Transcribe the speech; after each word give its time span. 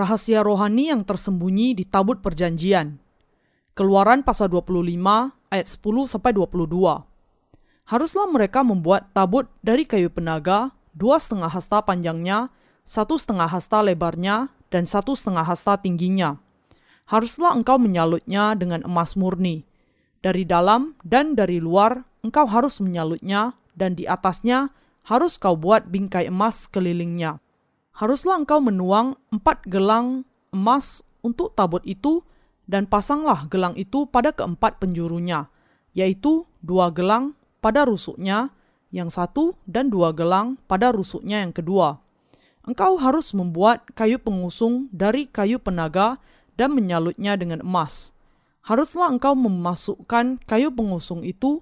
rahasia 0.00 0.40
rohani 0.40 0.88
yang 0.88 1.04
tersembunyi 1.04 1.76
di 1.76 1.84
tabut 1.84 2.24
perjanjian. 2.24 2.96
Keluaran 3.76 4.24
pasal 4.24 4.48
25 4.48 4.96
ayat 5.52 5.66
10 5.68 6.08
sampai 6.08 6.32
22. 6.32 7.04
Haruslah 7.84 8.26
mereka 8.32 8.64
membuat 8.64 9.12
tabut 9.12 9.44
dari 9.60 9.84
kayu 9.84 10.08
penaga, 10.08 10.72
dua 10.96 11.20
setengah 11.20 11.52
hasta 11.52 11.84
panjangnya, 11.84 12.48
satu 12.88 13.20
setengah 13.20 13.50
hasta 13.50 13.84
lebarnya, 13.84 14.48
dan 14.72 14.88
satu 14.88 15.12
setengah 15.12 15.44
hasta 15.44 15.76
tingginya. 15.76 16.40
Haruslah 17.04 17.52
engkau 17.52 17.76
menyalutnya 17.76 18.54
dengan 18.54 18.86
emas 18.86 19.18
murni. 19.18 19.66
Dari 20.22 20.46
dalam 20.46 20.94
dan 21.02 21.34
dari 21.34 21.58
luar 21.58 22.06
engkau 22.22 22.46
harus 22.46 22.78
menyalutnya, 22.78 23.58
dan 23.74 23.98
di 23.98 24.06
atasnya 24.06 24.70
harus 25.04 25.36
kau 25.36 25.58
buat 25.58 25.90
bingkai 25.90 26.30
emas 26.30 26.70
kelilingnya 26.70 27.42
haruslah 28.00 28.40
engkau 28.40 28.64
menuang 28.64 29.20
empat 29.28 29.68
gelang 29.68 30.24
emas 30.56 31.04
untuk 31.20 31.52
tabut 31.52 31.84
itu 31.84 32.24
dan 32.64 32.88
pasanglah 32.88 33.44
gelang 33.52 33.76
itu 33.76 34.08
pada 34.08 34.32
keempat 34.32 34.80
penjurunya, 34.80 35.52
yaitu 35.92 36.48
dua 36.64 36.88
gelang 36.88 37.36
pada 37.60 37.84
rusuknya 37.84 38.56
yang 38.88 39.12
satu 39.12 39.52
dan 39.68 39.92
dua 39.92 40.16
gelang 40.16 40.56
pada 40.64 40.88
rusuknya 40.88 41.44
yang 41.44 41.52
kedua. 41.52 42.00
Engkau 42.64 42.96
harus 42.96 43.36
membuat 43.36 43.84
kayu 43.92 44.16
pengusung 44.16 44.88
dari 44.96 45.28
kayu 45.28 45.60
penaga 45.60 46.16
dan 46.56 46.72
menyalutnya 46.72 47.36
dengan 47.36 47.60
emas. 47.60 48.16
Haruslah 48.64 49.12
engkau 49.12 49.36
memasukkan 49.36 50.40
kayu 50.48 50.72
pengusung 50.72 51.20
itu 51.20 51.60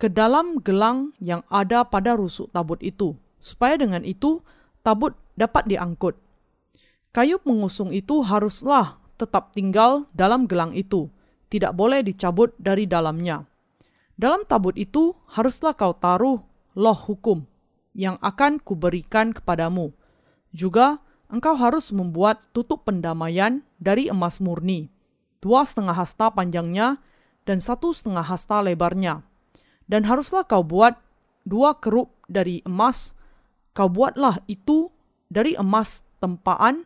ke 0.00 0.12
dalam 0.12 0.60
gelang 0.60 1.16
yang 1.20 1.40
ada 1.48 1.84
pada 1.88 2.16
rusuk 2.16 2.52
tabut 2.52 2.80
itu, 2.84 3.16
supaya 3.40 3.76
dengan 3.80 4.04
itu 4.04 4.40
tabut 4.80 5.12
dapat 5.40 5.64
diangkut. 5.64 6.20
Kayu 7.16 7.40
pengusung 7.40 7.96
itu 7.96 8.20
haruslah 8.20 9.00
tetap 9.16 9.56
tinggal 9.56 10.04
dalam 10.12 10.44
gelang 10.44 10.76
itu, 10.76 11.08
tidak 11.48 11.72
boleh 11.72 12.04
dicabut 12.04 12.52
dari 12.60 12.84
dalamnya. 12.84 13.48
Dalam 14.20 14.44
tabut 14.44 14.76
itu 14.76 15.16
haruslah 15.32 15.72
kau 15.72 15.96
taruh 15.96 16.44
loh 16.76 16.98
hukum 17.08 17.48
yang 17.96 18.20
akan 18.20 18.60
kuberikan 18.60 19.32
kepadamu. 19.32 19.96
Juga 20.52 21.00
engkau 21.32 21.56
harus 21.56 21.88
membuat 21.90 22.44
tutup 22.52 22.84
pendamaian 22.84 23.64
dari 23.80 24.12
emas 24.12 24.38
murni, 24.38 24.92
dua 25.40 25.64
setengah 25.64 25.96
hasta 25.96 26.28
panjangnya 26.30 27.00
dan 27.48 27.58
satu 27.58 27.96
setengah 27.96 28.22
hasta 28.22 28.60
lebarnya. 28.60 29.24
Dan 29.90 30.06
haruslah 30.06 30.46
kau 30.46 30.62
buat 30.62 30.94
dua 31.42 31.74
kerup 31.80 32.14
dari 32.30 32.62
emas 32.62 33.18
kau 33.74 33.90
buatlah 33.90 34.38
itu 34.46 34.92
dari 35.30 35.54
emas 35.54 36.02
tempaan 36.18 36.84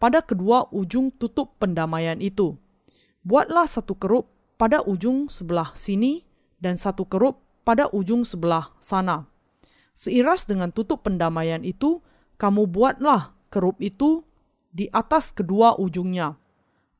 pada 0.00 0.24
kedua 0.24 0.70
ujung 0.72 1.12
tutup 1.12 1.58
pendamaian 1.60 2.16
itu. 2.22 2.56
Buatlah 3.26 3.68
satu 3.68 3.98
kerup 3.98 4.32
pada 4.56 4.80
ujung 4.86 5.28
sebelah 5.28 5.76
sini 5.76 6.24
dan 6.62 6.80
satu 6.80 7.04
kerup 7.04 7.44
pada 7.66 7.92
ujung 7.92 8.24
sebelah 8.24 8.72
sana. 8.80 9.28
Seiras 9.92 10.48
dengan 10.48 10.72
tutup 10.72 11.04
pendamaian 11.04 11.60
itu, 11.60 12.00
kamu 12.40 12.64
buatlah 12.64 13.36
kerup 13.52 13.76
itu 13.84 14.24
di 14.72 14.88
atas 14.96 15.34
kedua 15.36 15.76
ujungnya. 15.76 16.40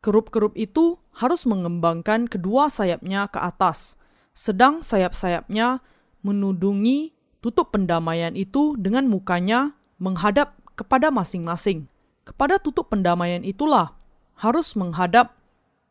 Kerup-kerup 0.05 0.53
itu 0.57 1.01
harus 1.17 1.49
mengembangkan 1.49 2.29
kedua 2.29 2.69
sayapnya 2.69 3.29
ke 3.33 3.41
atas, 3.41 3.97
sedang 4.37 4.85
sayap-sayapnya 4.85 5.81
menudungi 6.21 7.17
tutup 7.41 7.73
pendamaian 7.73 8.37
itu 8.37 8.77
dengan 8.77 9.09
mukanya 9.09 9.73
menghadap 9.97 10.60
kepada 10.81 11.13
masing-masing. 11.13 11.85
Kepada 12.25 12.57
tutup 12.57 12.89
pendamaian 12.89 13.45
itulah 13.45 13.93
harus 14.41 14.73
menghadap 14.73 15.37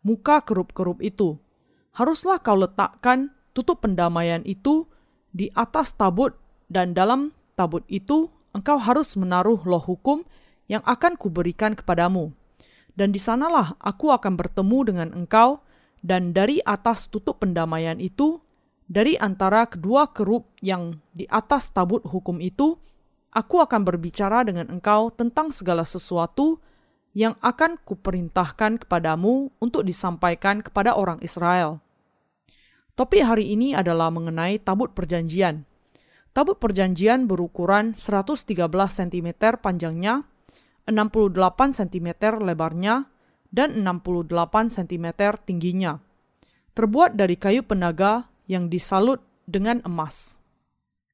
muka 0.01 0.41
kerup-kerup 0.41 0.97
itu. 1.05 1.37
Haruslah 1.93 2.41
kau 2.41 2.57
letakkan 2.57 3.29
tutup 3.53 3.85
pendamaian 3.85 4.41
itu 4.49 4.89
di 5.29 5.53
atas 5.53 5.93
tabut 5.93 6.33
dan 6.73 6.97
dalam 6.97 7.37
tabut 7.53 7.85
itu 7.85 8.33
engkau 8.57 8.81
harus 8.81 9.13
menaruh 9.13 9.61
loh 9.61 9.81
hukum 9.81 10.25
yang 10.65 10.81
akan 10.89 11.13
kuberikan 11.13 11.77
kepadamu. 11.77 12.33
Dan 12.97 13.13
di 13.13 13.21
sanalah 13.21 13.77
aku 13.77 14.09
akan 14.09 14.33
bertemu 14.33 14.77
dengan 14.89 15.09
engkau 15.13 15.61
dan 16.01 16.33
dari 16.33 16.63
atas 16.65 17.05
tutup 17.05 17.45
pendamaian 17.45 18.01
itu 18.01 18.41
dari 18.89 19.13
antara 19.21 19.69
kedua 19.69 20.09
kerup 20.09 20.49
yang 20.65 20.97
di 21.13 21.29
atas 21.29 21.69
tabut 21.69 22.01
hukum 22.09 22.41
itu, 22.41 22.81
aku 23.33 23.61
akan 23.61 23.85
berbicara 23.85 24.41
dengan 24.45 24.69
engkau 24.69 25.13
tentang 25.13 25.53
segala 25.53 25.85
sesuatu 25.85 26.61
yang 27.17 27.33
akan 27.41 27.81
kuperintahkan 27.81 28.85
kepadamu 28.85 29.49
untuk 29.57 29.85
disampaikan 29.85 30.61
kepada 30.61 30.93
orang 30.93 31.17
Israel. 31.25 31.81
Topik 32.93 33.23
hari 33.23 33.55
ini 33.55 33.73
adalah 33.73 34.11
mengenai 34.11 34.59
tabut 34.59 34.91
perjanjian. 34.93 35.63
Tabut 36.35 36.61
perjanjian 36.61 37.25
berukuran 37.25 37.97
113 37.97 38.45
cm 38.69 39.29
panjangnya, 39.59 40.27
68 40.85 41.79
cm 41.79 42.07
lebarnya, 42.43 43.09
dan 43.49 43.81
68 43.81 44.69
cm 44.69 45.07
tingginya. 45.43 45.97
Terbuat 46.77 47.17
dari 47.17 47.35
kayu 47.35 47.65
penaga 47.65 48.29
yang 48.45 48.69
disalut 48.69 49.19
dengan 49.49 49.81
emas. 49.83 50.39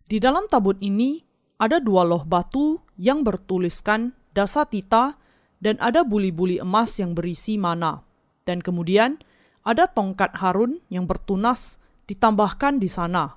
Di 0.06 0.22
dalam 0.22 0.46
tabut 0.46 0.78
ini 0.86 1.25
ada 1.56 1.80
dua 1.80 2.04
loh 2.04 2.28
batu 2.28 2.84
yang 3.00 3.24
bertuliskan 3.24 4.12
dasa 4.36 4.68
tita 4.68 5.16
dan 5.64 5.80
ada 5.80 6.04
buli-buli 6.04 6.60
emas 6.60 7.00
yang 7.00 7.16
berisi 7.16 7.56
mana. 7.56 8.04
Dan 8.46 8.62
kemudian 8.62 9.18
ada 9.66 9.90
tongkat 9.90 10.38
Harun 10.38 10.84
yang 10.94 11.10
bertunas 11.10 11.82
ditambahkan 12.06 12.78
di 12.78 12.92
sana. 12.92 13.34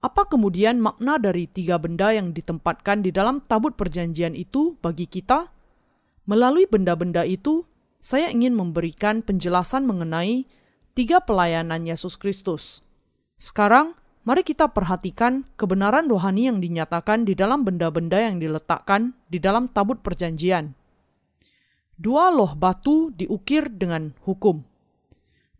Apa 0.00 0.24
kemudian 0.24 0.80
makna 0.80 1.20
dari 1.20 1.44
tiga 1.44 1.76
benda 1.76 2.08
yang 2.16 2.32
ditempatkan 2.32 3.04
di 3.04 3.12
dalam 3.12 3.44
tabut 3.44 3.76
perjanjian 3.76 4.32
itu 4.32 4.80
bagi 4.80 5.04
kita? 5.04 5.52
Melalui 6.24 6.64
benda-benda 6.64 7.28
itu, 7.28 7.68
saya 8.00 8.32
ingin 8.32 8.56
memberikan 8.56 9.20
penjelasan 9.20 9.84
mengenai 9.84 10.48
tiga 10.96 11.20
pelayanan 11.20 11.84
Yesus 11.84 12.16
Kristus. 12.16 12.80
Sekarang, 13.36 13.92
mari 14.24 14.44
kita 14.44 14.70
perhatikan 14.70 15.48
kebenaran 15.56 16.08
rohani 16.08 16.48
yang 16.52 16.58
dinyatakan 16.60 17.24
di 17.24 17.32
dalam 17.32 17.64
benda-benda 17.64 18.20
yang 18.20 18.36
diletakkan 18.36 19.16
di 19.32 19.40
dalam 19.40 19.68
tabut 19.72 20.00
perjanjian. 20.04 20.76
Dua 22.00 22.32
loh 22.32 22.56
batu 22.56 23.12
diukir 23.12 23.68
dengan 23.68 24.16
hukum. 24.24 24.64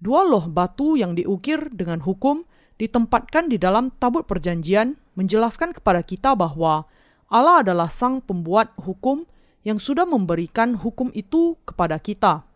Dua 0.00 0.24
loh 0.24 0.48
batu 0.48 0.96
yang 0.96 1.12
diukir 1.12 1.68
dengan 1.68 2.00
hukum 2.00 2.48
ditempatkan 2.80 3.52
di 3.52 3.60
dalam 3.60 3.92
tabut 4.00 4.24
perjanjian 4.24 4.96
menjelaskan 5.20 5.76
kepada 5.76 6.00
kita 6.00 6.32
bahwa 6.32 6.88
Allah 7.28 7.60
adalah 7.60 7.92
sang 7.92 8.24
pembuat 8.24 8.72
hukum 8.80 9.28
yang 9.60 9.76
sudah 9.76 10.08
memberikan 10.08 10.80
hukum 10.80 11.12
itu 11.12 11.60
kepada 11.68 12.00
kita. 12.00 12.48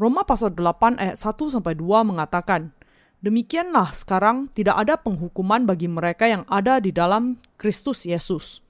Roma 0.00 0.24
pasal 0.24 0.56
8 0.56 0.96
ayat 0.96 1.20
1 1.20 1.52
sampai 1.52 1.76
2 1.76 1.84
mengatakan, 2.08 2.72
Demikianlah 3.18 3.98
sekarang 3.98 4.46
tidak 4.54 4.78
ada 4.78 4.94
penghukuman 4.94 5.66
bagi 5.66 5.90
mereka 5.90 6.30
yang 6.30 6.46
ada 6.46 6.78
di 6.78 6.94
dalam 6.94 7.42
Kristus 7.58 8.06
Yesus. 8.06 8.62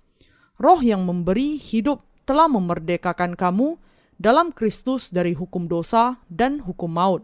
Roh 0.56 0.81
yang 0.81 1.04
memberi 1.04 1.60
hidup 1.60 2.00
telah 2.25 2.48
memerdekakan 2.48 3.37
kamu 3.37 3.76
dalam 4.16 4.50
Kristus 4.56 5.12
dari 5.12 5.37
hukum 5.37 5.69
dosa 5.69 6.16
dan 6.32 6.64
hukum 6.64 6.88
maut. 6.88 7.22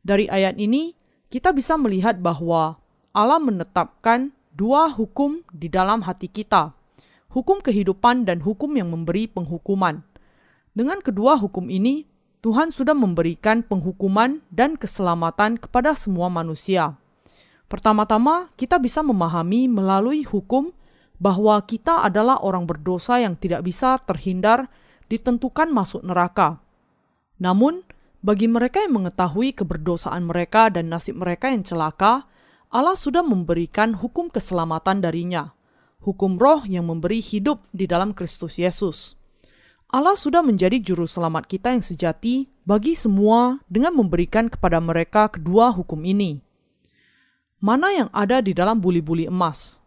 Dari 0.00 0.24
ayat 0.24 0.56
ini, 0.56 0.96
kita 1.28 1.52
bisa 1.52 1.76
melihat 1.76 2.16
bahwa 2.16 2.80
Allah 3.12 3.40
menetapkan 3.44 4.32
dua 4.56 4.88
hukum 4.88 5.44
di 5.52 5.68
dalam 5.68 6.00
hati 6.00 6.32
kita, 6.32 6.72
hukum 7.28 7.60
kehidupan 7.60 8.24
dan 8.24 8.40
hukum 8.40 8.72
yang 8.72 8.88
memberi 8.88 9.28
penghukuman. 9.28 10.00
Dengan 10.72 11.04
kedua 11.04 11.36
hukum 11.36 11.68
ini, 11.68 12.08
Tuhan 12.38 12.70
sudah 12.70 12.94
memberikan 12.94 13.66
penghukuman 13.66 14.46
dan 14.54 14.78
keselamatan 14.78 15.58
kepada 15.58 15.98
semua 15.98 16.30
manusia. 16.30 16.94
Pertama-tama, 17.66 18.46
kita 18.54 18.78
bisa 18.78 19.02
memahami 19.02 19.66
melalui 19.66 20.22
hukum 20.22 20.70
bahwa 21.18 21.58
kita 21.66 22.06
adalah 22.06 22.38
orang 22.46 22.62
berdosa 22.62 23.18
yang 23.18 23.34
tidak 23.34 23.66
bisa 23.66 23.98
terhindar 24.06 24.70
ditentukan 25.10 25.66
masuk 25.66 26.06
neraka. 26.06 26.62
Namun, 27.42 27.82
bagi 28.22 28.46
mereka 28.46 28.86
yang 28.86 29.02
mengetahui 29.02 29.58
keberdosaan 29.58 30.30
mereka 30.30 30.70
dan 30.70 30.94
nasib 30.94 31.18
mereka 31.18 31.50
yang 31.50 31.66
celaka, 31.66 32.30
Allah 32.70 32.94
sudah 32.94 33.26
memberikan 33.26 33.98
hukum 33.98 34.30
keselamatan 34.30 35.02
darinya, 35.02 35.58
hukum 36.06 36.38
roh 36.38 36.62
yang 36.70 36.86
memberi 36.86 37.18
hidup 37.18 37.66
di 37.74 37.90
dalam 37.90 38.14
Kristus 38.14 38.62
Yesus. 38.62 39.17
Allah 39.88 40.20
sudah 40.20 40.44
menjadi 40.44 40.76
juru 40.84 41.08
selamat 41.08 41.48
kita 41.48 41.72
yang 41.72 41.80
sejati 41.80 42.44
bagi 42.68 42.92
semua 42.92 43.64
dengan 43.72 43.96
memberikan 43.96 44.52
kepada 44.52 44.84
mereka 44.84 45.32
kedua 45.32 45.72
hukum 45.72 46.04
ini. 46.04 46.44
Mana 47.56 47.96
yang 47.96 48.12
ada 48.12 48.44
di 48.44 48.52
dalam 48.52 48.84
buli-buli 48.84 49.32
emas? 49.32 49.80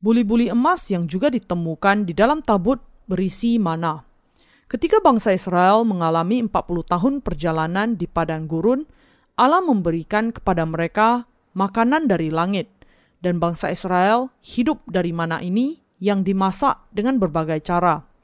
Buli-buli 0.00 0.48
emas 0.48 0.88
yang 0.88 1.04
juga 1.04 1.28
ditemukan 1.28 2.08
di 2.08 2.16
dalam 2.16 2.40
tabut 2.40 2.80
berisi 3.04 3.60
mana. 3.60 4.08
Ketika 4.72 5.04
bangsa 5.04 5.36
Israel 5.36 5.84
mengalami 5.84 6.40
40 6.40 6.56
tahun 6.88 7.14
perjalanan 7.20 7.92
di 7.92 8.08
padang 8.08 8.48
gurun, 8.48 8.88
Allah 9.36 9.60
memberikan 9.60 10.32
kepada 10.32 10.64
mereka 10.64 11.28
makanan 11.52 12.08
dari 12.08 12.32
langit, 12.32 12.72
dan 13.20 13.36
bangsa 13.36 13.68
Israel 13.68 14.32
hidup 14.40 14.80
dari 14.88 15.12
mana 15.12 15.44
ini 15.44 15.84
yang 16.00 16.24
dimasak 16.24 16.88
dengan 16.88 17.20
berbagai 17.20 17.60
cara. 17.60 18.15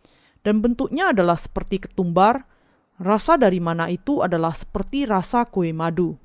Dan 0.43 0.59
bentuknya 0.59 1.15
adalah 1.15 1.39
seperti 1.39 1.87
ketumbar, 1.87 2.47
rasa 2.99 3.39
dari 3.39 3.63
mana 3.63 3.87
itu 3.91 4.23
adalah 4.23 4.55
seperti 4.55 5.07
rasa 5.07 5.47
kue 5.47 5.71
madu. 5.71 6.19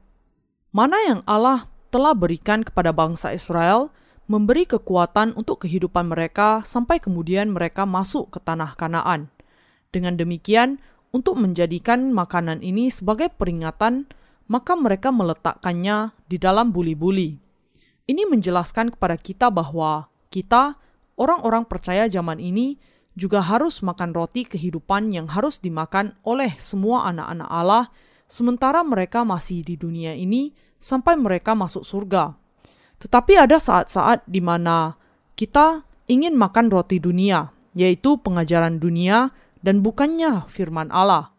Mana 0.74 0.98
yang 1.06 1.22
Allah 1.26 1.70
telah 1.94 2.18
berikan 2.18 2.62
kepada 2.66 2.94
bangsa 2.94 3.32
Israel 3.34 3.94
memberi 4.28 4.68
kekuatan 4.68 5.34
untuk 5.40 5.64
kehidupan 5.64 6.12
mereka 6.12 6.62
sampai 6.68 7.00
kemudian 7.00 7.48
mereka 7.54 7.88
masuk 7.88 8.36
ke 8.36 8.40
tanah 8.44 8.76
Kanaan. 8.76 9.32
Dengan 9.90 10.20
demikian, 10.20 10.84
untuk 11.16 11.40
menjadikan 11.40 12.12
makanan 12.12 12.60
ini 12.60 12.92
sebagai 12.92 13.32
peringatan, 13.32 14.12
maka 14.52 14.76
mereka 14.76 15.16
meletakkannya 15.16 16.12
di 16.28 16.38
dalam 16.38 16.76
buli-buli. 16.76 17.40
Ini 18.08 18.24
menjelaskan 18.28 18.96
kepada 18.96 19.16
kita 19.16 19.48
bahwa 19.48 20.12
kita, 20.28 20.76
orang-orang 21.16 21.64
percaya 21.64 22.12
zaman 22.12 22.40
ini, 22.44 22.76
juga 23.18 23.42
harus 23.42 23.82
makan 23.82 24.14
roti 24.14 24.46
kehidupan 24.46 25.10
yang 25.10 25.26
harus 25.26 25.58
dimakan 25.58 26.14
oleh 26.22 26.54
semua 26.62 27.10
anak-anak 27.10 27.50
Allah, 27.50 27.86
sementara 28.30 28.86
mereka 28.86 29.26
masih 29.26 29.66
di 29.66 29.74
dunia 29.74 30.14
ini 30.14 30.54
sampai 30.78 31.18
mereka 31.18 31.58
masuk 31.58 31.82
surga. 31.82 32.38
Tetapi 33.02 33.34
ada 33.42 33.58
saat-saat 33.58 34.22
di 34.30 34.38
mana 34.38 34.94
kita 35.34 35.82
ingin 36.06 36.38
makan 36.38 36.70
roti 36.70 37.02
dunia, 37.02 37.50
yaitu 37.74 38.22
pengajaran 38.22 38.78
dunia 38.78 39.34
dan 39.66 39.82
bukannya 39.82 40.46
firman 40.46 40.94
Allah. 40.94 41.34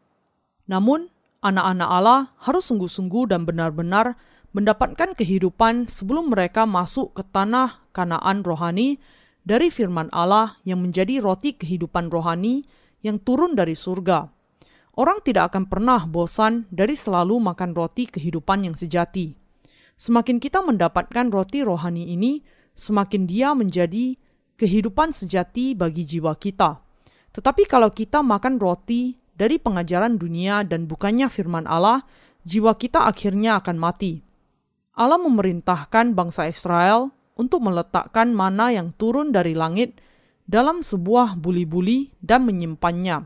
Namun, 0.67 1.15
anak-anak 1.47 1.89
Allah 1.89 2.21
harus 2.43 2.67
sungguh-sungguh 2.67 3.31
dan 3.31 3.47
benar-benar 3.47 4.19
mendapatkan 4.51 5.15
kehidupan 5.15 5.87
sebelum 5.87 6.35
mereka 6.35 6.67
masuk 6.67 7.15
ke 7.15 7.23
tanah 7.23 7.87
Kanaan 7.95 8.43
rohani 8.43 8.99
dari 9.49 9.73
firman 9.73 10.13
Allah 10.13 10.61
yang 10.69 10.85
menjadi 10.85 11.25
roti 11.25 11.57
kehidupan 11.57 12.13
rohani 12.13 12.61
yang 13.01 13.17
turun 13.17 13.57
dari 13.57 13.73
surga. 13.73 14.29
Orang 15.01 15.25
tidak 15.25 15.57
akan 15.57 15.73
pernah 15.73 16.05
bosan 16.05 16.69
dari 16.69 16.93
selalu 16.93 17.41
makan 17.41 17.73
roti 17.73 18.05
kehidupan 18.05 18.69
yang 18.69 18.77
sejati. 18.77 19.33
Semakin 19.97 20.37
kita 20.37 20.61
mendapatkan 20.61 21.33
roti 21.33 21.65
rohani 21.65 22.13
ini, 22.13 22.45
semakin 22.77 23.25
dia 23.25 23.57
menjadi 23.57 24.21
kehidupan 24.61 25.17
sejati 25.17 25.73
bagi 25.73 26.05
jiwa 26.05 26.37
kita. 26.37 26.85
Tetapi 27.33 27.65
kalau 27.65 27.89
kita 27.89 28.21
makan 28.21 28.61
roti 28.61 29.17
dari 29.33 29.57
pengajaran 29.57 30.21
dunia 30.21 30.61
dan 30.67 30.85
bukannya 30.85 31.31
firman 31.33 31.65
Allah, 31.65 32.05
jiwa 32.45 32.77
kita 32.77 33.07
akhirnya 33.09 33.63
akan 33.65 33.79
mati. 33.81 34.21
Allah 34.99 35.17
memerintahkan 35.23 36.13
bangsa 36.19 36.51
Israel 36.51 37.15
untuk 37.39 37.65
meletakkan 37.65 38.35
mana 38.35 38.75
yang 38.75 38.91
turun 38.99 39.31
dari 39.31 39.55
langit 39.55 39.97
dalam 40.45 40.83
sebuah 40.83 41.39
buli-buli 41.39 42.13
dan 42.19 42.45
menyimpannya. 42.45 43.25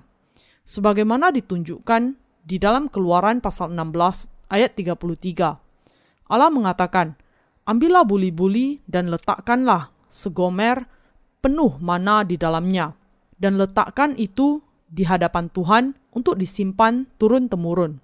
Sebagaimana 0.62 1.34
ditunjukkan 1.34 2.14
di 2.44 2.56
dalam 2.60 2.86
keluaran 2.92 3.42
pasal 3.42 3.72
16 3.72 4.52
ayat 4.52 4.76
33. 4.76 6.30
Allah 6.30 6.50
mengatakan, 6.52 7.18
Ambillah 7.62 8.02
buli-buli 8.02 8.82
dan 8.90 9.08
letakkanlah 9.08 9.94
segomer 10.10 10.84
penuh 11.40 11.78
mana 11.78 12.26
di 12.26 12.34
dalamnya 12.34 12.94
dan 13.38 13.58
letakkan 13.58 14.18
itu 14.18 14.62
di 14.86 15.08
hadapan 15.08 15.48
Tuhan 15.48 15.84
untuk 16.12 16.36
disimpan 16.36 17.08
turun-temurun. 17.16 17.98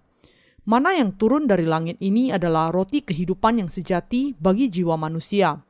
Mana 0.68 0.96
yang 0.96 1.16
turun 1.16 1.48
dari 1.48 1.64
langit 1.64 1.96
ini 2.00 2.32
adalah 2.32 2.72
roti 2.72 3.00
kehidupan 3.00 3.60
yang 3.60 3.70
sejati 3.72 4.36
bagi 4.36 4.68
jiwa 4.68 4.94
manusia. 4.94 5.67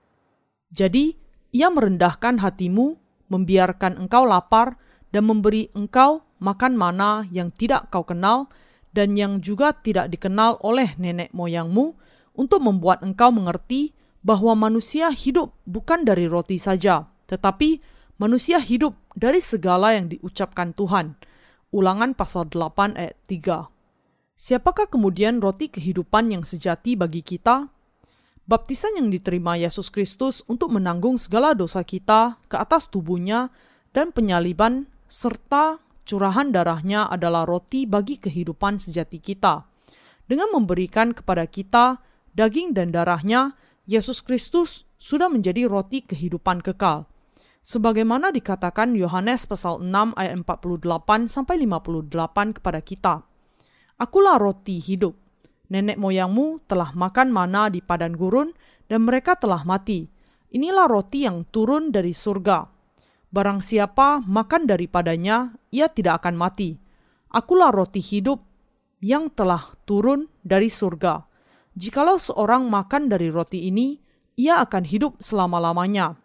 Jadi, 0.68 1.16
ia 1.52 1.72
merendahkan 1.72 2.40
hatimu, 2.40 3.00
membiarkan 3.32 3.96
engkau 3.96 4.28
lapar, 4.28 4.76
dan 5.08 5.24
memberi 5.24 5.72
engkau 5.72 6.20
makan 6.38 6.76
mana 6.76 7.24
yang 7.32 7.48
tidak 7.48 7.88
kau 7.88 8.04
kenal 8.04 8.52
dan 8.92 9.16
yang 9.16 9.40
juga 9.40 9.72
tidak 9.72 10.12
dikenal 10.12 10.60
oleh 10.60 10.92
nenek 11.00 11.32
moyangmu, 11.32 11.96
untuk 12.38 12.62
membuat 12.62 13.02
engkau 13.02 13.34
mengerti 13.34 13.92
bahwa 14.22 14.54
manusia 14.54 15.10
hidup 15.10 15.50
bukan 15.66 16.06
dari 16.06 16.30
roti 16.30 16.54
saja, 16.54 17.10
tetapi 17.26 17.82
manusia 18.22 18.62
hidup 18.62 18.94
dari 19.18 19.42
segala 19.42 19.98
yang 19.98 20.06
diucapkan 20.06 20.70
Tuhan. 20.70 21.18
Ulangan 21.74 22.14
pasal 22.14 22.46
8 22.46 22.94
ayat 22.94 23.18
3. 23.26 24.38
Siapakah 24.38 24.86
kemudian 24.86 25.42
roti 25.42 25.66
kehidupan 25.66 26.30
yang 26.30 26.46
sejati 26.46 26.94
bagi 26.94 27.26
kita? 27.26 27.68
Baptisan 28.48 28.96
yang 28.96 29.12
diterima 29.12 29.60
Yesus 29.60 29.92
Kristus 29.92 30.40
untuk 30.48 30.72
menanggung 30.72 31.20
segala 31.20 31.52
dosa 31.52 31.84
kita 31.84 32.40
ke 32.48 32.56
atas 32.56 32.88
tubuhnya 32.88 33.52
dan 33.92 34.08
penyaliban 34.08 34.88
serta 35.04 35.84
curahan 36.08 36.48
darahnya 36.48 37.12
adalah 37.12 37.44
roti 37.44 37.84
bagi 37.84 38.16
kehidupan 38.16 38.80
sejati 38.80 39.20
kita. 39.20 39.68
Dengan 40.24 40.48
memberikan 40.56 41.12
kepada 41.12 41.44
kita 41.44 42.00
daging 42.32 42.72
dan 42.72 42.88
darahnya, 42.88 43.52
Yesus 43.84 44.24
Kristus 44.24 44.88
sudah 44.96 45.28
menjadi 45.28 45.68
roti 45.68 46.00
kehidupan 46.08 46.64
kekal 46.64 47.04
sebagaimana 47.60 48.32
dikatakan 48.32 48.96
Yohanes 48.96 49.44
pasal 49.44 49.84
6 49.84 50.16
ayat 50.16 50.40
48 50.40 51.28
sampai 51.28 51.68
58 51.68 52.56
kepada 52.56 52.80
kita. 52.80 53.14
Akulah 54.00 54.40
roti 54.40 54.80
hidup. 54.80 55.27
Nenek 55.68 56.00
moyangmu 56.00 56.64
telah 56.64 56.96
makan 56.96 57.28
mana 57.28 57.68
di 57.68 57.84
padang 57.84 58.16
gurun 58.16 58.52
dan 58.88 59.04
mereka 59.04 59.36
telah 59.36 59.64
mati. 59.68 60.08
Inilah 60.48 60.88
roti 60.88 61.28
yang 61.28 61.44
turun 61.52 61.92
dari 61.92 62.16
surga. 62.16 62.64
Barang 63.28 63.60
siapa 63.60 64.24
makan 64.24 64.64
daripadanya, 64.64 65.52
ia 65.68 65.92
tidak 65.92 66.24
akan 66.24 66.40
mati. 66.40 66.80
Akulah 67.28 67.68
roti 67.68 68.00
hidup 68.00 68.40
yang 69.04 69.28
telah 69.28 69.76
turun 69.84 70.32
dari 70.40 70.72
surga. 70.72 71.28
Jikalau 71.76 72.16
seorang 72.16 72.64
makan 72.64 73.12
dari 73.12 73.28
roti 73.28 73.68
ini, 73.68 74.00
ia 74.40 74.64
akan 74.64 74.88
hidup 74.88 75.20
selama-lamanya 75.20 76.16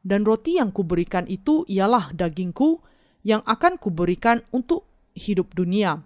dan 0.00 0.24
roti 0.24 0.56
yang 0.56 0.72
kuberikan 0.72 1.28
itu 1.28 1.64
ialah 1.68 2.12
dagingku 2.16 2.80
yang 3.20 3.44
akan 3.44 3.76
kuberikan 3.76 4.40
untuk 4.52 4.88
hidup 5.12 5.52
dunia. 5.52 6.00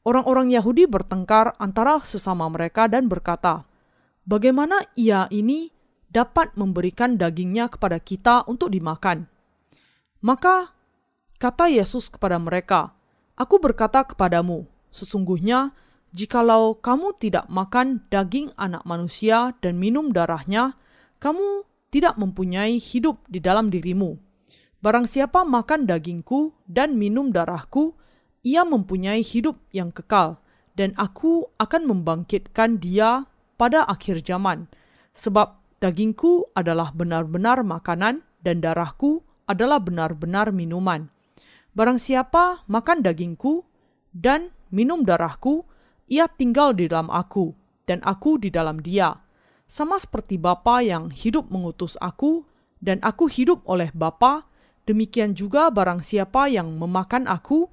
Orang-orang 0.00 0.48
Yahudi 0.48 0.88
bertengkar 0.88 1.52
antara 1.60 2.00
sesama 2.08 2.48
mereka 2.48 2.88
dan 2.88 3.04
berkata, 3.04 3.68
Bagaimana 4.24 4.80
ia 4.96 5.28
ini 5.28 5.68
dapat 6.08 6.56
memberikan 6.56 7.20
dagingnya 7.20 7.68
kepada 7.68 8.00
kita 8.00 8.48
untuk 8.48 8.72
dimakan? 8.72 9.28
Maka 10.24 10.72
kata 11.36 11.68
Yesus 11.68 12.08
kepada 12.08 12.40
mereka, 12.40 12.96
Aku 13.36 13.60
berkata 13.60 14.04
kepadamu, 14.04 14.68
sesungguhnya 14.88 15.72
jikalau 16.16 16.76
kamu 16.80 17.16
tidak 17.20 17.48
makan 17.52 18.04
daging 18.08 18.52
anak 18.56 18.84
manusia 18.88 19.52
dan 19.60 19.76
minum 19.76 20.12
darahnya, 20.12 20.76
kamu 21.20 21.68
tidak 21.92 22.16
mempunyai 22.16 22.80
hidup 22.80 23.20
di 23.28 23.40
dalam 23.40 23.68
dirimu. 23.68 24.16
Barang 24.80 25.04
siapa 25.04 25.44
makan 25.44 25.84
dagingku 25.84 26.56
dan 26.64 26.96
minum 26.96 27.28
darahku, 27.28 27.99
ia 28.46 28.64
mempunyai 28.64 29.20
hidup 29.20 29.60
yang 29.70 29.92
kekal, 29.92 30.40
dan 30.78 30.96
aku 30.96 31.48
akan 31.60 31.84
membangkitkan 31.84 32.80
dia 32.80 33.28
pada 33.60 33.84
akhir 33.84 34.24
zaman. 34.24 34.70
Sebab 35.12 35.60
dagingku 35.82 36.48
adalah 36.56 36.94
benar-benar 36.96 37.60
makanan, 37.60 38.24
dan 38.40 38.64
darahku 38.64 39.20
adalah 39.44 39.82
benar-benar 39.82 40.54
minuman. 40.54 41.12
Barang 41.76 42.00
siapa 42.00 42.64
makan 42.66 43.04
dagingku 43.04 43.68
dan 44.10 44.50
minum 44.72 45.04
darahku, 45.04 45.68
ia 46.10 46.26
tinggal 46.26 46.72
di 46.72 46.88
dalam 46.88 47.12
aku, 47.12 47.52
dan 47.84 48.00
aku 48.02 48.40
di 48.40 48.48
dalam 48.48 48.80
dia 48.80 49.20
sama 49.70 50.02
seperti 50.02 50.34
Bapa 50.34 50.82
yang 50.82 51.14
hidup 51.14 51.46
mengutus 51.46 51.94
aku, 52.02 52.42
dan 52.82 52.98
aku 53.06 53.30
hidup 53.30 53.62
oleh 53.70 53.94
Bapa, 53.94 54.50
demikian 54.82 55.38
juga 55.38 55.70
barang 55.70 56.02
siapa 56.02 56.50
yang 56.50 56.74
memakan 56.74 57.30
aku 57.30 57.70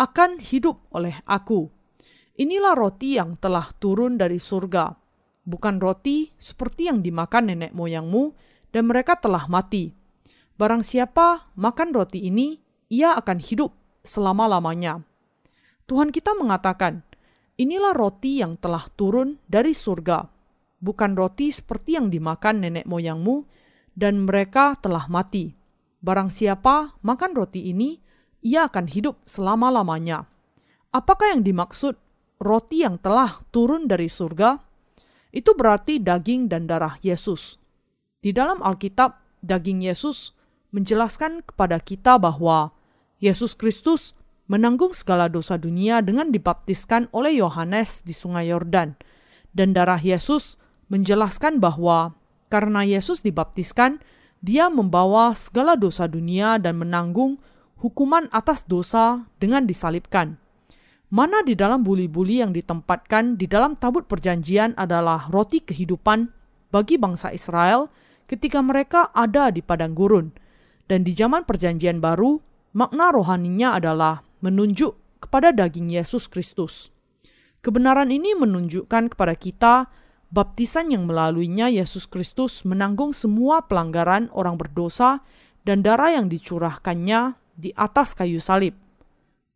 akan 0.00 0.40
hidup 0.40 0.80
oleh 0.96 1.20
aku. 1.28 1.68
Inilah 2.40 2.72
roti 2.72 3.20
yang 3.20 3.36
telah 3.36 3.68
turun 3.76 4.16
dari 4.16 4.40
surga, 4.40 4.96
bukan 5.44 5.76
roti 5.76 6.32
seperti 6.40 6.88
yang 6.88 7.04
dimakan 7.04 7.52
nenek 7.52 7.76
moyangmu, 7.76 8.32
dan 8.72 8.88
mereka 8.88 9.20
telah 9.20 9.44
mati. 9.44 9.92
Barang 10.56 10.80
siapa 10.80 11.52
makan 11.52 11.92
roti 11.92 12.24
ini, 12.24 12.56
ia 12.88 13.12
akan 13.12 13.44
hidup 13.44 13.76
selama-lamanya. 14.00 15.04
Tuhan 15.84 16.08
kita 16.08 16.32
mengatakan, 16.32 17.04
"Inilah 17.60 17.92
roti 17.92 18.40
yang 18.40 18.56
telah 18.56 18.88
turun 18.96 19.36
dari 19.44 19.76
surga." 19.76 20.40
bukan 20.80 21.12
roti 21.14 21.52
seperti 21.52 22.00
yang 22.00 22.08
dimakan 22.08 22.64
nenek 22.64 22.88
moyangmu, 22.88 23.46
dan 23.94 24.24
mereka 24.24 24.74
telah 24.80 25.06
mati. 25.06 25.52
Barang 26.00 26.32
siapa 26.32 26.96
makan 27.04 27.36
roti 27.36 27.68
ini, 27.68 28.00
ia 28.40 28.68
akan 28.68 28.88
hidup 28.88 29.20
selama-lamanya. 29.28 30.24
Apakah 30.90 31.36
yang 31.36 31.46
dimaksud 31.46 31.94
roti 32.40 32.82
yang 32.82 32.98
telah 32.98 33.44
turun 33.52 33.86
dari 33.86 34.08
surga? 34.08 34.58
Itu 35.30 35.54
berarti 35.54 36.02
daging 36.02 36.50
dan 36.50 36.66
darah 36.66 36.98
Yesus. 36.98 37.60
Di 38.18 38.34
dalam 38.34 38.60
Alkitab, 38.60 39.16
daging 39.40 39.86
Yesus 39.86 40.34
menjelaskan 40.74 41.46
kepada 41.46 41.78
kita 41.78 42.18
bahwa 42.18 42.74
Yesus 43.22 43.54
Kristus 43.54 44.18
menanggung 44.50 44.90
segala 44.90 45.30
dosa 45.30 45.54
dunia 45.54 46.02
dengan 46.02 46.34
dibaptiskan 46.34 47.06
oleh 47.14 47.38
Yohanes 47.38 48.02
di 48.02 48.10
Sungai 48.10 48.50
Yordan, 48.50 48.98
dan 49.54 49.70
darah 49.70 50.02
Yesus 50.02 50.58
menjelaskan 50.90 51.62
bahwa 51.62 52.18
karena 52.50 52.82
Yesus 52.82 53.22
dibaptiskan, 53.22 54.02
Dia 54.40 54.72
membawa 54.72 55.36
segala 55.36 55.76
dosa 55.76 56.08
dunia 56.08 56.56
dan 56.56 56.80
menanggung 56.80 57.38
hukuman 57.80 58.28
atas 58.30 58.68
dosa 58.68 59.24
dengan 59.40 59.64
disalibkan. 59.64 60.36
Mana 61.10 61.42
di 61.42 61.58
dalam 61.58 61.82
buli-buli 61.82 62.38
yang 62.38 62.54
ditempatkan 62.54 63.34
di 63.34 63.50
dalam 63.50 63.74
tabut 63.74 64.06
perjanjian 64.06 64.78
adalah 64.78 65.26
roti 65.26 65.58
kehidupan 65.58 66.30
bagi 66.70 67.00
bangsa 67.00 67.34
Israel 67.34 67.90
ketika 68.30 68.62
mereka 68.62 69.10
ada 69.10 69.50
di 69.50 69.58
padang 69.58 69.96
gurun. 69.96 70.30
Dan 70.86 71.02
di 71.02 71.10
zaman 71.10 71.42
perjanjian 71.42 71.98
baru, 71.98 72.38
makna 72.78 73.10
rohaninya 73.10 73.74
adalah 73.74 74.22
menunjuk 74.38 74.94
kepada 75.18 75.50
daging 75.50 75.90
Yesus 75.90 76.30
Kristus. 76.30 76.94
Kebenaran 77.60 78.14
ini 78.14 78.38
menunjukkan 78.38 79.14
kepada 79.14 79.34
kita 79.34 79.74
baptisan 80.30 80.94
yang 80.94 81.10
melaluinya 81.10 81.66
Yesus 81.66 82.06
Kristus 82.06 82.62
menanggung 82.62 83.10
semua 83.10 83.66
pelanggaran 83.66 84.30
orang 84.30 84.54
berdosa 84.54 85.26
dan 85.66 85.82
darah 85.82 86.14
yang 86.14 86.30
dicurahkannya 86.30 87.39
di 87.60 87.70
atas 87.76 88.16
kayu 88.16 88.40
salib. 88.40 88.72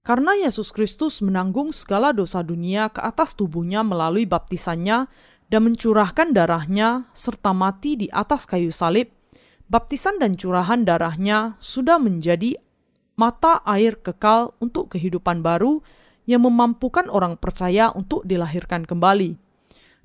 Karena 0.05 0.37
Yesus 0.37 0.69
Kristus 0.69 1.25
menanggung 1.25 1.73
segala 1.73 2.13
dosa 2.13 2.45
dunia 2.45 2.93
ke 2.93 3.01
atas 3.01 3.33
tubuhnya 3.33 3.81
melalui 3.81 4.29
baptisannya 4.29 5.09
dan 5.49 5.61
mencurahkan 5.65 6.37
darahnya 6.37 7.09
serta 7.17 7.57
mati 7.57 7.97
di 7.97 8.13
atas 8.13 8.45
kayu 8.45 8.69
salib, 8.69 9.09
baptisan 9.73 10.21
dan 10.21 10.37
curahan 10.37 10.85
darahnya 10.85 11.57
sudah 11.57 11.97
menjadi 11.97 12.61
mata 13.17 13.65
air 13.65 13.97
kekal 13.97 14.53
untuk 14.61 14.93
kehidupan 14.93 15.41
baru 15.41 15.81
yang 16.29 16.45
memampukan 16.45 17.09
orang 17.09 17.41
percaya 17.41 17.89
untuk 17.97 18.29
dilahirkan 18.29 18.85
kembali. 18.85 19.41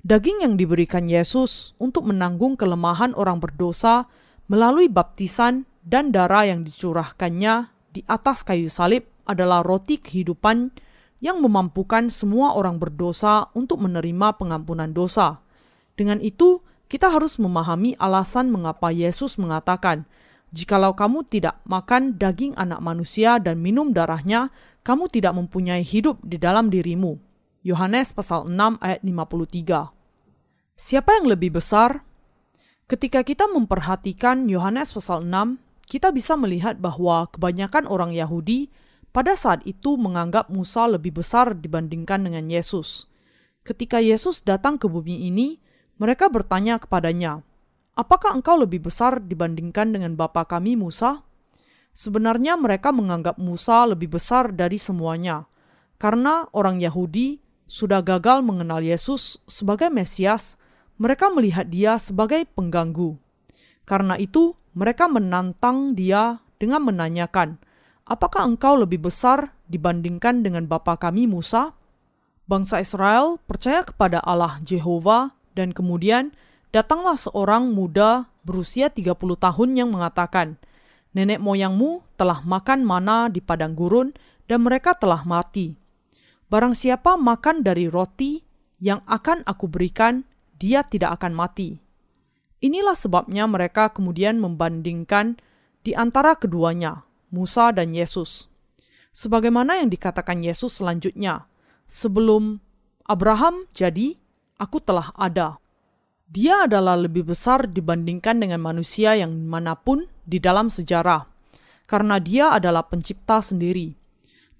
Daging 0.00 0.48
yang 0.48 0.54
diberikan 0.56 1.04
Yesus 1.04 1.76
untuk 1.76 2.08
menanggung 2.08 2.56
kelemahan 2.56 3.12
orang 3.12 3.36
berdosa 3.36 4.08
melalui 4.48 4.88
baptisan 4.88 5.68
dan 5.84 6.08
darah 6.08 6.48
yang 6.48 6.64
dicurahkannya 6.64 7.68
di 7.90 8.06
atas 8.06 8.46
kayu 8.46 8.70
salib 8.70 9.06
adalah 9.26 9.62
roti 9.62 9.98
kehidupan 9.98 10.70
yang 11.20 11.38
memampukan 11.44 12.08
semua 12.08 12.56
orang 12.56 12.80
berdosa 12.80 13.52
untuk 13.52 13.84
menerima 13.84 14.40
pengampunan 14.40 14.90
dosa. 14.90 15.44
Dengan 15.94 16.18
itu, 16.24 16.64
kita 16.90 17.12
harus 17.12 17.36
memahami 17.36 17.94
alasan 18.00 18.48
mengapa 18.50 18.90
Yesus 18.90 19.36
mengatakan, 19.36 20.08
"Jikalau 20.50 20.96
kamu 20.96 21.28
tidak 21.28 21.60
makan 21.68 22.16
daging 22.16 22.56
anak 22.56 22.80
manusia 22.82 23.38
dan 23.38 23.60
minum 23.60 23.92
darahnya, 23.94 24.50
kamu 24.82 25.06
tidak 25.12 25.36
mempunyai 25.36 25.84
hidup 25.84 26.18
di 26.24 26.40
dalam 26.40 26.72
dirimu." 26.72 27.20
Yohanes 27.60 28.16
pasal 28.16 28.48
6 28.48 28.80
ayat 28.80 29.04
53. 29.04 29.92
Siapa 30.80 31.20
yang 31.20 31.28
lebih 31.28 31.60
besar? 31.60 32.00
Ketika 32.88 33.20
kita 33.20 33.46
memperhatikan 33.46 34.48
Yohanes 34.48 34.96
pasal 34.96 35.22
6, 35.28 35.60
kita 35.90 36.14
bisa 36.14 36.38
melihat 36.38 36.78
bahwa 36.78 37.26
kebanyakan 37.34 37.90
orang 37.90 38.14
Yahudi 38.14 38.70
pada 39.10 39.34
saat 39.34 39.66
itu 39.66 39.98
menganggap 39.98 40.46
Musa 40.46 40.86
lebih 40.86 41.18
besar 41.18 41.58
dibandingkan 41.58 42.30
dengan 42.30 42.46
Yesus. 42.46 43.10
Ketika 43.66 43.98
Yesus 43.98 44.46
datang 44.46 44.78
ke 44.78 44.86
bumi 44.86 45.26
ini, 45.26 45.58
mereka 45.98 46.30
bertanya 46.30 46.78
kepadanya, 46.78 47.42
"Apakah 47.98 48.38
engkau 48.38 48.54
lebih 48.54 48.86
besar 48.86 49.18
dibandingkan 49.18 49.90
dengan 49.90 50.14
bapa 50.14 50.46
kami 50.46 50.78
Musa?" 50.78 51.26
Sebenarnya 51.90 52.54
mereka 52.54 52.94
menganggap 52.94 53.34
Musa 53.42 53.82
lebih 53.90 54.14
besar 54.14 54.54
dari 54.54 54.78
semuanya, 54.78 55.50
karena 55.98 56.46
orang 56.54 56.78
Yahudi 56.78 57.42
sudah 57.66 57.98
gagal 57.98 58.46
mengenal 58.46 58.78
Yesus 58.78 59.42
sebagai 59.50 59.90
Mesias 59.90 60.54
mereka 61.02 61.34
melihat 61.34 61.66
dia 61.66 61.98
sebagai 61.98 62.46
pengganggu. 62.46 63.18
Karena 63.82 64.14
itu, 64.14 64.54
mereka 64.76 65.10
menantang 65.10 65.98
dia 65.98 66.38
dengan 66.60 66.86
menanyakan, 66.86 67.58
"Apakah 68.06 68.46
engkau 68.46 68.78
lebih 68.78 69.10
besar 69.10 69.54
dibandingkan 69.66 70.46
dengan 70.46 70.66
bapa 70.70 70.98
kami 70.98 71.26
Musa?" 71.26 71.74
Bangsa 72.50 72.82
Israel 72.82 73.38
percaya 73.46 73.86
kepada 73.86 74.18
Allah 74.26 74.58
Jehovah 74.66 75.30
dan 75.54 75.70
kemudian 75.70 76.34
datanglah 76.74 77.14
seorang 77.14 77.70
muda 77.70 78.26
berusia 78.42 78.90
30 78.90 79.38
tahun 79.38 79.78
yang 79.78 79.94
mengatakan, 79.94 80.58
"Nenek 81.14 81.38
moyangmu 81.38 82.02
telah 82.18 82.42
makan 82.42 82.82
mana 82.82 83.30
di 83.30 83.38
padang 83.38 83.78
gurun 83.78 84.10
dan 84.50 84.66
mereka 84.66 84.98
telah 84.98 85.22
mati. 85.22 85.78
Barang 86.50 86.74
siapa 86.74 87.14
makan 87.14 87.62
dari 87.62 87.86
roti 87.86 88.42
yang 88.82 89.06
akan 89.06 89.46
aku 89.46 89.70
berikan, 89.70 90.26
dia 90.58 90.82
tidak 90.82 91.22
akan 91.22 91.38
mati. 91.38 91.78
Inilah 92.60 92.92
sebabnya 92.92 93.48
mereka 93.48 93.88
kemudian 93.88 94.36
membandingkan 94.36 95.40
di 95.80 95.96
antara 95.96 96.36
keduanya, 96.36 97.08
Musa 97.32 97.72
dan 97.72 97.96
Yesus. 97.96 98.52
Sebagaimana 99.16 99.80
yang 99.80 99.88
dikatakan 99.88 100.44
Yesus 100.44 100.76
selanjutnya, 100.76 101.48
sebelum 101.88 102.60
Abraham 103.08 103.64
jadi, 103.72 104.14
aku 104.60 104.78
telah 104.84 105.10
ada. 105.16 105.56
Dia 106.30 106.68
adalah 106.68 106.94
lebih 106.94 107.26
besar 107.32 107.66
dibandingkan 107.66 108.38
dengan 108.38 108.62
manusia 108.62 109.18
yang 109.18 109.34
mana 109.50 109.74
pun 109.74 110.06
di 110.22 110.38
dalam 110.38 110.70
sejarah, 110.70 111.26
karena 111.90 112.22
dia 112.22 112.54
adalah 112.54 112.86
pencipta 112.86 113.42
sendiri. 113.42 113.98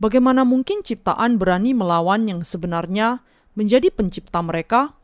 Bagaimana 0.00 0.42
mungkin 0.42 0.80
ciptaan 0.82 1.36
berani 1.36 1.76
melawan 1.76 2.26
yang 2.26 2.40
sebenarnya 2.42 3.22
menjadi 3.54 3.92
pencipta 3.92 4.40
mereka? 4.40 4.96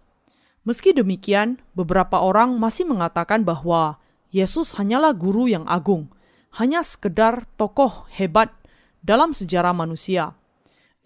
Meski 0.67 0.91
demikian, 0.91 1.63
beberapa 1.79 2.19
orang 2.19 2.59
masih 2.59 2.91
mengatakan 2.91 3.47
bahwa 3.47 4.03
Yesus 4.35 4.75
hanyalah 4.75 5.15
guru 5.15 5.47
yang 5.47 5.63
agung, 5.71 6.11
hanya 6.59 6.83
sekedar 6.83 7.47
tokoh 7.55 8.11
hebat 8.11 8.51
dalam 8.99 9.31
sejarah 9.31 9.71
manusia. 9.71 10.35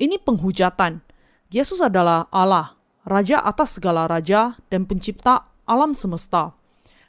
Ini 0.01 0.17
penghujatan. 0.17 1.05
Yesus 1.53 1.85
adalah 1.85 2.25
Allah, 2.33 2.73
raja 3.05 3.45
atas 3.45 3.77
segala 3.77 4.09
raja 4.09 4.57
dan 4.73 4.89
pencipta 4.89 5.53
alam 5.69 5.93
semesta. 5.93 6.57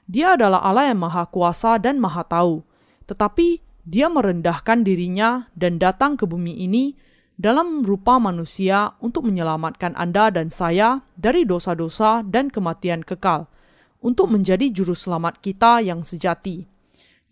Dia 0.03 0.35
adalah 0.35 0.59
Allah 0.59 0.91
yang 0.91 1.07
maha 1.07 1.23
kuasa 1.31 1.79
dan 1.79 2.03
maha 2.03 2.27
tahu, 2.27 2.67
tetapi 3.07 3.63
dia 3.87 4.11
merendahkan 4.11 4.83
dirinya 4.83 5.47
dan 5.55 5.79
datang 5.79 6.19
ke 6.19 6.27
bumi 6.27 6.67
ini 6.67 6.99
dalam 7.41 7.81
rupa 7.81 8.21
manusia 8.21 8.93
untuk 9.01 9.25
menyelamatkan 9.25 9.97
Anda 9.97 10.29
dan 10.29 10.53
saya 10.53 11.01
dari 11.17 11.41
dosa-dosa 11.41 12.21
dan 12.21 12.53
kematian 12.53 13.01
kekal, 13.01 13.49
untuk 13.97 14.29
menjadi 14.29 14.69
juru 14.69 14.93
selamat 14.93 15.41
kita 15.41 15.81
yang 15.81 16.05
sejati. 16.05 16.69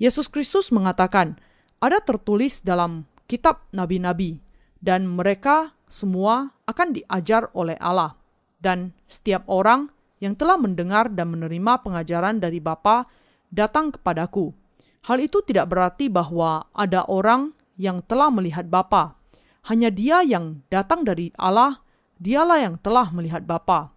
Yesus 0.01 0.25
Kristus 0.25 0.73
mengatakan, 0.73 1.37
ada 1.77 2.01
tertulis 2.01 2.65
dalam 2.65 3.05
kitab 3.29 3.69
nabi-nabi, 3.69 4.41
dan 4.81 5.05
mereka 5.05 5.77
semua 5.85 6.57
akan 6.65 6.97
diajar 6.97 7.53
oleh 7.53 7.77
Allah. 7.77 8.17
Dan 8.57 8.97
setiap 9.05 9.45
orang 9.45 9.93
yang 10.17 10.33
telah 10.33 10.57
mendengar 10.57 11.13
dan 11.13 11.37
menerima 11.37 11.85
pengajaran 11.85 12.41
dari 12.41 12.57
Bapa 12.57 13.05
datang 13.53 13.93
kepadaku. 13.93 14.57
Hal 15.05 15.21
itu 15.21 15.45
tidak 15.45 15.69
berarti 15.69 16.09
bahwa 16.09 16.65
ada 16.73 17.05
orang 17.05 17.53
yang 17.77 18.01
telah 18.03 18.33
melihat 18.33 18.67
Bapa, 18.67 19.18
hanya 19.67 19.91
dia 19.91 20.23
yang 20.23 20.63
datang 20.71 21.03
dari 21.03 21.33
Allah, 21.35 21.83
dialah 22.21 22.59
yang 22.63 22.75
telah 22.79 23.11
melihat 23.11 23.43
Bapa. 23.43 23.91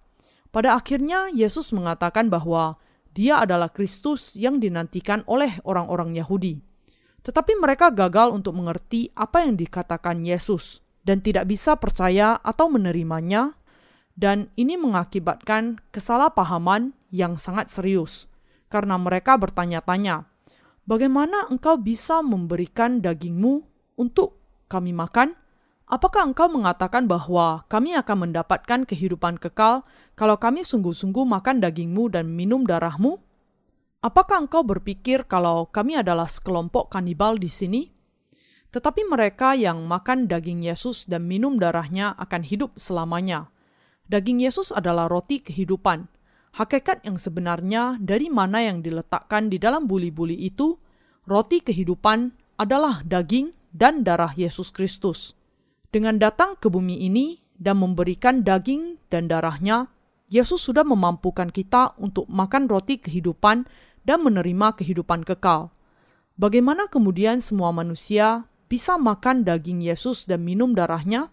Pada 0.52 0.76
akhirnya 0.76 1.31
Yesus 1.33 1.73
mengatakan 1.73 2.28
bahwa 2.28 2.76
dia 3.12 3.40
adalah 3.45 3.69
Kristus 3.69 4.37
yang 4.37 4.61
dinantikan 4.61 5.25
oleh 5.28 5.61
orang-orang 5.69 6.16
Yahudi. 6.16 6.61
Tetapi 7.23 7.54
mereka 7.61 7.92
gagal 7.95 8.35
untuk 8.35 8.57
mengerti 8.59 9.12
apa 9.14 9.47
yang 9.47 9.54
dikatakan 9.54 10.26
Yesus 10.26 10.83
dan 11.07 11.23
tidak 11.23 11.47
bisa 11.47 11.78
percaya 11.78 12.40
atau 12.40 12.66
menerimanya 12.66 13.54
dan 14.19 14.52
ini 14.61 14.76
mengakibatkan 14.76 15.81
kesalahpahaman 15.95 16.92
yang 17.09 17.40
sangat 17.40 17.73
serius 17.73 18.28
karena 18.69 18.97
mereka 18.97 19.37
bertanya-tanya, 19.37 20.25
"Bagaimana 20.88 21.49
engkau 21.52 21.76
bisa 21.76 22.25
memberikan 22.25 23.04
dagingmu 23.04 23.64
untuk 24.00 24.40
kami 24.69 24.97
makan?" 24.97 25.37
Apakah 25.91 26.31
engkau 26.31 26.47
mengatakan 26.47 27.11
bahwa 27.11 27.67
kami 27.67 27.99
akan 27.99 28.29
mendapatkan 28.29 28.87
kehidupan 28.87 29.37
kekal 29.43 29.83
kalau 30.15 30.39
kami 30.39 30.62
sungguh-sungguh 30.62 31.27
makan 31.27 31.59
dagingmu 31.59 32.12
dan 32.12 32.31
minum 32.31 32.62
darahmu? 32.62 33.19
Apakah 34.03 34.47
engkau 34.47 34.67
berpikir 34.67 35.27
kalau 35.31 35.71
kami 35.71 35.95
adalah 35.99 36.27
sekelompok 36.27 36.91
kanibal 36.91 37.39
di 37.39 37.47
sini? 37.47 37.83
Tetapi 38.73 39.05
mereka 39.05 39.53
yang 39.53 39.85
makan 39.85 40.27
daging 40.27 40.65
Yesus 40.65 41.05
dan 41.05 41.29
minum 41.29 41.61
darahnya 41.61 42.17
akan 42.17 42.43
hidup 42.43 42.73
selamanya. 42.81 43.53
Daging 44.09 44.43
Yesus 44.43 44.73
adalah 44.73 45.07
roti 45.07 45.45
kehidupan. 45.45 46.09
Hakikat 46.57 47.05
yang 47.05 47.21
sebenarnya 47.21 48.01
dari 48.01 48.33
mana 48.33 48.65
yang 48.65 48.81
diletakkan 48.81 49.53
di 49.53 49.61
dalam 49.61 49.85
buli-buli 49.85 50.37
itu, 50.41 50.81
roti 51.29 51.61
kehidupan 51.61 52.33
adalah 52.57 53.05
daging 53.05 53.53
dan 53.77 54.05
darah 54.05 54.33
Yesus 54.33 54.73
Kristus. 54.73 55.42
Dengan 55.93 56.17
datang 56.17 56.57
ke 56.57 56.73
bumi 56.73 57.05
ini 57.05 57.45
dan 57.61 57.77
memberikan 57.77 58.41
daging 58.41 58.97
dan 59.13 59.29
darahnya, 59.29 59.93
Yesus 60.33 60.65
sudah 60.65 60.89
memampukan 60.89 61.53
kita 61.53 61.93
untuk 62.01 62.25
makan 62.33 62.65
roti 62.65 62.97
kehidupan 62.97 63.69
dan 64.01 64.19
menerima 64.25 64.73
kehidupan 64.81 65.21
kekal. 65.29 65.69
Bagaimana 66.41 66.89
kemudian 66.89 67.45
semua 67.45 67.77
manusia 67.77 68.49
bisa 68.73 68.97
makan 68.97 69.45
daging 69.45 69.85
Yesus 69.85 70.25
dan 70.25 70.41
minum 70.49 70.73
darahnya? 70.73 71.29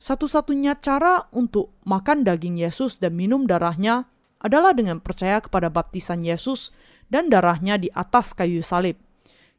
Satu-satunya 0.00 0.80
cara 0.80 1.28
untuk 1.36 1.76
makan 1.84 2.24
daging 2.24 2.56
Yesus 2.56 2.96
dan 2.96 3.12
minum 3.12 3.44
darahnya 3.44 4.08
adalah 4.40 4.72
dengan 4.72 5.04
percaya 5.04 5.44
kepada 5.44 5.68
baptisan 5.68 6.24
Yesus 6.24 6.72
dan 7.12 7.28
darahnya 7.28 7.76
di 7.76 7.92
atas 7.92 8.32
kayu 8.32 8.64
salib. 8.64 8.96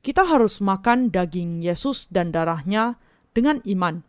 Kita 0.02 0.26
harus 0.26 0.58
makan 0.66 1.14
daging 1.14 1.62
Yesus 1.62 2.10
dan 2.10 2.34
darahnya 2.34 2.98
dengan 3.38 3.62
iman 3.70 4.02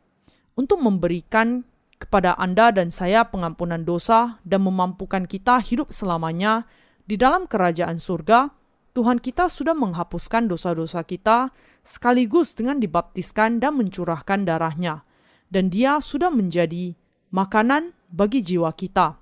untuk 0.58 0.82
memberikan 0.82 1.64
kepada 2.02 2.34
Anda 2.34 2.74
dan 2.74 2.90
saya 2.90 3.30
pengampunan 3.30 3.86
dosa 3.86 4.42
dan 4.42 4.66
memampukan 4.66 5.24
kita 5.30 5.62
hidup 5.62 5.94
selamanya 5.94 6.66
di 7.06 7.14
dalam 7.14 7.46
kerajaan 7.46 8.02
surga. 8.02 8.50
Tuhan 8.92 9.24
kita 9.24 9.48
sudah 9.48 9.72
menghapuskan 9.72 10.52
dosa-dosa 10.52 11.00
kita 11.08 11.48
sekaligus 11.80 12.52
dengan 12.52 12.76
dibaptiskan 12.76 13.56
dan 13.56 13.80
mencurahkan 13.80 14.44
darahnya, 14.44 15.08
dan 15.48 15.72
Dia 15.72 15.96
sudah 16.04 16.28
menjadi 16.28 16.92
makanan 17.32 17.96
bagi 18.12 18.44
jiwa 18.44 18.68
kita. 18.76 19.16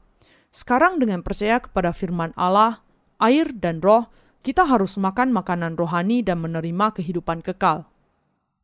Sekarang, 0.50 0.98
dengan 0.98 1.22
percaya 1.22 1.62
kepada 1.62 1.94
firman 1.94 2.34
Allah, 2.34 2.82
air, 3.22 3.54
dan 3.54 3.78
roh, 3.78 4.10
kita 4.42 4.66
harus 4.66 4.98
makan 4.98 5.30
makanan 5.30 5.78
rohani 5.78 6.26
dan 6.26 6.42
menerima 6.42 6.90
kehidupan 6.98 7.38
kekal. 7.38 7.86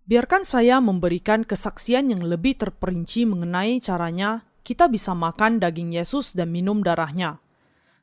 Biarkan 0.07 0.47
saya 0.47 0.79
memberikan 0.79 1.43
kesaksian 1.43 2.15
yang 2.15 2.23
lebih 2.23 2.55
terperinci 2.55 3.27
mengenai 3.27 3.83
caranya 3.83 4.47
kita 4.63 4.87
bisa 4.87 5.19
makan 5.19 5.59
daging 5.59 5.99
Yesus 5.99 6.31
dan 6.31 6.55
minum 6.55 6.79
darahnya. 6.79 7.43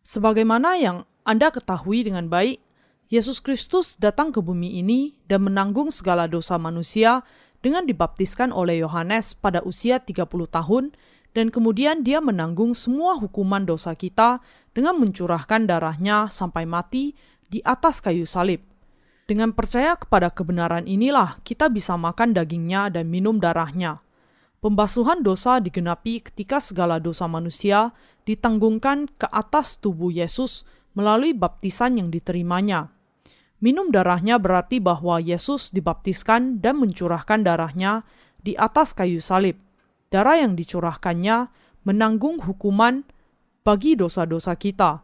Sebagaimana 0.04 0.76
yang 0.76 1.08
Anda 1.24 1.48
ketahui 1.48 2.04
dengan 2.04 2.28
baik, 2.28 2.60
Yesus 3.08 3.40
Kristus 3.40 3.96
datang 3.96 4.36
ke 4.36 4.44
bumi 4.44 4.84
ini 4.84 5.16
dan 5.32 5.48
menanggung 5.48 5.96
segala 5.96 6.28
dosa 6.28 6.60
manusia 6.60 7.24
dengan 7.64 7.88
dibaptiskan 7.88 8.52
oleh 8.52 8.84
Yohanes 8.84 9.32
pada 9.40 9.64
usia 9.64 10.04
30 10.04 10.28
tahun 10.28 10.92
dan 11.32 11.56
kemudian 11.56 12.04
dia 12.04 12.20
menanggung 12.20 12.76
semua 12.76 13.16
hukuman 13.16 13.64
dosa 13.64 13.96
kita 13.96 14.44
dengan 14.76 15.00
mencurahkan 15.00 15.72
darahnya 15.72 16.28
sampai 16.28 16.68
mati 16.68 17.16
di 17.48 17.64
atas 17.64 18.04
kayu 18.04 18.28
salib. 18.28 18.73
Dengan 19.24 19.56
percaya 19.56 19.96
kepada 19.96 20.28
kebenaran 20.28 20.84
inilah 20.84 21.40
kita 21.48 21.72
bisa 21.72 21.96
makan 21.96 22.36
dagingnya 22.36 22.92
dan 22.92 23.08
minum 23.08 23.40
darahnya. 23.40 24.04
Pembasuhan 24.60 25.24
dosa 25.24 25.60
digenapi 25.60 26.24
ketika 26.24 26.60
segala 26.60 27.00
dosa 27.00 27.28
manusia 27.28 27.92
ditanggungkan 28.28 29.12
ke 29.16 29.28
atas 29.32 29.80
tubuh 29.80 30.12
Yesus 30.12 30.68
melalui 30.96 31.36
baptisan 31.36 32.00
yang 32.00 32.12
diterimanya. 32.12 32.92
Minum 33.64 33.92
darahnya 33.96 34.40
berarti 34.40 34.84
bahwa 34.84 35.24
Yesus 35.24 35.72
dibaptiskan 35.72 36.60
dan 36.60 36.84
mencurahkan 36.84 37.48
darahnya 37.48 38.04
di 38.44 38.60
atas 38.60 38.92
kayu 38.92 39.24
salib. 39.24 39.56
Darah 40.12 40.36
yang 40.36 40.60
dicurahkannya 40.60 41.48
menanggung 41.88 42.44
hukuman 42.44 43.08
bagi 43.64 43.96
dosa-dosa 43.96 44.60
kita. 44.60 45.04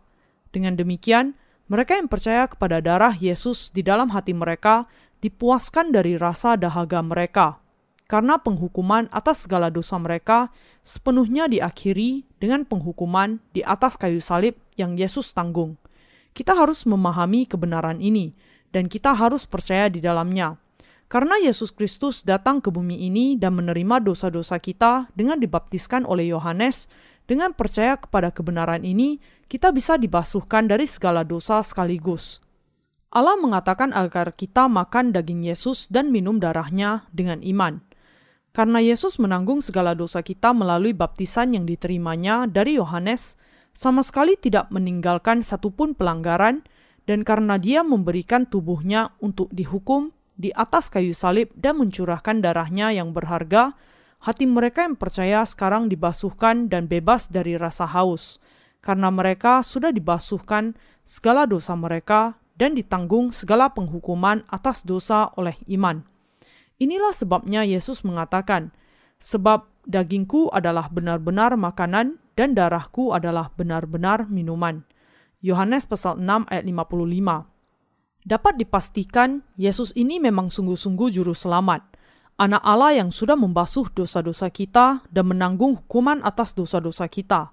Dengan 0.51 0.75
demikian, 0.75 1.39
mereka 1.69 1.93
yang 1.93 2.09
percaya 2.09 2.49
kepada 2.49 2.81
darah 2.81 3.13
Yesus 3.13 3.69
di 3.69 3.85
dalam 3.85 4.09
hati 4.09 4.33
mereka 4.33 4.89
dipuaskan 5.21 5.93
dari 5.93 6.17
rasa 6.17 6.57
dahaga 6.57 7.05
mereka, 7.05 7.61
karena 8.09 8.41
penghukuman 8.41 9.05
atas 9.13 9.45
segala 9.45 9.69
dosa 9.69 10.01
mereka 10.01 10.49
sepenuhnya 10.81 11.45
diakhiri 11.45 12.25
dengan 12.41 12.65
penghukuman 12.65 13.37
di 13.53 13.61
atas 13.61 14.01
kayu 14.01 14.17
salib 14.17 14.57
yang 14.81 14.97
Yesus 14.97 15.29
tanggung. 15.29 15.77
Kita 16.33 16.57
harus 16.57 16.89
memahami 16.89 17.45
kebenaran 17.45 18.01
ini, 18.01 18.33
dan 18.73 18.89
kita 18.89 19.13
harus 19.13 19.45
percaya 19.45 19.93
di 19.93 20.01
dalamnya. 20.01 20.57
Karena 21.09 21.41
Yesus 21.41 21.73
Kristus 21.73 22.21
datang 22.21 22.61
ke 22.61 22.69
bumi 22.69 23.05
ini 23.05 23.33
dan 23.33 23.57
menerima 23.57 23.97
dosa-dosa 24.01 24.61
kita 24.61 25.09
dengan 25.17 25.41
dibaptiskan 25.41 26.05
oleh 26.05 26.29
Yohanes, 26.33 26.85
dengan 27.29 27.53
percaya 27.53 27.93
kepada 27.93 28.33
kebenaran 28.33 28.81
ini, 28.81 29.21
kita 29.45 29.69
bisa 29.69 30.01
dibasuhkan 30.01 30.65
dari 30.65 30.89
segala 30.89 31.21
dosa 31.21 31.61
sekaligus. 31.61 32.41
Allah 33.13 33.37
mengatakan 33.37 33.93
agar 33.93 34.33
kita 34.33 34.65
makan 34.65 35.13
daging 35.13 35.45
Yesus 35.45 35.93
dan 35.93 36.09
minum 36.09 36.41
darahnya 36.41 37.05
dengan 37.13 37.45
iman. 37.45 37.85
Karena 38.49 38.81
Yesus 38.81 39.21
menanggung 39.21 39.61
segala 39.61 39.93
dosa 39.93 40.25
kita 40.25 40.57
melalui 40.57 40.97
baptisan 40.97 41.53
yang 41.53 41.69
diterimanya 41.69 42.49
dari 42.49 42.81
Yohanes, 42.81 43.37
sama 43.77 44.01
sekali 44.01 44.33
tidak 44.33 44.73
meninggalkan 44.73 45.45
satupun 45.45 45.93
pelanggaran, 45.93 46.65
dan 47.05 47.21
karena 47.21 47.61
dia 47.61 47.85
memberikan 47.85 48.49
tubuhnya 48.49 49.13
untuk 49.21 49.53
dihukum 49.53 50.09
di 50.33 50.49
atas 50.57 50.89
kayu 50.89 51.13
salib 51.13 51.53
dan 51.53 51.77
mencurahkan 51.77 52.41
darahnya 52.41 52.89
yang 52.89 53.13
berharga, 53.13 53.77
hati 54.19 54.43
mereka 54.43 54.83
yang 54.83 54.99
percaya 54.99 55.47
sekarang 55.47 55.87
dibasuhkan 55.87 56.67
dan 56.67 56.91
bebas 56.91 57.31
dari 57.31 57.55
rasa 57.55 57.87
haus, 57.87 58.43
karena 58.83 59.07
mereka 59.11 59.63
sudah 59.63 59.91
dibasuhkan 59.95 60.75
segala 61.07 61.47
dosa 61.47 61.75
mereka 61.75 62.35
dan 62.59 62.75
ditanggung 62.75 63.31
segala 63.31 63.71
penghukuman 63.71 64.43
atas 64.51 64.83
dosa 64.83 65.31
oleh 65.39 65.55
iman. 65.71 66.03
Inilah 66.79 67.15
sebabnya 67.15 67.63
Yesus 67.63 68.03
mengatakan, 68.03 68.71
"Sebab 69.19 69.67
dagingku 69.87 70.51
adalah 70.51 70.91
benar-benar 70.91 71.55
makanan 71.55 72.19
dan 72.35 72.55
darahku 72.55 73.15
adalah 73.15 73.51
benar-benar 73.55 74.27
minuman." 74.27 74.83
Yohanes 75.39 75.87
pasal 75.87 76.19
6 76.19 76.43
ayat 76.51 76.67
55. 76.67 77.47
Dapat 78.27 78.59
dipastikan 78.59 79.47
Yesus 79.55 79.95
ini 79.95 80.19
memang 80.19 80.51
sungguh-sungguh 80.51 81.15
juru 81.15 81.31
selamat 81.31 81.88
anak 82.39 82.63
Allah 82.63 82.95
yang 82.95 83.11
sudah 83.11 83.35
membasuh 83.35 83.91
dosa-dosa 83.91 84.47
kita 84.47 85.03
dan 85.11 85.27
menanggung 85.27 85.75
hukuman 85.83 86.23
atas 86.23 86.55
dosa-dosa 86.55 87.11
kita, 87.11 87.51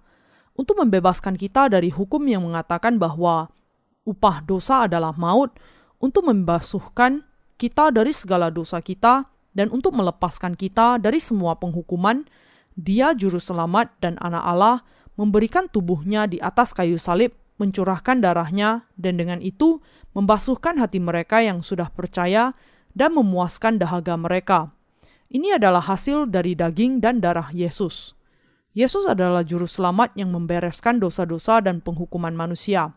untuk 0.55 0.79
membebaskan 0.79 1.35
kita 1.35 1.67
dari 1.67 1.91
hukum 1.91 2.23
yang 2.31 2.47
mengatakan 2.47 2.97
bahwa 2.97 3.51
upah 4.07 4.47
dosa 4.47 4.87
adalah 4.87 5.11
maut, 5.19 5.51
untuk 5.99 6.31
membasuhkan 6.31 7.27
kita 7.59 7.91
dari 7.91 8.15
segala 8.15 8.49
dosa 8.55 8.79
kita, 8.79 9.27
dan 9.57 9.75
untuk 9.75 9.97
melepaskan 9.97 10.55
kita 10.55 11.03
dari 11.03 11.19
semua 11.19 11.59
penghukuman, 11.59 12.23
dia 12.79 13.11
juru 13.17 13.41
selamat 13.41 13.91
dan 13.99 14.21
anak 14.23 14.45
Allah 14.45 14.77
memberikan 15.17 15.67
tubuhnya 15.67 16.29
di 16.29 16.39
atas 16.39 16.77
kayu 16.77 17.01
salib, 17.01 17.33
mencurahkan 17.57 18.21
darahnya, 18.21 18.85
dan 19.01 19.17
dengan 19.17 19.41
itu 19.41 19.81
membasuhkan 20.13 20.77
hati 20.77 21.01
mereka 21.01 21.41
yang 21.41 21.65
sudah 21.65 21.89
percaya 21.89 22.53
dan 22.93 23.17
memuaskan 23.17 23.81
dahaga 23.81 24.15
mereka. 24.21 24.76
Ini 25.27 25.59
adalah 25.59 25.83
hasil 25.83 26.31
dari 26.31 26.55
daging 26.55 27.03
dan 27.03 27.19
darah 27.19 27.51
Yesus. 27.51 28.15
Yesus 28.77 29.09
adalah 29.09 29.43
juru 29.43 29.67
selamat 29.67 30.15
yang 30.15 30.31
membereskan 30.31 31.03
dosa-dosa 31.03 31.65
dan 31.65 31.83
penghukuman 31.83 32.37
manusia. 32.37 32.95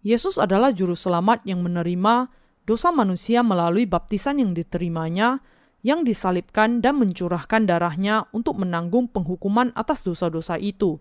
Yesus 0.00 0.40
adalah 0.40 0.72
juru 0.72 0.96
selamat 0.96 1.44
yang 1.44 1.60
menerima 1.60 2.32
dosa 2.64 2.88
manusia 2.90 3.44
melalui 3.44 3.84
baptisan 3.84 4.40
yang 4.40 4.56
diterimanya, 4.56 5.44
yang 5.84 6.02
disalibkan 6.02 6.80
dan 6.80 6.96
mencurahkan 6.98 7.68
darahnya 7.68 8.26
untuk 8.32 8.58
menanggung 8.58 9.12
penghukuman 9.12 9.70
atas 9.76 10.02
dosa-dosa 10.02 10.56
itu. 10.56 10.98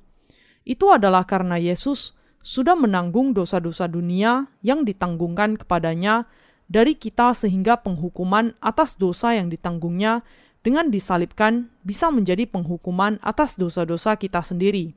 Itu 0.68 0.92
adalah 0.92 1.24
karena 1.26 1.56
Yesus 1.58 2.14
sudah 2.40 2.76
menanggung 2.76 3.34
dosa-dosa 3.36 3.88
dunia 3.88 4.48
yang 4.64 4.84
ditanggungkan 4.84 5.60
kepadanya 5.60 6.28
dari 6.70 6.96
kita 6.96 7.34
sehingga 7.34 7.82
penghukuman 7.82 8.56
atas 8.62 8.96
dosa 8.96 9.34
yang 9.36 9.50
ditanggungnya 9.50 10.22
dengan 10.60 10.92
disalibkan 10.92 11.72
bisa 11.88 12.12
menjadi 12.12 12.46
penghukuman 12.50 13.18
atas 13.24 13.56
dosa-dosa 13.56 14.20
kita 14.20 14.44
sendiri. 14.44 14.96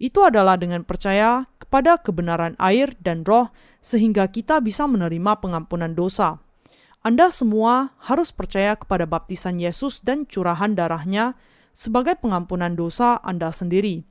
Itu 0.00 0.24
adalah 0.24 0.56
dengan 0.56 0.84
percaya 0.84 1.44
kepada 1.60 2.00
kebenaran 2.00 2.56
air 2.56 2.96
dan 3.04 3.20
roh 3.24 3.52
sehingga 3.84 4.24
kita 4.32 4.64
bisa 4.64 4.88
menerima 4.88 5.44
pengampunan 5.44 5.92
dosa. 5.92 6.40
Anda 7.00 7.32
semua 7.32 7.96
harus 8.00 8.32
percaya 8.32 8.76
kepada 8.76 9.08
baptisan 9.08 9.56
Yesus 9.60 10.04
dan 10.04 10.28
curahan 10.28 10.76
darahnya 10.76 11.36
sebagai 11.72 12.16
pengampunan 12.20 12.76
dosa 12.76 13.20
Anda 13.24 13.52
sendiri. 13.52 14.04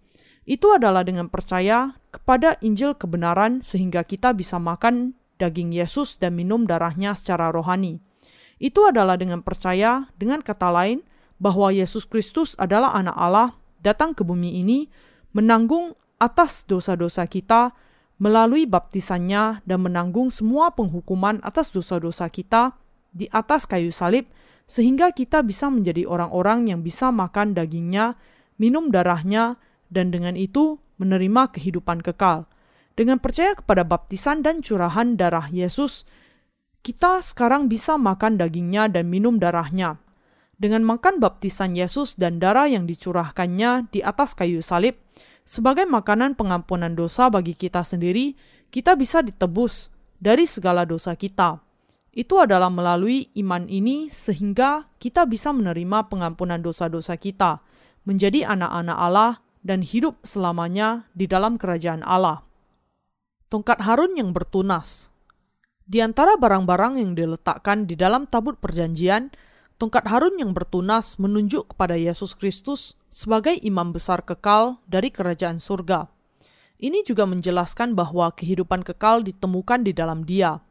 Itu 0.49 0.73
adalah 0.73 1.05
dengan 1.05 1.29
percaya 1.29 1.93
kepada 2.09 2.57
Injil 2.65 2.97
kebenaran 2.97 3.61
sehingga 3.61 4.01
kita 4.01 4.33
bisa 4.33 4.57
makan 4.57 5.13
daging 5.37 5.69
Yesus 5.69 6.17
dan 6.17 6.33
minum 6.33 6.65
darahnya 6.65 7.13
secara 7.13 7.53
rohani. 7.53 8.01
Itu 8.59 8.85
adalah 8.85 9.15
dengan 9.15 9.39
percaya, 9.39 10.11
dengan 10.19 10.43
kata 10.43 10.67
lain, 10.69 10.99
bahwa 11.39 11.71
Yesus 11.71 12.03
Kristus 12.03 12.53
adalah 12.59 12.91
Anak 12.91 13.15
Allah, 13.15 13.49
datang 13.79 14.11
ke 14.11 14.27
bumi 14.27 14.59
ini, 14.59 14.91
menanggung 15.31 15.95
atas 16.19 16.67
dosa-dosa 16.67 17.23
kita 17.31 17.71
melalui 18.19 18.67
baptisannya 18.67 19.63
dan 19.63 19.79
menanggung 19.79 20.27
semua 20.27 20.75
penghukuman 20.75 21.39
atas 21.39 21.71
dosa-dosa 21.71 22.27
kita 22.27 22.75
di 23.15 23.31
atas 23.31 23.63
kayu 23.63 23.95
salib, 23.95 24.27
sehingga 24.67 25.15
kita 25.15 25.41
bisa 25.41 25.71
menjadi 25.71 26.05
orang-orang 26.05 26.67
yang 26.67 26.83
bisa 26.83 27.09
makan 27.09 27.55
dagingnya, 27.55 28.19
minum 28.59 28.91
darahnya, 28.91 29.55
dan 29.87 30.11
dengan 30.11 30.35
itu 30.35 30.77
menerima 30.99 31.55
kehidupan 31.55 32.03
kekal. 32.03 32.45
Dengan 32.93 33.17
percaya 33.23 33.55
kepada 33.55 33.87
baptisan 33.87 34.43
dan 34.43 34.59
curahan 34.59 35.15
darah 35.15 35.47
Yesus, 35.47 36.03
kita 36.81 37.23
sekarang 37.23 37.67
bisa 37.67 37.99
makan 37.99 38.39
dagingnya 38.39 38.89
dan 38.91 39.07
minum 39.11 39.37
darahnya. 39.37 39.99
Dengan 40.59 40.83
makan 40.83 41.23
baptisan 41.23 41.71
Yesus 41.75 42.19
dan 42.19 42.39
darah 42.43 42.67
yang 42.67 42.83
dicurahkannya 42.83 43.87
di 43.95 44.03
atas 44.03 44.35
kayu 44.35 44.59
salib, 44.59 44.99
sebagai 45.47 45.87
makanan 45.87 46.35
pengampunan 46.35 46.91
dosa 46.91 47.31
bagi 47.31 47.55
kita 47.55 47.79
sendiri, 47.83 48.35
kita 48.67 48.99
bisa 48.99 49.23
ditebus 49.23 49.87
dari 50.19 50.43
segala 50.43 50.83
dosa 50.83 51.15
kita. 51.15 51.63
Itu 52.11 52.43
adalah 52.43 52.67
melalui 52.67 53.31
iman 53.39 53.71
ini 53.71 54.11
sehingga 54.11 54.91
kita 54.99 55.23
bisa 55.23 55.55
menerima 55.55 56.11
pengampunan 56.11 56.59
dosa-dosa 56.59 57.15
kita, 57.15 57.63
menjadi 58.03 58.51
anak-anak 58.51 58.97
Allah 58.99 59.31
dan 59.63 59.79
hidup 59.79 60.19
selamanya 60.27 61.07
di 61.15 61.23
dalam 61.23 61.55
kerajaan 61.55 62.03
Allah 62.03 62.49
tongkat 63.49 63.81
Harun 63.81 64.13
yang 64.13 64.29
bertunas. 64.31 65.09
Di 65.89 66.05
antara 66.05 66.37
barang-barang 66.37 67.01
yang 67.01 67.17
diletakkan 67.17 67.89
di 67.89 67.97
dalam 67.97 68.29
tabut 68.29 68.61
perjanjian, 68.61 69.33
tongkat 69.81 70.05
Harun 70.05 70.37
yang 70.37 70.53
bertunas 70.53 71.17
menunjuk 71.17 71.73
kepada 71.73 71.97
Yesus 71.97 72.37
Kristus 72.37 72.93
sebagai 73.09 73.57
imam 73.57 73.89
besar 73.89 74.21
kekal 74.21 74.77
dari 74.85 75.09
kerajaan 75.09 75.57
surga. 75.57 76.05
Ini 76.77 77.01
juga 77.09 77.25
menjelaskan 77.25 77.97
bahwa 77.97 78.29
kehidupan 78.37 78.85
kekal 78.85 79.25
ditemukan 79.25 79.81
di 79.81 79.97
dalam 79.97 80.29
Dia. 80.29 80.61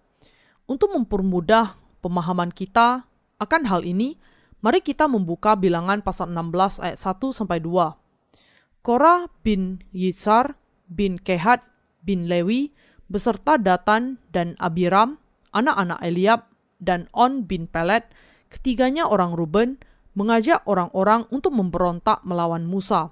Untuk 0.70 0.94
mempermudah 0.94 1.74
pemahaman 1.98 2.54
kita 2.54 3.02
akan 3.42 3.62
hal 3.66 3.82
ini, 3.82 4.22
mari 4.62 4.78
kita 4.78 5.10
membuka 5.10 5.58
bilangan 5.58 5.98
pasal 5.98 6.30
16 6.30 6.78
ayat 6.78 6.94
1 6.94 7.34
sampai 7.34 7.58
2. 7.58 8.86
Korah 8.86 9.26
bin 9.42 9.82
Yitzhar 9.90 10.54
bin 10.86 11.18
Kehat 11.18 11.66
bin 12.06 12.30
Lewi 12.30 12.70
beserta 13.08 13.56
Datan 13.56 14.20
dan 14.30 14.54
Abiram, 14.60 15.16
anak-anak 15.56 16.00
Eliab, 16.04 16.40
dan 16.78 17.10
On 17.16 17.42
bin 17.42 17.66
Pelet, 17.66 18.06
ketiganya 18.52 19.08
orang 19.08 19.34
Ruben, 19.34 19.80
mengajak 20.14 20.62
orang-orang 20.68 21.26
untuk 21.32 21.56
memberontak 21.56 22.22
melawan 22.22 22.68
Musa. 22.68 23.10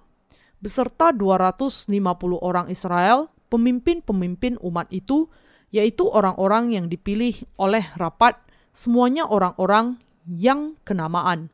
Beserta 0.60 1.12
250 1.12 1.92
orang 2.40 2.66
Israel, 2.72 3.28
pemimpin-pemimpin 3.52 4.58
umat 4.62 4.88
itu, 4.90 5.28
yaitu 5.74 6.06
orang-orang 6.06 6.72
yang 6.72 6.86
dipilih 6.86 7.42
oleh 7.58 7.84
rapat, 7.98 8.38
semuanya 8.72 9.26
orang-orang 9.26 9.98
yang 10.26 10.74
kenamaan. 10.82 11.50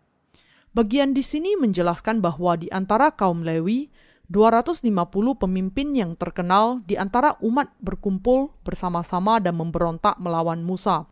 Bagian 0.72 1.12
di 1.12 1.20
sini 1.20 1.52
menjelaskan 1.60 2.24
bahwa 2.24 2.56
di 2.56 2.72
antara 2.72 3.12
kaum 3.12 3.44
Lewi, 3.44 3.92
250 4.32 4.88
pemimpin 5.36 5.92
yang 5.92 6.16
terkenal 6.16 6.80
di 6.88 6.96
antara 6.96 7.36
umat 7.44 7.68
berkumpul 7.84 8.56
bersama-sama 8.64 9.36
dan 9.44 9.60
memberontak 9.60 10.16
melawan 10.16 10.64
Musa. 10.64 11.04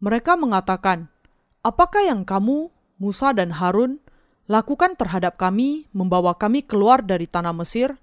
Mereka 0.00 0.40
mengatakan, 0.40 1.12
"Apakah 1.60 2.08
yang 2.08 2.24
kamu, 2.24 2.72
Musa 2.96 3.36
dan 3.36 3.52
Harun, 3.52 4.00
lakukan 4.48 4.96
terhadap 4.96 5.36
kami 5.36 5.92
membawa 5.92 6.40
kami 6.40 6.64
keluar 6.64 7.04
dari 7.04 7.28
tanah 7.28 7.52
Mesir? 7.52 8.00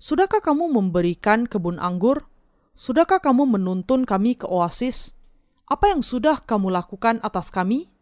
Sudahkah 0.00 0.40
kamu 0.40 0.72
memberikan 0.72 1.44
kebun 1.44 1.76
anggur? 1.76 2.24
Sudahkah 2.72 3.20
kamu 3.20 3.44
menuntun 3.60 4.08
kami 4.08 4.40
ke 4.40 4.48
oasis? 4.48 5.12
Apa 5.68 5.92
yang 5.92 6.00
sudah 6.00 6.40
kamu 6.40 6.72
lakukan 6.72 7.20
atas 7.20 7.52
kami? 7.52 7.92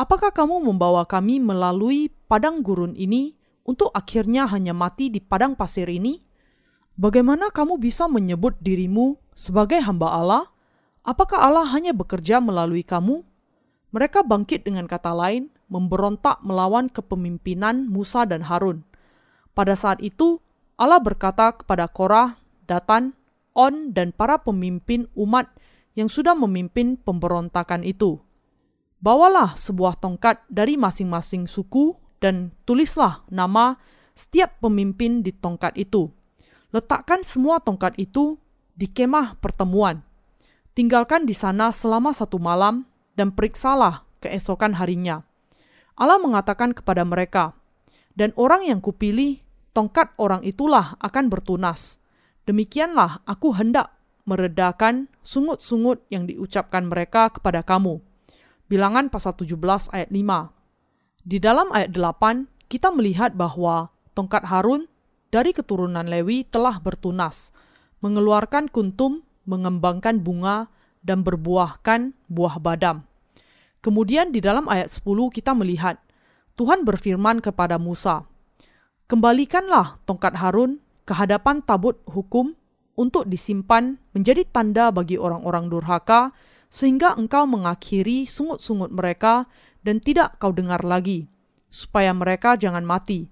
Apakah 0.00 0.32
kamu 0.32 0.64
membawa 0.64 1.04
kami 1.04 1.44
melalui 1.44 2.08
padang 2.24 2.64
gurun 2.64 2.96
ini?" 2.96 3.36
Untuk 3.66 3.90
akhirnya 3.90 4.46
hanya 4.46 4.70
mati 4.70 5.10
di 5.10 5.18
padang 5.18 5.58
pasir 5.58 5.90
ini? 5.90 6.22
Bagaimana 6.96 7.50
kamu 7.52 7.76
bisa 7.76 8.06
menyebut 8.06 8.56
dirimu 8.62 9.18
sebagai 9.36 9.82
hamba 9.82 10.16
Allah? 10.16 10.44
Apakah 11.04 11.44
Allah 11.44 11.68
hanya 11.74 11.92
bekerja 11.92 12.40
melalui 12.40 12.86
kamu? 12.86 13.26
Mereka 13.92 14.24
bangkit 14.24 14.64
dengan 14.64 14.88
kata 14.88 15.12
lain, 15.12 15.52
memberontak 15.66 16.40
melawan 16.46 16.88
kepemimpinan 16.88 17.90
Musa 17.90 18.24
dan 18.24 18.46
Harun. 18.46 18.86
Pada 19.52 19.74
saat 19.74 20.00
itu, 20.00 20.40
Allah 20.78 21.02
berkata 21.02 21.52
kepada 21.52 21.90
Korah, 21.90 22.38
Datan, 22.64 23.12
On, 23.56 23.90
dan 23.90 24.12
para 24.12 24.40
pemimpin 24.40 25.08
umat 25.16 25.48
yang 25.96 26.12
sudah 26.12 26.36
memimpin 26.36 27.00
pemberontakan 27.00 27.82
itu. 27.82 28.20
Bawalah 29.00 29.56
sebuah 29.56 29.96
tongkat 29.96 30.44
dari 30.48 30.76
masing-masing 30.76 31.48
suku 31.48 31.96
dan 32.22 32.54
tulislah 32.64 33.24
nama 33.28 33.76
setiap 34.16 34.56
pemimpin 34.60 35.20
di 35.20 35.30
tongkat 35.30 35.76
itu. 35.76 36.08
Letakkan 36.72 37.22
semua 37.22 37.60
tongkat 37.60 37.96
itu 38.00 38.40
di 38.76 38.88
kemah 38.88 39.40
pertemuan. 39.40 40.04
Tinggalkan 40.76 41.24
di 41.24 41.32
sana 41.32 41.72
selama 41.72 42.12
satu 42.12 42.36
malam 42.36 42.84
dan 43.16 43.32
periksalah 43.32 44.04
keesokan 44.20 44.76
harinya. 44.76 45.24
Allah 45.96 46.20
mengatakan 46.20 46.76
kepada 46.76 47.00
mereka, 47.08 47.56
dan 48.12 48.32
orang 48.36 48.68
yang 48.68 48.80
kupilih, 48.84 49.40
tongkat 49.72 50.12
orang 50.20 50.44
itulah 50.44 50.96
akan 51.00 51.32
bertunas. 51.32 52.00
Demikianlah 52.44 53.24
aku 53.24 53.56
hendak 53.56 53.92
meredakan 54.28 55.08
sungut-sungut 55.24 56.04
yang 56.12 56.28
diucapkan 56.28 56.84
mereka 56.84 57.32
kepada 57.32 57.64
kamu. 57.64 58.00
Bilangan 58.66 59.08
pasal 59.08 59.38
17 59.38 59.56
ayat 59.94 60.10
5. 60.10 60.55
Di 61.26 61.42
dalam 61.42 61.74
ayat 61.74 61.90
8, 61.90 62.70
kita 62.70 62.94
melihat 62.94 63.34
bahwa 63.34 63.90
tongkat 64.14 64.46
Harun 64.46 64.86
dari 65.34 65.50
keturunan 65.50 66.06
Lewi 66.06 66.46
telah 66.46 66.78
bertunas, 66.78 67.50
mengeluarkan 67.98 68.70
kuntum, 68.70 69.26
mengembangkan 69.42 70.22
bunga, 70.22 70.70
dan 71.02 71.26
berbuahkan 71.26 72.14
buah 72.30 72.62
badam. 72.62 73.02
Kemudian 73.82 74.30
di 74.30 74.38
dalam 74.38 74.70
ayat 74.70 74.86
10 74.86 75.02
kita 75.34 75.50
melihat 75.50 75.98
Tuhan 76.54 76.86
berfirman 76.86 77.42
kepada 77.42 77.74
Musa, 77.74 78.22
Kembalikanlah 79.10 79.98
tongkat 80.06 80.38
Harun 80.38 80.78
ke 81.02 81.10
hadapan 81.10 81.58
tabut 81.58 81.98
hukum 82.06 82.54
untuk 82.94 83.26
disimpan 83.26 83.98
menjadi 84.14 84.46
tanda 84.46 84.94
bagi 84.94 85.18
orang-orang 85.18 85.74
durhaka, 85.74 86.30
sehingga 86.70 87.18
engkau 87.18 87.50
mengakhiri 87.50 88.30
sungut-sungut 88.30 88.94
mereka 88.94 89.50
dan 89.86 90.02
tidak 90.02 90.42
kau 90.42 90.50
dengar 90.50 90.82
lagi, 90.82 91.30
supaya 91.70 92.10
mereka 92.10 92.58
jangan 92.58 92.82
mati. 92.82 93.30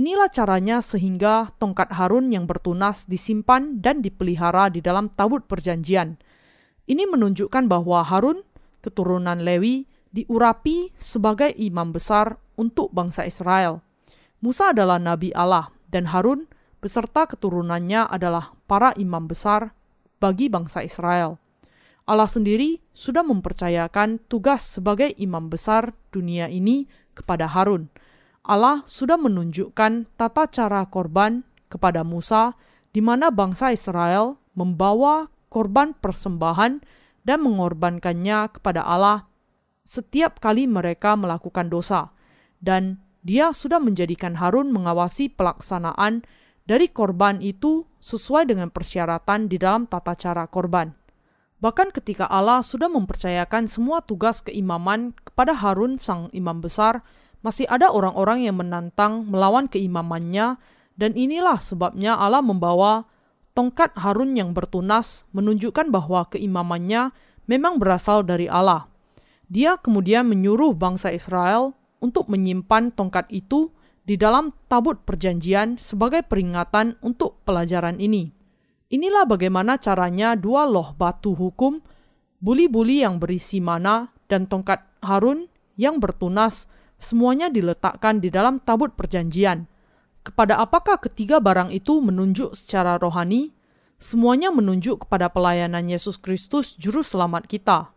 Inilah 0.00 0.32
caranya 0.32 0.80
sehingga 0.80 1.52
tongkat 1.60 1.92
Harun 1.92 2.32
yang 2.32 2.48
bertunas 2.48 3.04
disimpan 3.04 3.84
dan 3.84 4.00
dipelihara 4.00 4.72
di 4.72 4.80
dalam 4.80 5.12
tabut 5.12 5.44
perjanjian. 5.44 6.16
Ini 6.88 7.04
menunjukkan 7.04 7.68
bahwa 7.68 8.00
Harun, 8.00 8.40
keturunan 8.80 9.44
Lewi, 9.44 9.84
diurapi 10.16 10.96
sebagai 10.96 11.52
imam 11.52 11.92
besar 11.92 12.40
untuk 12.56 12.88
bangsa 12.96 13.28
Israel. 13.28 13.84
Musa 14.40 14.72
adalah 14.72 14.96
nabi 14.96 15.36
Allah 15.36 15.68
dan 15.92 16.08
Harun 16.08 16.48
beserta 16.80 17.28
keturunannya 17.28 18.08
adalah 18.08 18.56
para 18.64 18.96
imam 18.96 19.28
besar 19.28 19.76
bagi 20.16 20.48
bangsa 20.48 20.80
Israel. 20.80 21.36
Allah 22.10 22.26
sendiri 22.26 22.82
sudah 22.90 23.22
mempercayakan 23.22 24.18
tugas 24.26 24.66
sebagai 24.66 25.14
imam 25.14 25.46
besar 25.46 25.94
dunia 26.10 26.50
ini 26.50 26.90
kepada 27.14 27.46
Harun. 27.46 27.86
Allah 28.42 28.82
sudah 28.90 29.14
menunjukkan 29.14 30.10
tata 30.18 30.50
cara 30.50 30.82
korban 30.90 31.46
kepada 31.70 32.02
Musa, 32.02 32.58
di 32.90 32.98
mana 32.98 33.30
bangsa 33.30 33.70
Israel 33.70 34.42
membawa 34.58 35.30
korban 35.46 35.94
persembahan 35.94 36.82
dan 37.22 37.38
mengorbankannya 37.46 38.58
kepada 38.58 38.82
Allah 38.82 39.30
setiap 39.86 40.42
kali 40.42 40.66
mereka 40.66 41.14
melakukan 41.14 41.70
dosa, 41.70 42.10
dan 42.58 42.98
Dia 43.22 43.54
sudah 43.54 43.78
menjadikan 43.78 44.34
Harun 44.40 44.74
mengawasi 44.74 45.30
pelaksanaan 45.30 46.26
dari 46.64 46.88
korban 46.88 47.38
itu 47.38 47.86
sesuai 48.00 48.48
dengan 48.48 48.70
persyaratan 48.72 49.50
di 49.50 49.60
dalam 49.60 49.84
tata 49.90 50.16
cara 50.16 50.48
korban. 50.48 50.99
Bahkan 51.60 51.92
ketika 51.92 52.24
Allah 52.24 52.64
sudah 52.64 52.88
mempercayakan 52.88 53.68
semua 53.68 54.00
tugas 54.00 54.40
keimaman 54.40 55.12
kepada 55.28 55.52
Harun 55.52 56.00
sang 56.00 56.32
imam 56.32 56.64
besar, 56.64 57.04
masih 57.44 57.68
ada 57.68 57.92
orang-orang 57.92 58.48
yang 58.48 58.56
menantang 58.56 59.28
melawan 59.28 59.68
keimamannya 59.68 60.56
dan 60.96 61.12
inilah 61.16 61.60
sebabnya 61.60 62.16
Allah 62.16 62.40
membawa 62.40 63.04
tongkat 63.52 63.92
Harun 64.00 64.36
yang 64.36 64.56
bertunas 64.56 65.28
menunjukkan 65.36 65.92
bahwa 65.92 66.28
keimamannya 66.32 67.12
memang 67.44 67.76
berasal 67.76 68.24
dari 68.24 68.48
Allah. 68.48 68.88
Dia 69.50 69.76
kemudian 69.76 70.28
menyuruh 70.28 70.72
bangsa 70.72 71.12
Israel 71.12 71.76
untuk 72.00 72.32
menyimpan 72.32 72.96
tongkat 72.96 73.28
itu 73.28 73.68
di 74.08 74.16
dalam 74.16 74.56
tabut 74.70 75.04
perjanjian 75.04 75.76
sebagai 75.76 76.24
peringatan 76.24 76.96
untuk 77.04 77.44
pelajaran 77.44 78.00
ini. 78.00 78.39
Inilah 78.90 79.22
bagaimana 79.22 79.78
caranya 79.78 80.34
dua 80.34 80.66
loh 80.66 80.98
batu 80.98 81.30
hukum, 81.30 81.78
buli-buli 82.42 83.06
yang 83.06 83.22
berisi 83.22 83.62
mana, 83.62 84.10
dan 84.26 84.50
tongkat 84.50 84.82
Harun 84.98 85.46
yang 85.78 86.02
bertunas, 86.02 86.66
semuanya 86.98 87.46
diletakkan 87.46 88.18
di 88.18 88.34
dalam 88.34 88.58
tabut 88.58 88.98
perjanjian. 88.98 89.70
Kepada 90.26 90.58
apakah 90.58 90.98
ketiga 90.98 91.38
barang 91.38 91.70
itu 91.70 92.02
menunjuk 92.02 92.58
secara 92.58 92.98
rohani? 92.98 93.54
Semuanya 94.02 94.50
menunjuk 94.50 95.06
kepada 95.06 95.30
pelayanan 95.30 95.86
Yesus 95.86 96.18
Kristus, 96.18 96.74
Juru 96.74 97.06
Selamat 97.06 97.46
kita. 97.46 97.94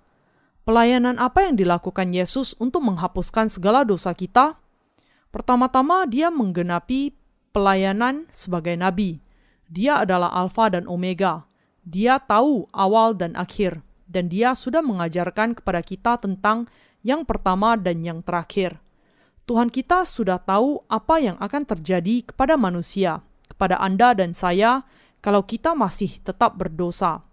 Pelayanan 0.62 1.18
apa 1.18 1.50
yang 1.50 1.58
dilakukan 1.58 2.14
Yesus 2.14 2.54
untuk 2.62 2.86
menghapuskan 2.86 3.50
segala 3.50 3.82
dosa 3.82 4.14
kita? 4.14 4.62
Pertama-tama, 5.34 6.06
Dia 6.06 6.30
menggenapi 6.30 7.18
pelayanan 7.50 8.30
sebagai 8.30 8.78
nabi. 8.78 9.23
Dia 9.74 10.06
adalah 10.06 10.30
Alfa 10.30 10.70
dan 10.70 10.86
Omega. 10.86 11.50
Dia 11.82 12.22
tahu 12.22 12.70
awal 12.70 13.18
dan 13.18 13.34
akhir, 13.34 13.82
dan 14.06 14.30
Dia 14.30 14.54
sudah 14.54 14.86
mengajarkan 14.86 15.58
kepada 15.58 15.82
kita 15.82 16.22
tentang 16.22 16.70
yang 17.02 17.26
pertama 17.26 17.74
dan 17.74 18.06
yang 18.06 18.22
terakhir. 18.22 18.78
Tuhan 19.50 19.74
kita 19.74 20.06
sudah 20.06 20.38
tahu 20.38 20.86
apa 20.86 21.18
yang 21.18 21.42
akan 21.42 21.66
terjadi 21.66 22.22
kepada 22.22 22.54
manusia, 22.54 23.26
kepada 23.50 23.82
Anda 23.82 24.14
dan 24.14 24.38
saya, 24.38 24.86
kalau 25.26 25.42
kita 25.42 25.74
masih 25.74 26.22
tetap 26.22 26.54
berdosa. 26.54 27.26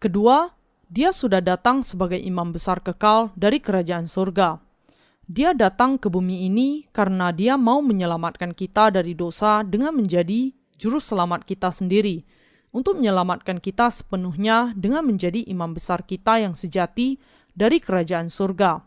Kedua, 0.00 0.56
Dia 0.88 1.12
sudah 1.12 1.44
datang 1.44 1.84
sebagai 1.84 2.20
imam 2.20 2.48
besar 2.48 2.80
kekal 2.80 3.28
dari 3.36 3.60
kerajaan 3.60 4.08
surga. 4.08 4.56
Dia 5.28 5.52
datang 5.52 6.00
ke 6.00 6.08
bumi 6.08 6.48
ini 6.48 6.88
karena 6.96 7.28
Dia 7.28 7.60
mau 7.60 7.84
menyelamatkan 7.84 8.56
kita 8.56 8.88
dari 8.88 9.12
dosa 9.12 9.60
dengan 9.62 9.92
menjadi 9.94 10.61
juru 10.76 11.00
selamat 11.00 11.44
kita 11.48 11.72
sendiri, 11.72 12.24
untuk 12.72 12.96
menyelamatkan 12.98 13.60
kita 13.60 13.92
sepenuhnya 13.92 14.72
dengan 14.72 15.04
menjadi 15.04 15.44
imam 15.44 15.76
besar 15.76 16.02
kita 16.08 16.40
yang 16.40 16.56
sejati 16.56 17.20
dari 17.52 17.78
kerajaan 17.78 18.32
surga. 18.32 18.80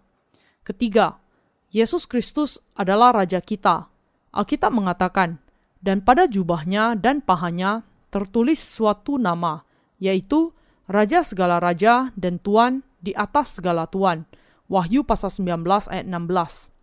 Ketiga, 0.65 1.21
Yesus 1.69 2.09
Kristus 2.09 2.57
adalah 2.73 3.13
Raja 3.13 3.37
kita. 3.37 3.85
Alkitab 4.33 4.73
mengatakan, 4.73 5.37
dan 5.85 6.01
pada 6.01 6.25
jubahnya 6.25 6.97
dan 6.97 7.21
pahanya 7.21 7.85
tertulis 8.09 8.57
suatu 8.57 9.21
nama, 9.21 9.61
yaitu 10.01 10.49
Raja 10.89 11.21
segala 11.21 11.61
Raja 11.61 12.09
dan 12.17 12.41
Tuan 12.41 12.81
di 12.97 13.13
atas 13.13 13.61
segala 13.61 13.85
Tuan. 13.85 14.25
Wahyu 14.65 15.05
pasal 15.05 15.29
19 15.29 15.61
ayat 15.93 16.05
16. 16.09 16.73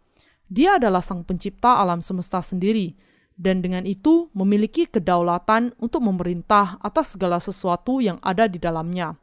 Dia 0.52 0.78
adalah 0.78 1.02
sang 1.02 1.26
pencipta 1.26 1.82
alam 1.82 1.98
semesta 1.98 2.38
sendiri, 2.38 2.94
dan 3.36 3.64
dengan 3.64 3.84
itu 3.88 4.28
memiliki 4.36 4.86
kedaulatan 4.86 5.72
untuk 5.80 6.04
memerintah 6.04 6.76
atas 6.80 7.16
segala 7.16 7.40
sesuatu 7.40 7.98
yang 7.98 8.20
ada 8.20 8.46
di 8.46 8.60
dalamnya. 8.60 9.16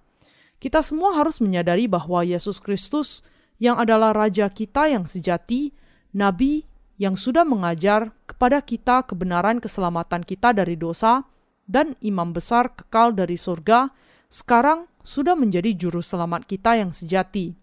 Kita 0.60 0.84
semua 0.84 1.16
harus 1.16 1.40
menyadari 1.40 1.88
bahwa 1.88 2.26
Yesus 2.26 2.60
Kristus 2.60 3.24
yang 3.60 3.80
adalah 3.80 4.12
Raja 4.12 4.52
kita 4.52 4.92
yang 4.92 5.08
sejati, 5.08 5.72
Nabi 6.12 6.68
yang 7.00 7.16
sudah 7.16 7.48
mengajar 7.48 8.12
kepada 8.28 8.60
kita 8.60 9.08
kebenaran 9.08 9.64
keselamatan 9.64 10.20
kita 10.28 10.52
dari 10.52 10.76
dosa, 10.76 11.24
dan 11.70 11.94
imam 12.02 12.34
besar 12.34 12.74
kekal 12.76 13.14
dari 13.14 13.38
surga, 13.38 13.94
sekarang 14.28 14.90
sudah 15.06 15.38
menjadi 15.38 15.72
juru 15.78 16.02
selamat 16.02 16.50
kita 16.50 16.76
yang 16.76 16.92
sejati. 16.92 17.54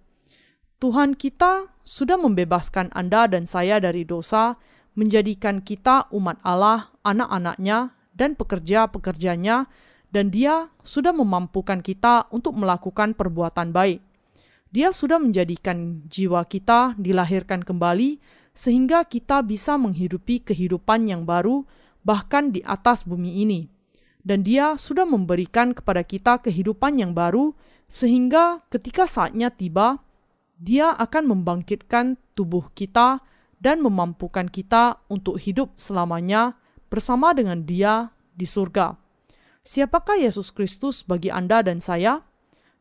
Tuhan 0.78 1.18
kita 1.18 1.68
sudah 1.82 2.16
membebaskan 2.16 2.94
Anda 2.94 3.26
dan 3.26 3.44
saya 3.44 3.82
dari 3.82 4.06
dosa, 4.06 4.56
menjadikan 4.96 5.60
kita 5.60 6.08
umat 6.10 6.40
Allah, 6.40 6.90
anak-anaknya, 7.04 7.92
dan 8.16 8.32
pekerja-pekerjanya, 8.32 9.68
dan 10.08 10.32
dia 10.32 10.72
sudah 10.80 11.12
memampukan 11.12 11.84
kita 11.84 12.32
untuk 12.32 12.56
melakukan 12.56 13.12
perbuatan 13.12 13.76
baik. 13.76 14.00
Dia 14.72 14.90
sudah 14.90 15.20
menjadikan 15.20 16.08
jiwa 16.08 16.42
kita 16.48 16.96
dilahirkan 16.96 17.60
kembali, 17.60 18.18
sehingga 18.56 19.04
kita 19.04 19.44
bisa 19.44 19.76
menghidupi 19.76 20.40
kehidupan 20.40 21.12
yang 21.12 21.28
baru, 21.28 21.68
bahkan 22.00 22.48
di 22.48 22.64
atas 22.64 23.04
bumi 23.04 23.44
ini. 23.44 23.68
Dan 24.24 24.42
dia 24.42 24.74
sudah 24.80 25.04
memberikan 25.04 25.76
kepada 25.76 26.00
kita 26.02 26.40
kehidupan 26.40 26.98
yang 26.98 27.12
baru, 27.12 27.52
sehingga 27.86 28.64
ketika 28.72 29.04
saatnya 29.04 29.52
tiba, 29.52 30.00
dia 30.56 30.96
akan 30.96 31.36
membangkitkan 31.36 32.16
tubuh 32.32 32.72
kita 32.72 33.20
dan 33.60 33.80
memampukan 33.80 34.46
kita 34.48 35.00
untuk 35.08 35.40
hidup 35.40 35.74
selamanya 35.76 36.56
bersama 36.86 37.32
dengan 37.32 37.64
Dia 37.64 38.12
di 38.36 38.44
surga. 38.44 38.94
Siapakah 39.66 40.20
Yesus 40.22 40.54
Kristus 40.54 41.02
bagi 41.02 41.32
Anda 41.32 41.64
dan 41.64 41.82
saya? 41.82 42.22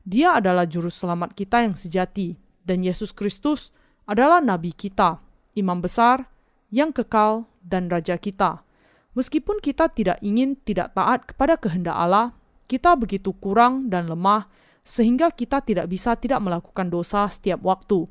Dia 0.06 0.38
adalah 0.38 0.70
juru 0.70 0.94
selamat 0.94 1.34
kita 1.34 1.66
yang 1.66 1.74
sejati, 1.74 2.38
dan 2.62 2.86
Yesus 2.86 3.10
Kristus 3.10 3.74
adalah 4.06 4.38
nabi 4.38 4.70
kita, 4.70 5.18
imam 5.58 5.82
besar 5.82 6.30
yang 6.70 6.94
kekal 6.94 7.50
dan 7.66 7.90
raja 7.90 8.22
kita. 8.22 8.62
Meskipun 9.18 9.58
kita 9.64 9.90
tidak 9.90 10.22
ingin 10.22 10.60
tidak 10.62 10.94
taat 10.94 11.26
kepada 11.26 11.58
kehendak 11.58 11.98
Allah, 11.98 12.38
kita 12.70 12.94
begitu 12.94 13.34
kurang 13.34 13.90
dan 13.90 14.06
lemah 14.06 14.46
sehingga 14.86 15.34
kita 15.34 15.66
tidak 15.66 15.90
bisa 15.90 16.14
tidak 16.14 16.38
melakukan 16.44 16.94
dosa 16.94 17.26
setiap 17.26 17.58
waktu. 17.66 18.06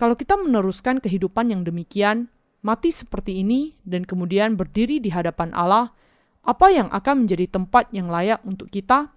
Kalau 0.00 0.16
kita 0.16 0.40
meneruskan 0.40 0.96
kehidupan 0.96 1.52
yang 1.52 1.60
demikian, 1.60 2.32
mati 2.64 2.88
seperti 2.88 3.44
ini, 3.44 3.76
dan 3.84 4.08
kemudian 4.08 4.56
berdiri 4.56 4.96
di 4.96 5.12
hadapan 5.12 5.52
Allah, 5.52 5.92
apa 6.40 6.72
yang 6.72 6.88
akan 6.88 7.28
menjadi 7.28 7.44
tempat 7.52 7.92
yang 7.92 8.08
layak 8.08 8.40
untuk 8.48 8.72
kita? 8.72 9.12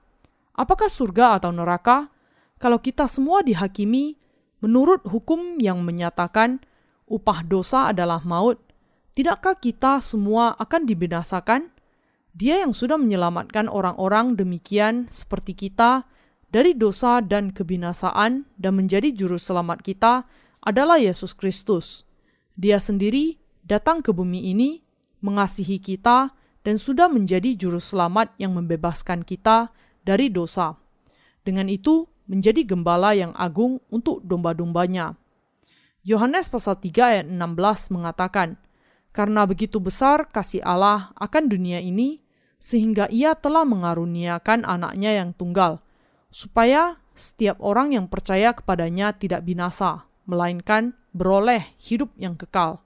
Apakah 0.59 0.91
surga 0.91 1.39
atau 1.39 1.55
neraka? 1.55 2.11
Kalau 2.59 2.83
kita 2.83 3.07
semua 3.07 3.39
dihakimi 3.47 4.19
menurut 4.59 5.07
hukum 5.07 5.55
yang 5.55 5.79
menyatakan 5.87 6.59
upah 7.07 7.47
dosa 7.47 7.95
adalah 7.95 8.19
maut, 8.27 8.59
tidakkah 9.15 9.55
kita 9.55 10.03
semua 10.03 10.51
akan 10.59 10.83
dibinasakan? 10.83 11.71
Dia 12.35 12.59
yang 12.59 12.75
sudah 12.75 12.99
menyelamatkan 12.99 13.71
orang-orang 13.71 14.35
demikian 14.35 15.07
seperti 15.07 15.55
kita 15.55 16.03
dari 16.51 16.75
dosa 16.75 17.23
dan 17.23 17.55
kebinasaan 17.55 18.51
dan 18.59 18.71
menjadi 18.75 19.15
juru 19.15 19.39
selamat 19.39 19.79
kita 19.79 20.27
adalah 20.63 20.97
Yesus 20.97 21.35
Kristus. 21.35 22.07
Dia 22.55 22.79
sendiri 22.79 23.37
datang 23.67 23.99
ke 23.99 24.15
bumi 24.15 24.49
ini, 24.49 24.79
mengasihi 25.19 25.77
kita, 25.77 26.31
dan 26.63 26.79
sudah 26.79 27.11
menjadi 27.11 27.53
juru 27.59 27.77
selamat 27.77 28.31
yang 28.39 28.55
membebaskan 28.55 29.27
kita 29.27 29.75
dari 30.07 30.31
dosa. 30.31 30.79
Dengan 31.43 31.67
itu, 31.67 32.07
menjadi 32.23 32.63
gembala 32.63 33.11
yang 33.11 33.35
agung 33.35 33.83
untuk 33.91 34.23
domba-dombanya. 34.23 35.19
Yohanes 36.07 36.47
pasal 36.47 36.79
3 36.79 37.11
ayat 37.11 37.25
16 37.27 37.95
mengatakan, 37.95 38.55
Karena 39.11 39.43
begitu 39.43 39.77
besar 39.83 40.31
kasih 40.31 40.63
Allah 40.63 41.11
akan 41.19 41.51
dunia 41.51 41.83
ini, 41.83 42.23
sehingga 42.63 43.11
ia 43.11 43.35
telah 43.35 43.67
mengaruniakan 43.67 44.63
anaknya 44.63 45.19
yang 45.19 45.35
tunggal, 45.35 45.83
supaya 46.31 46.95
setiap 47.11 47.59
orang 47.59 47.91
yang 47.91 48.07
percaya 48.07 48.55
kepadanya 48.55 49.11
tidak 49.13 49.43
binasa, 49.43 50.07
melainkan 50.25 50.95
beroleh 51.11 51.73
hidup 51.79 52.11
yang 52.17 52.33
kekal. 52.33 52.81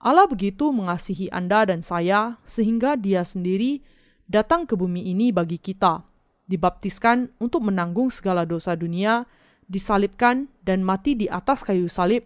Allah 0.00 0.28
begitu 0.28 0.70
mengasihi 0.70 1.32
Anda 1.32 1.66
dan 1.66 1.80
saya, 1.82 2.38
sehingga 2.44 2.94
Dia 2.94 3.24
sendiri 3.26 3.82
datang 4.28 4.68
ke 4.68 4.78
bumi 4.78 5.02
ini 5.10 5.32
bagi 5.32 5.58
kita, 5.58 6.04
dibaptiskan 6.46 7.32
untuk 7.42 7.66
menanggung 7.66 8.12
segala 8.12 8.46
dosa 8.46 8.78
dunia, 8.78 9.26
disalibkan 9.66 10.46
dan 10.62 10.86
mati 10.86 11.18
di 11.18 11.26
atas 11.26 11.66
kayu 11.66 11.90
salib, 11.90 12.22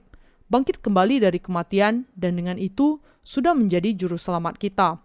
bangkit 0.53 0.85
kembali 0.85 1.25
dari 1.25 1.39
kematian, 1.41 2.05
dan 2.13 2.37
dengan 2.37 2.61
itu 2.61 3.01
sudah 3.25 3.57
menjadi 3.57 3.97
juru 3.97 4.21
selamat 4.21 4.61
kita. 4.61 5.01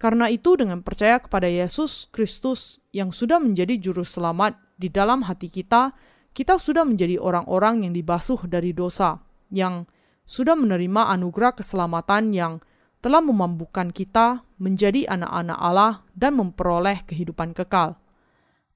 Karena 0.00 0.32
itu, 0.32 0.56
dengan 0.56 0.80
percaya 0.80 1.20
kepada 1.20 1.44
Yesus 1.44 2.08
Kristus 2.08 2.80
yang 2.88 3.12
sudah 3.12 3.36
menjadi 3.36 3.76
juru 3.76 4.00
selamat 4.00 4.56
di 4.80 4.88
dalam 4.88 5.28
hati 5.28 5.52
kita, 5.52 5.92
kita 6.30 6.56
sudah 6.56 6.86
menjadi 6.86 7.18
orang-orang 7.18 7.86
yang 7.86 7.92
dibasuh 7.94 8.46
dari 8.46 8.70
dosa, 8.70 9.18
yang 9.50 9.86
sudah 10.24 10.54
menerima 10.54 11.10
anugerah 11.10 11.58
keselamatan 11.58 12.30
yang 12.30 12.62
telah 13.02 13.18
memampukan 13.24 13.90
kita 13.90 14.44
menjadi 14.60 15.08
anak-anak 15.08 15.58
Allah 15.58 15.92
dan 16.14 16.36
memperoleh 16.38 17.02
kehidupan 17.08 17.56
kekal. 17.56 17.96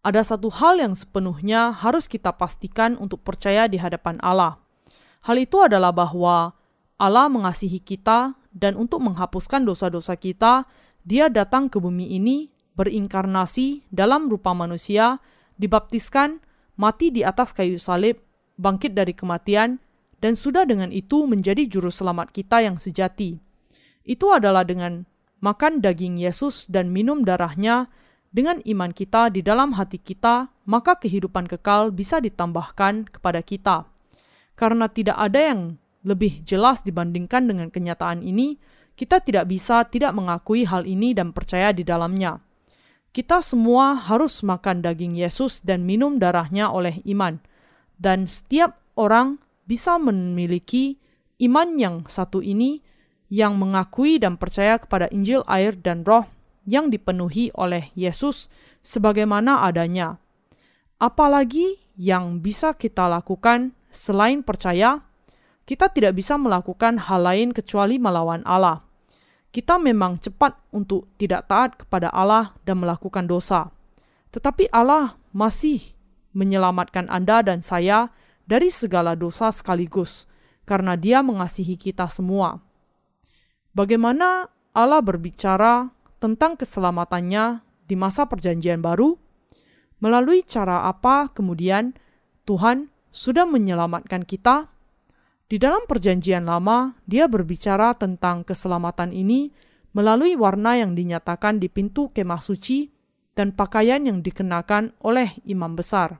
Ada 0.05 0.37
satu 0.37 0.53
hal 0.53 0.81
yang 0.81 0.93
sepenuhnya 0.93 1.73
harus 1.73 2.11
kita 2.11 2.35
pastikan 2.35 2.99
untuk 3.01 3.25
percaya 3.25 3.71
di 3.71 3.81
hadapan 3.81 4.21
Allah. 4.21 4.61
Hal 5.25 5.41
itu 5.41 5.61
adalah 5.65 5.97
bahwa 5.97 6.53
Allah 7.01 7.27
mengasihi 7.33 7.81
kita 7.81 8.37
dan 8.53 8.77
untuk 8.77 9.01
menghapuskan 9.01 9.65
dosa-dosa 9.65 10.17
kita, 10.19 10.69
Dia 11.05 11.29
datang 11.29 11.69
ke 11.69 11.77
bumi 11.77 12.17
ini 12.17 12.49
berinkarnasi 12.81 13.93
dalam 13.93 14.33
rupa 14.33 14.57
manusia, 14.57 15.21
dibaptiskan, 15.61 16.41
mati 16.77 17.11
di 17.15 17.23
atas 17.23 17.55
kayu 17.55 17.79
salib, 17.79 18.19
bangkit 18.59 18.95
dari 18.95 19.15
kematian, 19.15 19.79
dan 20.23 20.35
sudah 20.39 20.65
dengan 20.65 20.89
itu 20.95 21.29
menjadi 21.29 21.69
juru 21.69 21.93
selamat 21.93 22.33
kita 22.33 22.65
yang 22.65 22.81
sejati. 22.81 23.37
Itu 24.05 24.33
adalah 24.33 24.65
dengan 24.65 25.05
makan 25.45 25.85
daging 25.85 26.21
Yesus 26.21 26.69
dan 26.69 26.93
minum 26.93 27.25
darahnya, 27.25 27.93
dengan 28.35 28.59
iman 28.67 28.91
kita 28.91 29.31
di 29.31 29.47
dalam 29.47 29.79
hati 29.79 30.03
kita, 30.03 30.51
maka 30.67 30.99
kehidupan 30.99 31.47
kekal 31.47 31.95
bisa 31.95 32.19
ditambahkan 32.19 33.07
kepada 33.07 33.41
kita. 33.47 33.87
Karena 34.59 34.91
tidak 34.91 35.15
ada 35.15 35.41
yang 35.55 35.61
lebih 36.05 36.45
jelas 36.45 36.85
dibandingkan 36.85 37.49
dengan 37.49 37.73
kenyataan 37.73 38.27
ini, 38.27 38.59
kita 38.95 39.23
tidak 39.25 39.51
bisa 39.51 39.87
tidak 39.87 40.15
mengakui 40.15 40.67
hal 40.69 40.87
ini 40.87 41.17
dan 41.17 41.33
percaya 41.33 41.73
di 41.73 41.83
dalamnya. 41.83 42.44
Kita 43.15 43.39
semua 43.47 43.95
harus 43.95 44.43
makan 44.43 44.83
daging 44.83 45.15
Yesus 45.15 45.63
dan 45.63 45.87
minum 45.87 46.19
darahnya 46.19 46.67
oleh 46.67 46.99
iman. 47.07 47.39
Dan 47.95 48.27
setiap 48.27 48.83
orang 48.99 49.39
bisa 49.71 50.03
memiliki 50.03 50.99
iman 51.39 51.79
yang 51.79 51.97
satu 52.11 52.43
ini 52.43 52.83
yang 53.31 53.55
mengakui 53.55 54.19
dan 54.19 54.35
percaya 54.35 54.83
kepada 54.83 55.07
Injil 55.15 55.47
air 55.47 55.79
dan 55.79 56.03
roh 56.03 56.27
yang 56.67 56.91
dipenuhi 56.91 57.55
oleh 57.55 57.95
Yesus 57.95 58.51
sebagaimana 58.83 59.63
adanya. 59.63 60.19
Apalagi 60.99 61.79
yang 61.95 62.43
bisa 62.43 62.75
kita 62.75 63.07
lakukan 63.07 63.79
selain 63.95 64.43
percaya, 64.43 65.07
kita 65.71 65.87
tidak 65.87 66.19
bisa 66.19 66.35
melakukan 66.35 66.99
hal 66.99 67.23
lain 67.23 67.55
kecuali 67.55 67.95
melawan 68.03 68.43
Allah. 68.43 68.83
Kita 69.55 69.79
memang 69.79 70.19
cepat 70.19 70.59
untuk 70.75 71.07
tidak 71.15 71.47
taat 71.47 71.79
kepada 71.79 72.11
Allah 72.11 72.59
dan 72.67 72.83
melakukan 72.83 73.31
dosa. 73.31 73.71
Tetapi 74.35 74.67
Allah 74.75 75.15
masih 75.31 75.95
menyelamatkan 76.35 77.07
Anda 77.07 77.39
dan 77.47 77.63
saya 77.63 78.11
dari 78.51 78.75
segala 78.75 79.15
dosa 79.15 79.55
sekaligus, 79.55 80.27
karena 80.67 80.99
Dia 80.99 81.23
mengasihi 81.23 81.79
kita 81.79 82.11
semua. 82.11 82.59
Bagaimana 83.71 84.51
Allah 84.75 84.99
berbicara 84.99 85.95
tentang 86.19 86.59
keselamatannya 86.59 87.63
di 87.87 87.95
masa 87.95 88.27
Perjanjian 88.27 88.83
Baru, 88.83 89.23
melalui 90.03 90.43
cara 90.43 90.91
apa 90.91 91.31
kemudian 91.31 91.95
Tuhan 92.43 92.91
sudah 93.15 93.47
menyelamatkan 93.47 94.27
kita. 94.27 94.74
Di 95.45 95.61
dalam 95.61 95.85
Perjanjian 95.85 96.49
Lama, 96.49 96.97
Dia 97.05 97.29
berbicara 97.29 97.93
tentang 97.93 98.49
keselamatan 98.49 99.13
ini 99.13 99.53
melalui 99.93 100.33
warna 100.41 100.81
yang 100.81 100.97
dinyatakan 100.97 101.61
di 101.61 101.69
pintu 101.69 102.09
kemah 102.17 102.41
suci 102.41 102.89
dan 103.37 103.53
pakaian 103.53 104.01
yang 104.09 104.25
dikenakan 104.25 104.97
oleh 105.05 105.37
imam 105.45 105.77
besar. 105.77 106.17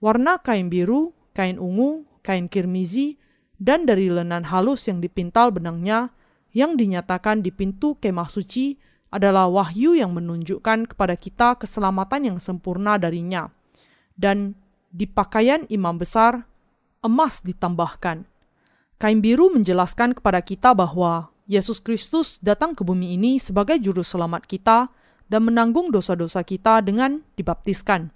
Warna 0.00 0.40
kain 0.40 0.72
biru, 0.72 1.12
kain 1.36 1.60
ungu, 1.60 2.08
kain 2.24 2.48
kirmizi, 2.48 3.20
dan 3.60 3.84
dari 3.84 4.08
lenan 4.08 4.48
halus 4.48 4.88
yang 4.88 5.04
dipintal 5.04 5.52
benangnya 5.52 6.14
yang 6.56 6.78
dinyatakan 6.78 7.44
di 7.44 7.52
pintu 7.52 8.00
kemah 8.00 8.32
suci 8.32 8.80
adalah 9.12 9.44
wahyu 9.52 9.92
yang 9.92 10.16
menunjukkan 10.16 10.88
kepada 10.94 11.20
kita 11.20 11.60
keselamatan 11.60 12.32
yang 12.32 12.38
sempurna 12.40 12.96
darinya. 12.96 13.52
Dan 14.16 14.56
di 14.88 15.04
pakaian 15.04 15.68
imam 15.68 16.00
besar, 16.00 16.48
emas 17.04 17.44
ditambahkan. 17.44 18.37
Kain 18.98 19.22
biru 19.22 19.46
menjelaskan 19.54 20.10
kepada 20.10 20.42
kita 20.42 20.74
bahwa 20.74 21.30
Yesus 21.46 21.78
Kristus 21.78 22.42
datang 22.42 22.74
ke 22.74 22.82
bumi 22.82 23.14
ini 23.14 23.38
sebagai 23.38 23.78
juru 23.78 24.02
selamat 24.02 24.42
kita 24.50 24.90
dan 25.30 25.46
menanggung 25.46 25.94
dosa-dosa 25.94 26.42
kita 26.42 26.82
dengan 26.82 27.22
dibaptiskan. 27.38 28.10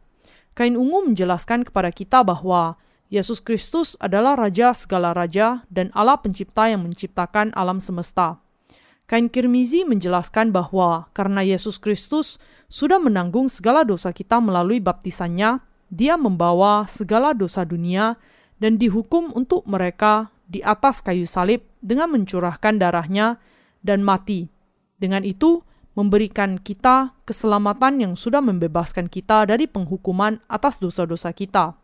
Kain 0.58 0.74
ungu 0.74 1.06
menjelaskan 1.06 1.62
kepada 1.62 1.94
kita 1.94 2.26
bahwa 2.26 2.74
Yesus 3.14 3.38
Kristus 3.38 3.94
adalah 4.02 4.34
Raja 4.34 4.74
segala 4.74 5.14
raja 5.14 5.62
dan 5.70 5.94
Allah 5.94 6.18
pencipta 6.18 6.66
yang 6.66 6.82
menciptakan 6.82 7.54
alam 7.54 7.78
semesta. 7.78 8.42
Kain 9.06 9.30
kirmizi 9.30 9.86
menjelaskan 9.86 10.50
bahwa 10.50 11.06
karena 11.14 11.46
Yesus 11.46 11.78
Kristus 11.78 12.42
sudah 12.66 12.98
menanggung 12.98 13.46
segala 13.46 13.86
dosa 13.86 14.10
kita 14.10 14.42
melalui 14.42 14.82
baptisannya, 14.82 15.62
dia 15.94 16.18
membawa 16.18 16.90
segala 16.90 17.38
dosa 17.38 17.62
dunia 17.62 18.18
dan 18.58 18.82
dihukum 18.82 19.30
untuk 19.30 19.62
mereka 19.62 20.31
di 20.52 20.60
atas 20.60 21.00
kayu 21.00 21.24
salib 21.24 21.64
dengan 21.80 22.12
mencurahkan 22.12 22.76
darahnya 22.76 23.40
dan 23.80 24.04
mati. 24.04 24.52
Dengan 25.00 25.24
itu, 25.24 25.64
memberikan 25.96 26.60
kita 26.60 27.16
keselamatan 27.24 28.04
yang 28.04 28.12
sudah 28.16 28.44
membebaskan 28.44 29.08
kita 29.08 29.48
dari 29.48 29.64
penghukuman 29.64 30.40
atas 30.48 30.76
dosa-dosa 30.76 31.32
kita. 31.32 31.76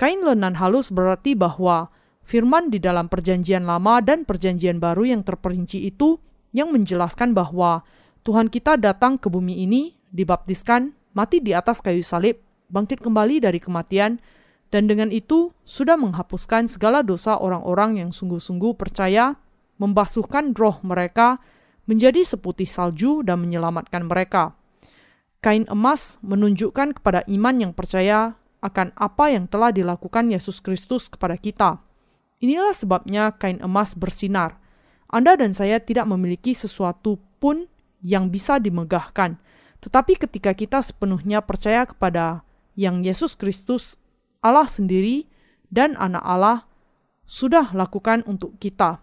Kain 0.00 0.24
lenan 0.24 0.56
halus 0.56 0.88
berarti 0.88 1.36
bahwa 1.36 1.92
firman 2.24 2.72
di 2.72 2.80
dalam 2.80 3.12
Perjanjian 3.12 3.68
Lama 3.68 4.00
dan 4.00 4.24
Perjanjian 4.24 4.80
Baru 4.80 5.04
yang 5.04 5.20
terperinci 5.20 5.84
itu 5.84 6.16
yang 6.52 6.72
menjelaskan 6.72 7.32
bahwa 7.36 7.84
Tuhan 8.24 8.48
kita 8.52 8.78
datang 8.78 9.16
ke 9.20 9.28
bumi 9.32 9.64
ini, 9.64 9.96
dibaptiskan, 10.12 10.92
mati 11.16 11.40
di 11.40 11.56
atas 11.56 11.80
kayu 11.80 12.04
salib, 12.04 12.38
bangkit 12.68 13.00
kembali 13.00 13.42
dari 13.44 13.58
kematian, 13.58 14.20
dan 14.72 14.88
dengan 14.88 15.12
itu 15.12 15.52
sudah 15.68 16.00
menghapuskan 16.00 16.64
segala 16.64 17.04
dosa 17.04 17.36
orang-orang 17.36 18.00
yang 18.00 18.10
sungguh-sungguh 18.10 18.72
percaya, 18.80 19.36
membasuhkan 19.76 20.56
roh 20.56 20.80
mereka 20.80 21.36
menjadi 21.84 22.24
seputih 22.24 22.64
salju 22.64 23.20
dan 23.20 23.44
menyelamatkan 23.44 24.08
mereka. 24.08 24.56
Kain 25.44 25.68
emas 25.68 26.16
menunjukkan 26.24 26.96
kepada 26.96 27.20
iman 27.28 27.54
yang 27.60 27.72
percaya 27.76 28.40
akan 28.64 28.96
apa 28.96 29.28
yang 29.28 29.44
telah 29.44 29.68
dilakukan 29.74 30.32
Yesus 30.32 30.64
Kristus 30.64 31.12
kepada 31.12 31.36
kita. 31.36 31.82
Inilah 32.40 32.72
sebabnya 32.72 33.36
kain 33.36 33.60
emas 33.60 33.92
bersinar, 33.92 34.56
anda 35.12 35.36
dan 35.36 35.52
saya 35.52 35.76
tidak 35.84 36.08
memiliki 36.08 36.56
sesuatu 36.56 37.20
pun 37.36 37.68
yang 38.00 38.32
bisa 38.32 38.56
dimegahkan. 38.56 39.36
Tetapi 39.84 40.16
ketika 40.16 40.56
kita 40.56 40.80
sepenuhnya 40.80 41.44
percaya 41.44 41.84
kepada 41.84 42.40
yang 42.72 43.04
Yesus 43.04 43.36
Kristus, 43.36 44.00
Allah 44.44 44.68
sendiri, 44.68 45.30
dan 45.72 45.96
anak 45.96 46.20
Allah, 46.26 46.58
sudah 47.24 47.72
lakukan 47.72 48.26
untuk 48.28 48.58
kita. 48.58 49.00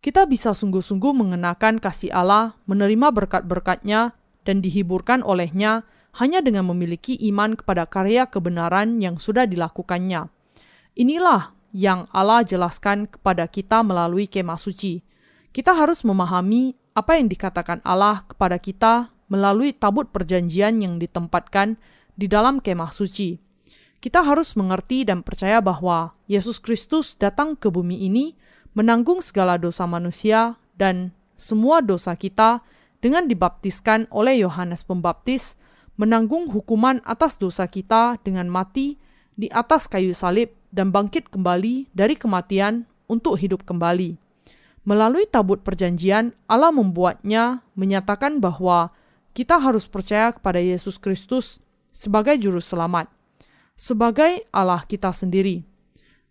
Kita 0.00 0.24
bisa 0.24 0.56
sungguh-sungguh 0.56 1.12
mengenakan 1.12 1.76
kasih 1.76 2.14
Allah, 2.14 2.56
menerima 2.64 3.12
berkat-berkatnya, 3.12 4.16
dan 4.48 4.64
dihiburkan 4.64 5.20
olehnya 5.20 5.84
hanya 6.16 6.40
dengan 6.40 6.64
memiliki 6.72 7.20
iman 7.28 7.52
kepada 7.52 7.84
karya 7.84 8.24
kebenaran 8.24 9.02
yang 9.04 9.20
sudah 9.20 9.44
dilakukannya. 9.44 10.32
Inilah 10.96 11.52
yang 11.76 12.08
Allah 12.10 12.40
jelaskan 12.42 13.06
kepada 13.06 13.44
kita 13.44 13.84
melalui 13.84 14.24
kemah 14.24 14.56
suci 14.56 15.04
kita 15.50 15.74
harus 15.74 16.06
memahami 16.06 16.78
apa 16.94 17.18
yang 17.18 17.26
dikatakan 17.26 17.82
Allah 17.82 18.22
kepada 18.26 18.58
kita 18.58 19.10
melalui 19.30 19.74
tabut 19.74 20.10
perjanjian 20.10 20.78
yang 20.82 20.98
ditempatkan 20.98 21.78
di 22.14 22.30
dalam 22.30 22.62
kemah 22.62 22.94
suci. 22.94 23.38
Kita 24.00 24.24
harus 24.24 24.56
mengerti 24.56 25.04
dan 25.04 25.20
percaya 25.20 25.60
bahwa 25.60 26.16
Yesus 26.24 26.56
Kristus 26.56 27.20
datang 27.20 27.52
ke 27.52 27.68
bumi 27.68 28.00
ini 28.08 28.32
menanggung 28.72 29.20
segala 29.20 29.60
dosa 29.60 29.84
manusia 29.84 30.56
dan 30.80 31.12
semua 31.36 31.84
dosa 31.84 32.16
kita 32.16 32.64
dengan 33.04 33.28
dibaptiskan 33.28 34.08
oleh 34.08 34.40
Yohanes 34.40 34.88
Pembaptis, 34.88 35.60
menanggung 36.00 36.48
hukuman 36.48 37.04
atas 37.04 37.36
dosa 37.36 37.68
kita 37.68 38.16
dengan 38.24 38.48
mati 38.48 38.96
di 39.36 39.52
atas 39.52 39.84
kayu 39.84 40.16
salib 40.16 40.48
dan 40.72 40.88
bangkit 40.88 41.28
kembali 41.28 41.92
dari 41.92 42.16
kematian 42.16 42.88
untuk 43.04 43.36
hidup 43.36 43.68
kembali. 43.68 44.16
Melalui 44.88 45.28
tabut 45.28 45.60
perjanjian, 45.60 46.32
Allah 46.48 46.72
membuatnya 46.72 47.60
menyatakan 47.76 48.40
bahwa 48.40 48.96
kita 49.36 49.60
harus 49.60 49.84
percaya 49.84 50.32
kepada 50.32 50.56
Yesus 50.56 50.96
Kristus 50.96 51.60
sebagai 51.92 52.40
juru 52.40 52.64
selamat, 52.64 53.12
sebagai 53.80 54.44
Allah 54.52 54.84
kita 54.84 55.08
sendiri. 55.08 55.64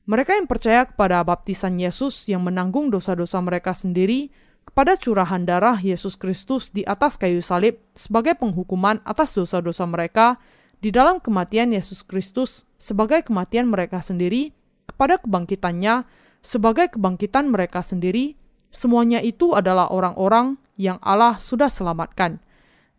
Mereka 0.05 0.37
yang 0.37 0.45
percaya 0.45 0.85
kepada 0.85 1.25
baptisan 1.25 1.81
Yesus 1.81 2.29
yang 2.29 2.45
menanggung 2.45 2.93
dosa-dosa 2.93 3.41
mereka 3.41 3.73
sendiri 3.73 4.29
kepada 4.69 4.93
curahan 4.93 5.41
darah 5.41 5.81
Yesus 5.81 6.13
Kristus 6.13 6.69
di 6.69 6.85
atas 6.85 7.17
kayu 7.17 7.41
salib 7.41 7.81
sebagai 7.97 8.37
penghukuman 8.37 9.01
atas 9.01 9.33
dosa-dosa 9.33 9.89
mereka 9.89 10.37
di 10.77 10.93
dalam 10.93 11.17
kematian 11.17 11.73
Yesus 11.73 12.05
Kristus 12.05 12.69
sebagai 12.77 13.25
kematian 13.25 13.65
mereka 13.65 13.97
sendiri 14.05 14.53
kepada 14.85 15.17
kebangkitannya 15.17 16.05
sebagai 16.39 16.95
kebangkitan 16.95 17.51
mereka 17.51 17.83
sendiri, 17.83 18.39
semuanya 18.71 19.19
itu 19.19 19.51
adalah 19.51 19.91
orang-orang 19.91 20.55
yang 20.79 20.95
Allah 21.03 21.35
sudah 21.35 21.67
selamatkan. 21.67 22.39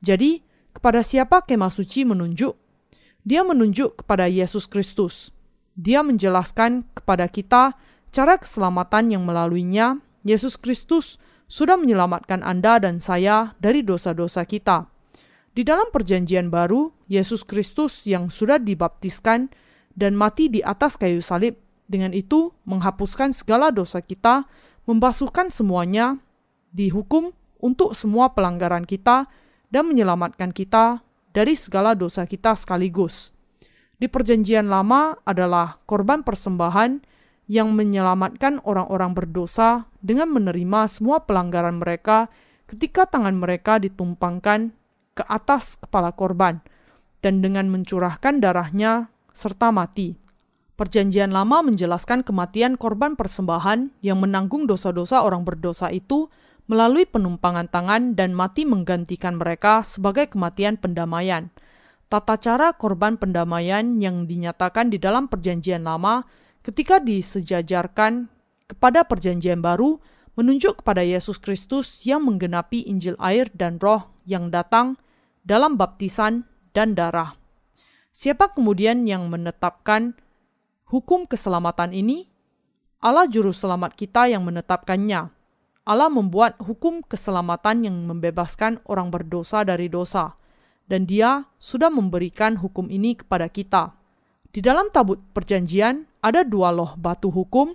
Jadi, 0.05 0.45
kepada 0.77 1.01
siapa 1.01 1.41
kemah 1.45 1.73
suci 1.73 2.05
menunjuk? 2.05 2.60
Dia 3.25 3.45
menunjuk 3.45 4.05
kepada 4.05 4.25
Yesus 4.25 4.65
Kristus. 4.65 5.35
Dia 5.77 6.01
menjelaskan 6.01 6.89
kepada 6.97 7.29
kita 7.29 7.77
cara 8.11 8.35
keselamatan 8.41 9.13
yang 9.13 9.23
melaluinya 9.23 10.01
Yesus 10.25 10.57
Kristus 10.61 11.17
sudah 11.51 11.75
menyelamatkan 11.75 12.47
Anda 12.47 12.79
dan 12.79 13.03
saya 13.03 13.59
dari 13.59 13.83
dosa-dosa 13.83 14.47
kita. 14.47 14.87
Di 15.51 15.67
dalam 15.67 15.91
Perjanjian 15.91 16.47
Baru, 16.47 16.95
Yesus 17.11 17.43
Kristus 17.43 18.07
yang 18.07 18.31
sudah 18.31 18.63
dibaptiskan 18.63 19.51
dan 19.99 20.15
mati 20.15 20.47
di 20.47 20.63
atas 20.63 20.95
kayu 20.95 21.19
salib 21.21 21.59
Dengan 21.91 22.15
itu, 22.15 22.55
menghapuskan 22.71 23.35
segala 23.35 23.75
dosa 23.75 23.99
kita, 23.99 24.47
membasuhkan 24.87 25.51
semuanya, 25.51 26.23
dihukum 26.71 27.35
untuk 27.59 27.99
semua 27.99 28.31
pelanggaran 28.31 28.87
kita, 28.87 29.27
dan 29.75 29.91
menyelamatkan 29.91 30.55
kita 30.55 31.03
dari 31.31 31.55
segala 31.55 31.95
dosa 31.95 32.27
kita 32.27 32.55
sekaligus. 32.59 33.35
Di 34.01 34.09
Perjanjian 34.09 34.73
Lama 34.73 35.13
adalah 35.29 35.77
korban 35.85 36.25
persembahan 36.25 37.05
yang 37.51 37.75
menyelamatkan 37.75 38.63
orang-orang 38.63 39.13
berdosa 39.13 39.91
dengan 40.01 40.31
menerima 40.31 40.87
semua 40.87 41.27
pelanggaran 41.27 41.83
mereka 41.83 42.31
ketika 42.71 43.11
tangan 43.11 43.35
mereka 43.35 43.83
ditumpangkan 43.83 44.71
ke 45.19 45.23
atas 45.27 45.75
kepala 45.83 46.15
korban 46.15 46.63
dan 47.21 47.43
dengan 47.45 47.69
mencurahkan 47.69 48.39
darahnya 48.39 49.11
serta 49.35 49.75
mati. 49.75 50.17
Perjanjian 50.79 51.29
Lama 51.29 51.61
menjelaskan 51.61 52.25
kematian 52.25 52.81
korban 52.81 53.13
persembahan 53.13 54.01
yang 54.01 54.17
menanggung 54.17 54.65
dosa-dosa 54.65 55.21
orang 55.21 55.45
berdosa 55.45 55.93
itu 55.93 56.33
melalui 56.71 57.03
penumpangan 57.03 57.67
tangan 57.67 58.15
dan 58.15 58.31
mati 58.31 58.63
menggantikan 58.63 59.35
mereka 59.35 59.83
sebagai 59.83 60.31
kematian 60.31 60.79
pendamaian. 60.79 61.51
Tata 62.07 62.39
cara 62.39 62.71
korban 62.79 63.19
pendamaian 63.19 63.99
yang 63.99 64.31
dinyatakan 64.31 64.87
di 64.87 65.03
dalam 65.03 65.27
Perjanjian 65.27 65.83
Lama 65.83 66.23
ketika 66.63 67.03
disejajarkan 67.03 68.31
kepada 68.71 69.03
perjanjian 69.03 69.59
baru 69.59 69.99
menunjuk 70.39 70.79
kepada 70.83 71.03
Yesus 71.03 71.43
Kristus 71.43 72.07
yang 72.07 72.23
menggenapi 72.23 72.87
Injil 72.87 73.19
air 73.19 73.51
dan 73.51 73.83
roh 73.83 74.07
yang 74.23 74.55
datang 74.55 74.95
dalam 75.43 75.75
baptisan 75.75 76.47
dan 76.71 76.95
darah. 76.95 77.35
Siapa 78.15 78.55
kemudian 78.55 79.11
yang 79.11 79.27
menetapkan 79.27 80.15
hukum 80.87 81.27
keselamatan 81.27 81.91
ini? 81.91 82.31
Allah 83.03 83.27
juru 83.27 83.51
selamat 83.51 83.99
kita 83.99 84.31
yang 84.31 84.47
menetapkannya. 84.47 85.40
Allah 85.89 86.13
membuat 86.13 86.61
hukum 86.61 87.01
keselamatan 87.01 87.89
yang 87.89 87.97
membebaskan 88.05 88.85
orang 88.85 89.09
berdosa 89.09 89.65
dari 89.65 89.89
dosa, 89.89 90.37
dan 90.91 91.09
Dia 91.09 91.49
sudah 91.57 91.89
memberikan 91.89 92.61
hukum 92.61 92.91
ini 92.93 93.17
kepada 93.17 93.49
kita. 93.49 93.97
Di 94.51 94.61
dalam 94.61 94.91
tabut 94.91 95.23
perjanjian, 95.31 96.05
ada 96.21 96.43
dua 96.43 96.75
loh 96.75 96.99
batu 96.99 97.31
hukum, 97.31 97.73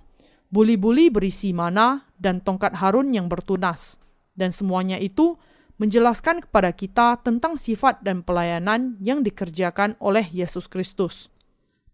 buli-buli 0.51 1.07
berisi 1.09 1.55
mana, 1.55 2.05
dan 2.19 2.43
tongkat 2.43 2.77
Harun 2.77 3.15
yang 3.15 3.31
bertunas. 3.31 3.97
Dan 4.35 4.51
semuanya 4.51 4.99
itu 4.99 5.39
menjelaskan 5.79 6.43
kepada 6.43 6.71
kita 6.71 7.19
tentang 7.23 7.59
sifat 7.59 8.03
dan 8.03 8.23
pelayanan 8.23 8.99
yang 9.03 9.23
dikerjakan 9.23 9.95
oleh 9.99 10.23
Yesus 10.31 10.67
Kristus. 10.71 11.31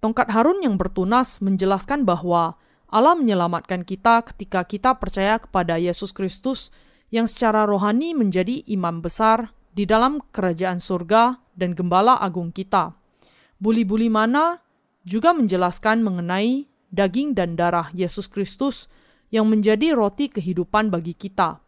Tongkat 0.02 0.34
Harun 0.34 0.66
yang 0.66 0.82
bertunas 0.82 1.42
menjelaskan 1.46 2.06
bahwa 2.06 2.58
Allah 2.92 3.16
menyelamatkan 3.16 3.88
kita 3.88 4.20
ketika 4.28 4.68
kita 4.68 5.00
percaya 5.00 5.40
kepada 5.40 5.80
Yesus 5.80 6.12
Kristus 6.12 6.76
yang 7.08 7.24
secara 7.24 7.64
rohani 7.64 8.12
menjadi 8.12 8.68
imam 8.68 9.00
besar 9.00 9.56
di 9.72 9.88
dalam 9.88 10.20
kerajaan 10.36 10.84
surga 10.84 11.40
dan 11.56 11.72
gembala 11.72 12.20
agung 12.20 12.52
kita. 12.52 12.92
Buli-buli 13.64 14.12
mana 14.12 14.60
juga 15.08 15.32
menjelaskan 15.32 16.04
mengenai 16.04 16.68
daging 16.92 17.32
dan 17.32 17.56
darah 17.56 17.88
Yesus 17.96 18.28
Kristus 18.28 18.92
yang 19.32 19.48
menjadi 19.48 19.96
roti 19.96 20.28
kehidupan 20.28 20.92
bagi 20.92 21.16
kita. 21.16 21.64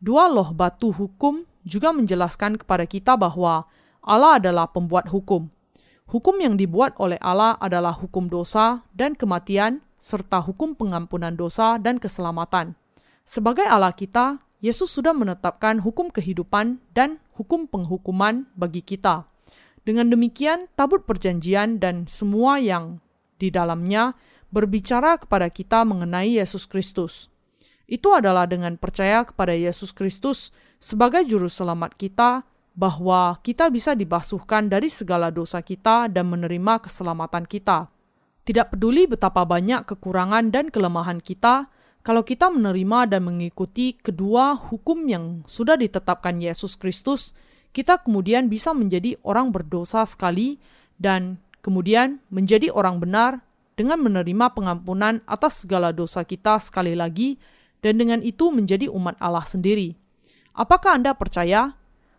Dua 0.00 0.26
loh 0.32 0.56
batu 0.56 0.90
hukum 0.90 1.44
juga 1.62 1.92
menjelaskan 1.92 2.58
kepada 2.58 2.88
kita 2.88 3.14
bahwa 3.14 3.68
Allah 4.02 4.40
adalah 4.40 4.66
pembuat 4.72 5.12
hukum. 5.12 5.52
Hukum 6.10 6.36
yang 6.42 6.58
dibuat 6.58 6.98
oleh 6.98 7.20
Allah 7.22 7.54
adalah 7.60 7.94
hukum 7.94 8.26
dosa 8.26 8.82
dan 8.96 9.14
kematian, 9.14 9.84
serta 10.02 10.42
hukum 10.42 10.74
pengampunan 10.74 11.30
dosa 11.38 11.78
dan 11.78 12.02
keselamatan. 12.02 12.74
Sebagai 13.22 13.62
Allah 13.62 13.94
kita, 13.94 14.42
Yesus 14.58 14.90
sudah 14.90 15.14
menetapkan 15.14 15.78
hukum 15.78 16.10
kehidupan 16.10 16.82
dan 16.90 17.22
hukum 17.38 17.70
penghukuman 17.70 18.50
bagi 18.58 18.82
kita. 18.82 19.30
Dengan 19.86 20.10
demikian, 20.10 20.66
tabut 20.74 21.06
perjanjian 21.06 21.78
dan 21.78 22.10
semua 22.10 22.58
yang 22.58 22.98
di 23.38 23.50
dalamnya 23.50 24.18
berbicara 24.50 25.22
kepada 25.22 25.46
kita 25.50 25.86
mengenai 25.86 26.38
Yesus 26.38 26.66
Kristus. 26.66 27.30
Itu 27.86 28.14
adalah 28.14 28.46
dengan 28.46 28.78
percaya 28.78 29.26
kepada 29.26 29.54
Yesus 29.54 29.90
Kristus 29.90 30.54
sebagai 30.82 31.22
juru 31.26 31.50
selamat 31.50 31.94
kita 31.98 32.46
bahwa 32.72 33.36
kita 33.44 33.68
bisa 33.68 33.92
dibasuhkan 33.92 34.66
dari 34.66 34.88
segala 34.88 35.28
dosa 35.28 35.60
kita 35.60 36.08
dan 36.08 36.30
menerima 36.30 36.80
keselamatan 36.88 37.44
kita. 37.44 37.91
Tidak 38.42 38.74
peduli 38.74 39.06
betapa 39.06 39.46
banyak 39.46 39.86
kekurangan 39.86 40.50
dan 40.50 40.68
kelemahan 40.74 41.22
kita, 41.22 41.70
kalau 42.02 42.26
kita 42.26 42.50
menerima 42.50 43.14
dan 43.14 43.22
mengikuti 43.22 43.94
kedua 43.94 44.58
hukum 44.58 45.06
yang 45.06 45.46
sudah 45.46 45.78
ditetapkan 45.78 46.42
Yesus 46.42 46.74
Kristus, 46.74 47.30
kita 47.70 48.02
kemudian 48.02 48.50
bisa 48.50 48.74
menjadi 48.74 49.14
orang 49.22 49.54
berdosa 49.54 50.02
sekali 50.02 50.58
dan 50.98 51.38
kemudian 51.62 52.18
menjadi 52.34 52.74
orang 52.74 52.98
benar 52.98 53.46
dengan 53.78 54.02
menerima 54.02 54.50
pengampunan 54.52 55.22
atas 55.24 55.62
segala 55.62 55.94
dosa 55.94 56.26
kita 56.26 56.58
sekali 56.58 56.98
lagi 56.98 57.38
dan 57.80 58.02
dengan 58.02 58.18
itu 58.20 58.50
menjadi 58.50 58.90
umat 58.90 59.14
Allah 59.22 59.46
sendiri. 59.46 59.94
Apakah 60.52 61.00
Anda 61.00 61.16
percaya? 61.16 61.78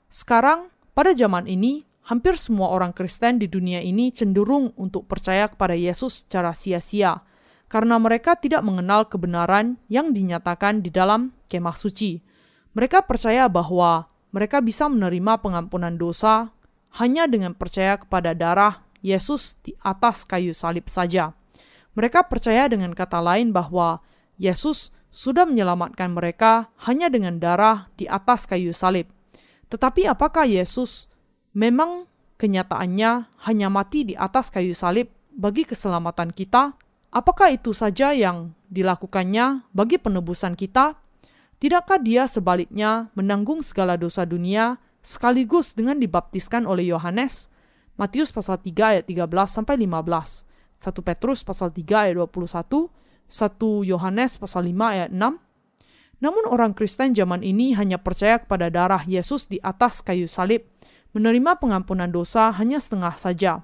Sekarang, 0.09 0.71
pada 0.97 1.13
zaman 1.13 1.45
ini, 1.45 1.86
hampir 2.03 2.35
semua 2.35 2.71
orang 2.71 2.91
Kristen 2.91 3.39
di 3.39 3.47
dunia 3.47 3.79
ini 3.79 4.11
cenderung 4.11 4.75
untuk 4.75 5.07
percaya 5.07 5.47
kepada 5.47 5.75
Yesus 5.75 6.23
secara 6.23 6.51
sia-sia, 6.51 7.23
karena 7.71 7.95
mereka 7.97 8.35
tidak 8.35 8.61
mengenal 8.61 9.07
kebenaran 9.07 9.79
yang 9.87 10.11
dinyatakan 10.11 10.83
di 10.83 10.91
dalam 10.91 11.31
kemah 11.47 11.75
suci. 11.75 12.19
Mereka 12.75 13.07
percaya 13.07 13.47
bahwa 13.47 14.11
mereka 14.33 14.59
bisa 14.59 14.89
menerima 14.89 15.39
pengampunan 15.39 15.93
dosa 15.93 16.49
hanya 16.97 17.25
dengan 17.29 17.53
percaya 17.53 17.97
kepada 17.97 18.33
darah 18.33 18.81
Yesus 19.01 19.61
di 19.61 19.77
atas 19.81 20.25
kayu 20.25 20.51
salib 20.57 20.89
saja. 20.89 21.33
Mereka 21.93 22.25
percaya 22.25 22.65
dengan 22.65 22.97
kata 22.97 23.21
lain 23.21 23.53
bahwa 23.53 24.01
Yesus 24.41 24.89
sudah 25.13 25.45
menyelamatkan 25.45 26.09
mereka 26.09 26.73
hanya 26.89 27.05
dengan 27.13 27.37
darah 27.37 27.93
di 27.93 28.09
atas 28.09 28.49
kayu 28.49 28.73
salib. 28.73 29.05
Tetapi 29.69 30.09
apakah 30.09 30.49
Yesus 30.49 31.12
memang 31.53 32.09
kenyataannya 32.41 33.11
hanya 33.47 33.67
mati 33.69 34.03
di 34.03 34.13
atas 34.17 34.49
kayu 34.49 34.75
salib 34.75 35.09
bagi 35.33 35.63
keselamatan 35.65 36.33
kita? 36.33 36.75
Apakah 37.13 37.53
itu 37.53 37.77
saja 37.77 38.09
yang 38.11 38.57
dilakukannya 38.73 39.69
bagi 39.69 40.01
penebusan 40.01 40.57
kita? 40.57 40.97
Tidakkah 41.61 42.01
dia 42.01 42.27
sebaliknya 42.27 43.13
menanggung 43.13 43.63
segala 43.63 43.95
dosa 43.95 44.25
dunia 44.27 44.81
sekaligus 44.99 45.77
dengan 45.77 46.01
dibaptiskan 46.01 46.65
oleh 46.65 46.89
Yohanes? 46.89 47.47
Matius 47.95 48.33
pasal 48.33 48.57
3 48.57 48.97
ayat 48.97 49.05
13 49.05 49.29
sampai 49.45 49.77
15. 49.77 50.49
1 50.73 50.89
Petrus 51.05 51.45
pasal 51.45 51.69
3 51.69 52.09
ayat 52.09 52.15
21, 52.17 52.89
1 53.29 53.91
Yohanes 53.93 54.31
pasal 54.41 54.65
5 54.65 54.93
ayat 54.97 55.09
6. 55.13 55.37
Namun 56.23 56.43
orang 56.49 56.73
Kristen 56.73 57.13
zaman 57.13 57.45
ini 57.45 57.77
hanya 57.77 58.01
percaya 58.01 58.41
kepada 58.41 58.73
darah 58.73 59.05
Yesus 59.05 59.45
di 59.45 59.61
atas 59.61 60.01
kayu 60.01 60.25
salib, 60.25 60.65
menerima 61.14 61.61
pengampunan 61.61 62.09
dosa 62.09 62.49
hanya 62.53 62.82
setengah 62.82 63.16
saja. 63.16 63.61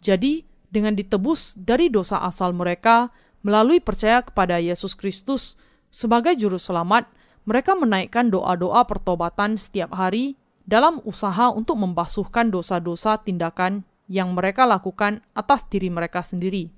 Jadi, 0.00 0.44
dengan 0.72 0.96
ditebus 0.96 1.56
dari 1.56 1.88
dosa 1.88 2.20
asal 2.24 2.52
mereka 2.52 3.14
melalui 3.46 3.78
percaya 3.78 4.20
kepada 4.24 4.58
Yesus 4.58 4.98
Kristus 4.98 5.54
sebagai 5.88 6.34
juru 6.34 6.58
selamat, 6.58 7.06
mereka 7.46 7.78
menaikkan 7.78 8.28
doa-doa 8.28 8.82
pertobatan 8.84 9.54
setiap 9.54 9.94
hari 9.94 10.34
dalam 10.66 10.98
usaha 11.06 11.54
untuk 11.54 11.78
membasuhkan 11.78 12.50
dosa-dosa 12.50 13.22
tindakan 13.22 13.86
yang 14.10 14.34
mereka 14.34 14.66
lakukan 14.66 15.22
atas 15.32 15.62
diri 15.70 15.86
mereka 15.86 16.26
sendiri. 16.26 16.74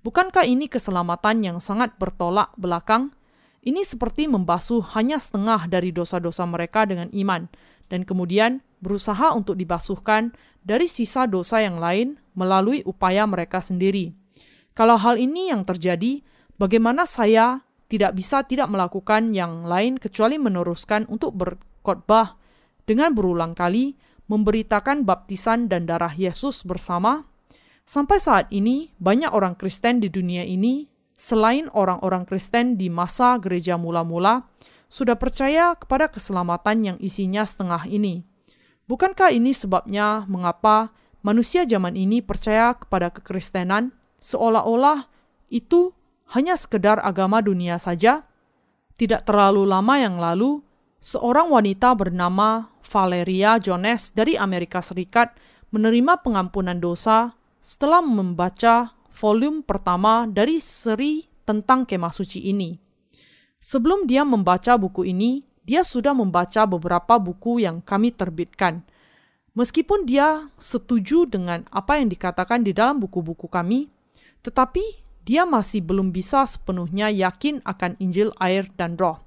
Bukankah 0.00 0.48
ini 0.48 0.72
keselamatan 0.72 1.44
yang 1.44 1.58
sangat 1.60 1.92
bertolak 2.00 2.54
belakang? 2.56 3.12
Ini 3.66 3.82
seperti 3.82 4.30
membasuh 4.30 4.80
hanya 4.94 5.18
setengah 5.18 5.66
dari 5.66 5.90
dosa-dosa 5.90 6.46
mereka 6.46 6.86
dengan 6.86 7.10
iman, 7.10 7.50
dan 7.90 8.06
kemudian 8.06 8.62
berusaha 8.80 9.32
untuk 9.32 9.56
dibasuhkan 9.56 10.34
dari 10.66 10.90
sisa 10.90 11.24
dosa 11.30 11.62
yang 11.62 11.78
lain 11.78 12.18
melalui 12.34 12.82
upaya 12.82 13.24
mereka 13.24 13.62
sendiri. 13.62 14.12
Kalau 14.76 15.00
hal 15.00 15.16
ini 15.16 15.48
yang 15.48 15.64
terjadi, 15.64 16.20
bagaimana 16.60 17.08
saya 17.08 17.64
tidak 17.86 18.18
bisa 18.18 18.42
tidak 18.44 18.68
melakukan 18.68 19.30
yang 19.32 19.64
lain 19.64 19.96
kecuali 19.96 20.36
meneruskan 20.36 21.06
untuk 21.06 21.38
berkhotbah 21.38 22.36
dengan 22.84 23.14
berulang 23.14 23.54
kali 23.54 23.94
memberitakan 24.26 25.06
baptisan 25.06 25.70
dan 25.70 25.86
darah 25.86 26.12
Yesus 26.12 26.66
bersama. 26.66 27.24
Sampai 27.86 28.18
saat 28.18 28.50
ini, 28.50 28.90
banyak 28.98 29.30
orang 29.30 29.54
Kristen 29.54 30.02
di 30.02 30.10
dunia 30.10 30.42
ini, 30.42 30.90
selain 31.14 31.70
orang-orang 31.70 32.26
Kristen 32.26 32.74
di 32.74 32.90
masa 32.90 33.38
gereja 33.38 33.78
mula-mula, 33.78 34.50
sudah 34.90 35.14
percaya 35.14 35.78
kepada 35.78 36.10
keselamatan 36.10 36.76
yang 36.82 36.98
isinya 36.98 37.46
setengah 37.46 37.86
ini. 37.86 38.26
Bukankah 38.86 39.34
ini 39.34 39.50
sebabnya 39.50 40.22
mengapa 40.30 40.94
manusia 41.26 41.66
zaman 41.66 41.98
ini 41.98 42.22
percaya 42.22 42.70
kepada 42.78 43.10
kekristenan 43.10 43.90
seolah-olah 44.22 45.10
itu 45.50 45.90
hanya 46.30 46.54
sekedar 46.54 47.02
agama 47.02 47.42
dunia 47.42 47.82
saja? 47.82 48.22
Tidak 48.94 49.26
terlalu 49.26 49.66
lama 49.66 49.94
yang 49.98 50.22
lalu, 50.22 50.62
seorang 51.02 51.50
wanita 51.50 51.94
bernama 51.94 52.70
Valeria 52.82 53.58
Jones 53.62 54.10
dari 54.14 54.34
Amerika 54.38 54.82
Serikat 54.82 55.34
menerima 55.70 56.22
pengampunan 56.22 56.78
dosa 56.78 57.34
setelah 57.62 58.02
membaca 58.02 58.94
volume 59.14 59.62
pertama 59.66 60.26
dari 60.30 60.62
seri 60.62 61.26
tentang 61.46 61.86
kemah 61.86 62.14
suci 62.14 62.50
ini. 62.50 62.74
Sebelum 63.62 64.06
dia 64.06 64.22
membaca 64.26 64.78
buku 64.78 65.06
ini, 65.06 65.45
dia 65.66 65.82
sudah 65.82 66.14
membaca 66.14 66.62
beberapa 66.64 67.18
buku 67.18 67.66
yang 67.66 67.82
kami 67.82 68.14
terbitkan. 68.14 68.86
Meskipun 69.58 70.06
dia 70.06 70.46
setuju 70.62 71.26
dengan 71.26 71.66
apa 71.74 71.98
yang 71.98 72.06
dikatakan 72.06 72.62
di 72.62 72.70
dalam 72.70 73.02
buku-buku 73.02 73.50
kami, 73.50 73.90
tetapi 74.46 75.02
dia 75.26 75.42
masih 75.42 75.82
belum 75.82 76.14
bisa 76.14 76.46
sepenuhnya 76.46 77.10
yakin 77.10 77.58
akan 77.66 77.98
Injil, 77.98 78.30
air, 78.38 78.70
dan 78.78 78.94
Roh. 78.94 79.18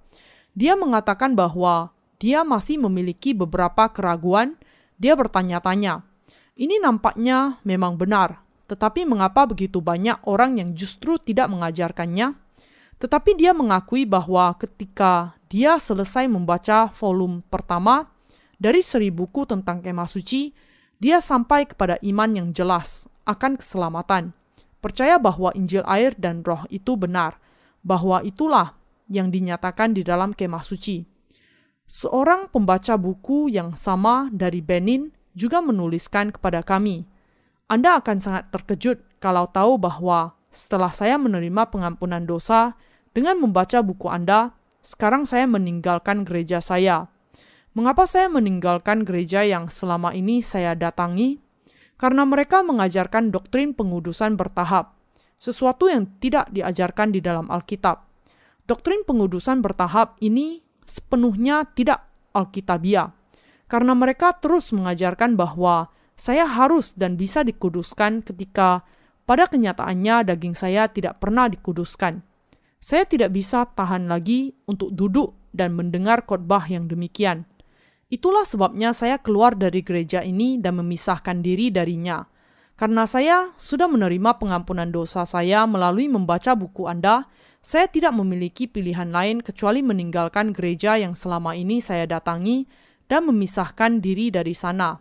Dia 0.56 0.80
mengatakan 0.80 1.36
bahwa 1.36 1.92
dia 2.24 2.48
masih 2.48 2.80
memiliki 2.80 3.36
beberapa 3.36 3.92
keraguan. 3.92 4.56
Dia 4.96 5.20
bertanya-tanya, 5.20 6.08
"Ini 6.56 6.80
nampaknya 6.80 7.60
memang 7.68 8.00
benar, 8.00 8.40
tetapi 8.72 9.04
mengapa 9.04 9.44
begitu 9.44 9.84
banyak 9.84 10.24
orang 10.24 10.56
yang 10.56 10.72
justru 10.72 11.20
tidak 11.20 11.52
mengajarkannya?" 11.52 12.49
Tetapi 13.00 13.40
dia 13.40 13.56
mengakui 13.56 14.04
bahwa 14.04 14.52
ketika 14.60 15.40
dia 15.48 15.80
selesai 15.80 16.28
membaca 16.28 16.92
volume 16.92 17.40
pertama, 17.48 18.12
dari 18.60 18.84
seri 18.84 19.08
buku 19.08 19.48
tentang 19.48 19.80
kemah 19.80 20.06
suci, 20.06 20.52
dia 21.00 21.24
sampai 21.24 21.64
kepada 21.64 21.96
iman 22.04 22.28
yang 22.36 22.48
jelas 22.52 23.08
akan 23.24 23.56
keselamatan. 23.56 24.36
Percaya 24.84 25.16
bahwa 25.16 25.56
Injil 25.56 25.84
air 25.88 26.12
dan 26.20 26.44
roh 26.44 26.68
itu 26.68 27.00
benar, 27.00 27.40
bahwa 27.88 28.20
itulah 28.20 28.76
yang 29.08 29.32
dinyatakan 29.32 29.96
di 29.96 30.04
dalam 30.04 30.36
kemah 30.36 30.64
suci. 30.64 31.08
Seorang 31.88 32.52
pembaca 32.52 33.00
buku 33.00 33.48
yang 33.50 33.74
sama 33.80 34.28
dari 34.30 34.60
Benin 34.60 35.10
juga 35.34 35.64
menuliskan 35.64 36.36
kepada 36.36 36.62
kami, 36.62 37.08
Anda 37.72 37.98
akan 38.04 38.18
sangat 38.20 38.52
terkejut 38.52 39.02
kalau 39.24 39.48
tahu 39.48 39.80
bahwa 39.80 40.36
setelah 40.52 40.92
saya 40.92 41.16
menerima 41.16 41.70
pengampunan 41.72 42.28
dosa 42.28 42.76
dengan 43.14 43.42
membaca 43.42 43.82
buku 43.82 44.10
Anda, 44.10 44.54
sekarang 44.86 45.28
saya 45.28 45.46
meninggalkan 45.50 46.24
gereja 46.24 46.64
saya 46.64 47.10
Mengapa 47.78 48.10
saya 48.10 48.26
meninggalkan 48.34 49.06
gereja 49.06 49.46
yang 49.46 49.70
selama 49.70 50.10
ini 50.18 50.42
saya 50.42 50.74
datangi? 50.74 51.38
Karena 52.02 52.26
mereka 52.26 52.66
mengajarkan 52.66 53.30
doktrin 53.30 53.78
pengudusan 53.78 54.34
bertahap, 54.34 54.98
sesuatu 55.38 55.86
yang 55.86 56.10
tidak 56.18 56.50
diajarkan 56.50 57.14
di 57.14 57.22
dalam 57.22 57.46
Alkitab. 57.48 58.04
Doktrin 58.66 59.06
pengudusan 59.06 59.62
bertahap 59.62 60.18
ini 60.18 60.66
sepenuhnya 60.90 61.62
tidak 61.72 62.04
Alkitabiah, 62.34 63.14
karena 63.70 63.94
mereka 63.94 64.34
terus 64.34 64.74
mengajarkan 64.74 65.38
bahwa 65.38 65.94
saya 66.18 66.50
harus 66.50 66.98
dan 66.98 67.22
bisa 67.22 67.46
dikuduskan 67.46 68.26
ketika 68.26 68.82
pada 69.30 69.46
kenyataannya 69.46 70.34
daging 70.34 70.58
saya 70.58 70.90
tidak 70.90 71.22
pernah 71.22 71.46
dikuduskan. 71.46 72.26
Saya 72.80 73.04
tidak 73.04 73.36
bisa 73.36 73.68
tahan 73.68 74.08
lagi 74.08 74.56
untuk 74.64 74.96
duduk 74.96 75.36
dan 75.52 75.76
mendengar 75.76 76.24
khotbah 76.24 76.64
yang 76.72 76.88
demikian. 76.88 77.44
Itulah 78.08 78.48
sebabnya 78.48 78.96
saya 78.96 79.20
keluar 79.20 79.54
dari 79.60 79.84
gereja 79.84 80.24
ini 80.24 80.56
dan 80.58 80.80
memisahkan 80.80 81.44
diri 81.44 81.70
darinya. 81.70 82.24
Karena 82.80 83.04
saya 83.04 83.52
sudah 83.60 83.92
menerima 83.92 84.40
pengampunan 84.40 84.88
dosa 84.88 85.28
saya 85.28 85.68
melalui 85.68 86.08
membaca 86.08 86.56
buku 86.56 86.88
Anda, 86.88 87.28
saya 87.60 87.92
tidak 87.92 88.16
memiliki 88.16 88.72
pilihan 88.72 89.12
lain 89.12 89.44
kecuali 89.44 89.84
meninggalkan 89.84 90.56
gereja 90.56 90.96
yang 90.96 91.12
selama 91.12 91.60
ini 91.60 91.84
saya 91.84 92.08
datangi 92.08 92.64
dan 93.12 93.28
memisahkan 93.28 94.00
diri 94.00 94.32
dari 94.32 94.56
sana. 94.56 94.96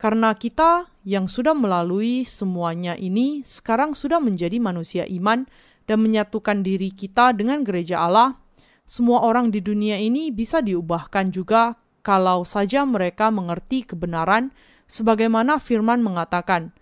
Karena 0.00 0.32
kita 0.34 0.88
yang 1.04 1.28
sudah 1.28 1.52
melalui 1.52 2.24
semuanya 2.24 2.96
ini 2.96 3.44
sekarang 3.44 3.92
sudah 3.92 4.18
menjadi 4.18 4.56
manusia 4.58 5.04
iman 5.06 5.46
dan 5.86 6.02
menyatukan 6.02 6.62
diri 6.62 6.94
kita 6.94 7.34
dengan 7.34 7.66
gereja 7.66 8.02
Allah, 8.02 8.38
semua 8.82 9.22
orang 9.24 9.48
di 9.54 9.62
dunia 9.62 9.96
ini 9.96 10.28
bisa 10.34 10.60
diubahkan 10.60 11.30
juga 11.32 11.78
kalau 12.02 12.42
saja 12.42 12.82
mereka 12.82 13.30
mengerti 13.30 13.86
kebenaran, 13.86 14.50
sebagaimana 14.90 15.62
firman 15.62 16.02
mengatakan, 16.02 16.74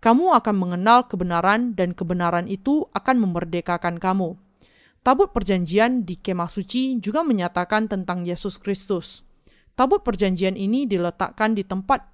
"Kamu 0.00 0.32
akan 0.32 0.56
mengenal 0.56 1.06
kebenaran, 1.06 1.76
dan 1.76 1.92
kebenaran 1.92 2.48
itu 2.48 2.88
akan 2.96 3.16
memerdekakan 3.20 4.00
kamu." 4.00 4.34
Tabut 5.02 5.34
Perjanjian 5.34 6.06
di 6.06 6.14
Kemah 6.14 6.46
Suci 6.46 6.96
juga 7.02 7.26
menyatakan 7.26 7.90
tentang 7.90 8.22
Yesus 8.22 8.56
Kristus. 8.56 9.26
Tabut 9.74 10.00
Perjanjian 10.06 10.54
ini 10.54 10.86
diletakkan 10.86 11.58
di 11.58 11.66
tempat 11.66 12.06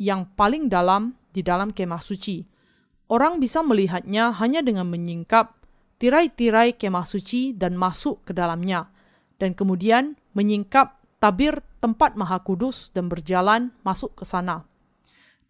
yang 0.00 0.24
paling 0.34 0.72
dalam 0.72 1.20
di 1.36 1.44
dalam 1.44 1.68
Kemah 1.68 2.00
Suci. 2.00 2.40
Orang 3.12 3.44
bisa 3.44 3.60
melihatnya 3.60 4.32
hanya 4.40 4.64
dengan 4.64 4.88
menyingkap 4.88 5.59
tirai-tirai 6.00 6.80
Kemah 6.80 7.04
Suci 7.04 7.52
dan 7.52 7.76
masuk 7.76 8.24
ke 8.24 8.32
dalamnya, 8.32 8.88
dan 9.36 9.52
kemudian 9.52 10.16
menyingkap 10.32 10.96
tabir 11.20 11.60
tempat 11.84 12.16
maha 12.16 12.40
kudus 12.40 12.88
dan 12.90 13.12
berjalan 13.12 13.76
masuk 13.84 14.16
ke 14.16 14.24
sana. 14.24 14.64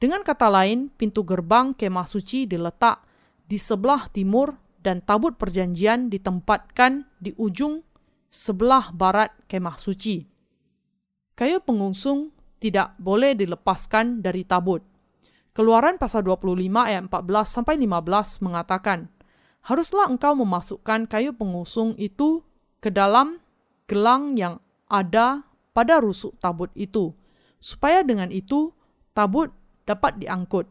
Dengan 0.01 0.27
kata 0.27 0.51
lain, 0.51 0.91
pintu 0.91 1.23
gerbang 1.23 1.77
kemah 1.77 2.09
suci 2.09 2.49
diletak 2.49 3.05
di 3.45 3.61
sebelah 3.61 4.09
timur 4.11 4.57
dan 4.81 5.05
tabut 5.05 5.37
perjanjian 5.37 6.09
ditempatkan 6.09 7.05
di 7.21 7.37
ujung 7.37 7.85
sebelah 8.33 8.91
barat 8.97 9.31
kemah 9.45 9.77
suci. 9.77 10.25
Kayu 11.37 11.61
pengusung 11.61 12.33
tidak 12.57 12.97
boleh 12.97 13.37
dilepaskan 13.37 14.25
dari 14.25 14.49
tabut. 14.49 14.81
Keluaran 15.53 16.01
pasal 16.01 16.25
25 16.25 16.57
ayat 16.81 17.03
14 17.11 17.45
sampai 17.45 17.75
15 17.77 18.45
mengatakan, 18.47 19.13
"Haruslah 19.65 20.09
engkau 20.09 20.33
memasukkan 20.37 21.11
kayu 21.11 21.37
pengusung 21.37 21.97
itu 22.01 22.45
ke 22.81 22.89
dalam 22.89 23.41
gelang 23.85 24.39
yang 24.39 24.63
ada 24.89 25.45
pada 25.77 26.01
rusuk 26.01 26.37
tabut 26.41 26.73
itu, 26.75 27.13
supaya 27.61 28.01
dengan 28.03 28.33
itu 28.33 28.73
tabut 29.13 29.53
dapat 29.85 30.19
diangkut. 30.23 30.67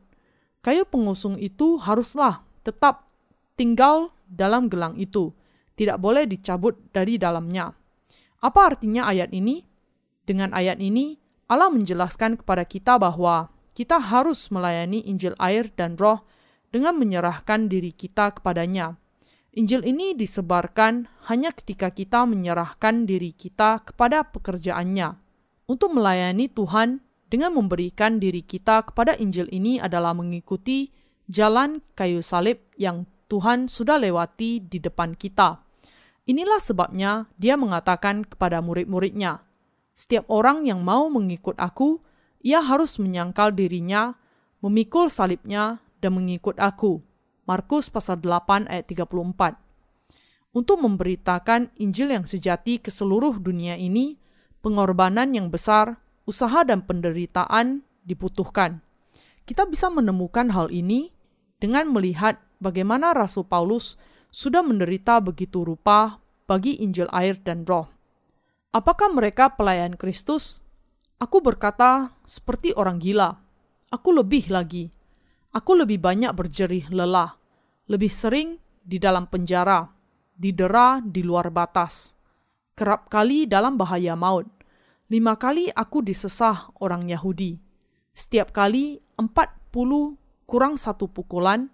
Kayu 0.60 0.84
pengusung 0.84 1.40
itu 1.40 1.80
haruslah 1.80 2.44
tetap 2.66 3.08
tinggal 3.56 4.12
dalam 4.28 4.68
gelang 4.68 5.00
itu, 5.00 5.32
tidak 5.80 6.00
boleh 6.04 6.28
dicabut 6.28 6.76
dari 6.92 7.16
dalamnya. 7.16 7.72
Apa 8.40 8.76
artinya 8.76 9.08
ayat 9.08 9.32
ini? 9.32 9.64
Dengan 10.24 10.54
ayat 10.54 10.78
ini, 10.78 11.18
Allah 11.50 11.74
menjelaskan 11.74 12.38
kepada 12.40 12.64
kita 12.64 13.02
bahwa 13.02 13.50
kita 13.74 13.98
harus 13.98 14.52
melayani 14.54 15.02
Injil 15.08 15.34
air 15.42 15.72
dan 15.74 15.98
roh 15.98 16.22
dengan 16.70 16.98
menyerahkan 16.98 17.70
diri 17.70 17.94
kita 17.94 18.38
kepadanya 18.38 18.98
Injil 19.50 19.82
ini 19.82 20.14
disebarkan 20.14 21.10
hanya 21.26 21.50
ketika 21.50 21.90
kita 21.90 22.22
menyerahkan 22.30 23.10
diri 23.10 23.34
kita 23.34 23.82
kepada 23.82 24.22
pekerjaannya. 24.22 25.18
Untuk 25.66 25.90
melayani 25.98 26.54
Tuhan 26.54 27.02
dengan 27.34 27.58
memberikan 27.58 28.22
diri 28.22 28.46
kita 28.46 28.86
kepada 28.86 29.18
Injil 29.18 29.50
ini 29.50 29.82
adalah 29.82 30.14
mengikuti 30.14 30.94
jalan 31.26 31.82
kayu 31.98 32.22
salib 32.22 32.62
yang 32.78 33.10
Tuhan 33.26 33.70
sudah 33.70 33.98
lewati 33.98 34.62
di 34.70 34.78
depan 34.78 35.18
kita. 35.18 35.66
Inilah 36.30 36.62
sebabnya 36.62 37.26
dia 37.42 37.58
mengatakan 37.58 38.22
kepada 38.26 38.62
murid-muridnya, 38.62 39.42
"Setiap 39.98 40.30
orang 40.30 40.70
yang 40.70 40.86
mau 40.86 41.10
mengikut 41.10 41.58
aku, 41.58 42.06
ia 42.46 42.62
harus 42.62 43.02
menyangkal 43.02 43.50
dirinya, 43.50 44.14
memikul 44.62 45.10
salibnya, 45.10 45.82
dan 46.00 46.18
mengikut 46.18 46.58
aku." 46.60 47.04
Markus 47.50 47.90
pasal 47.90 48.22
8 48.22 48.70
ayat 48.70 48.86
34. 48.86 49.58
Untuk 50.50 50.82
memberitakan 50.82 51.70
Injil 51.78 52.10
yang 52.14 52.26
sejati 52.26 52.82
ke 52.82 52.90
seluruh 52.90 53.38
dunia 53.38 53.78
ini, 53.78 54.18
pengorbanan 54.66 55.34
yang 55.38 55.54
besar, 55.54 56.02
usaha 56.26 56.66
dan 56.66 56.86
penderitaan 56.86 57.86
dibutuhkan. 58.06 58.82
Kita 59.46 59.66
bisa 59.66 59.90
menemukan 59.90 60.54
hal 60.54 60.70
ini 60.70 61.10
dengan 61.58 61.90
melihat 61.90 62.38
bagaimana 62.62 63.18
Rasul 63.18 63.50
Paulus 63.50 63.98
sudah 64.30 64.62
menderita 64.62 65.18
begitu 65.22 65.66
rupa 65.66 66.22
bagi 66.46 66.78
Injil 66.86 67.10
air 67.10 67.38
dan 67.42 67.66
roh. 67.66 67.90
Apakah 68.70 69.10
mereka 69.10 69.58
pelayan 69.58 69.98
Kristus? 69.98 70.62
Aku 71.18 71.42
berkata 71.42 72.14
seperti 72.30 72.78
orang 72.78 73.02
gila. 73.02 73.42
Aku 73.90 74.14
lebih 74.14 74.54
lagi. 74.54 74.94
Aku 75.50 75.74
lebih 75.74 75.98
banyak 75.98 76.30
berjerih 76.34 76.90
lelah 76.94 77.40
lebih 77.90 78.14
sering 78.14 78.62
di 78.86 79.02
dalam 79.02 79.26
penjara, 79.26 79.90
didera 80.38 81.02
di 81.02 81.26
luar 81.26 81.50
batas, 81.50 82.14
kerap 82.78 83.10
kali 83.10 83.50
dalam 83.50 83.76
bahaya 83.82 84.14
maut. 84.14 84.46
Lima 85.10 85.34
kali 85.34 85.74
aku 85.74 86.06
disesah 86.06 86.70
orang 86.78 87.10
Yahudi. 87.10 87.58
Setiap 88.14 88.54
kali 88.54 89.02
empat 89.18 89.74
puluh 89.74 90.14
kurang 90.46 90.78
satu 90.78 91.10
pukulan, 91.10 91.66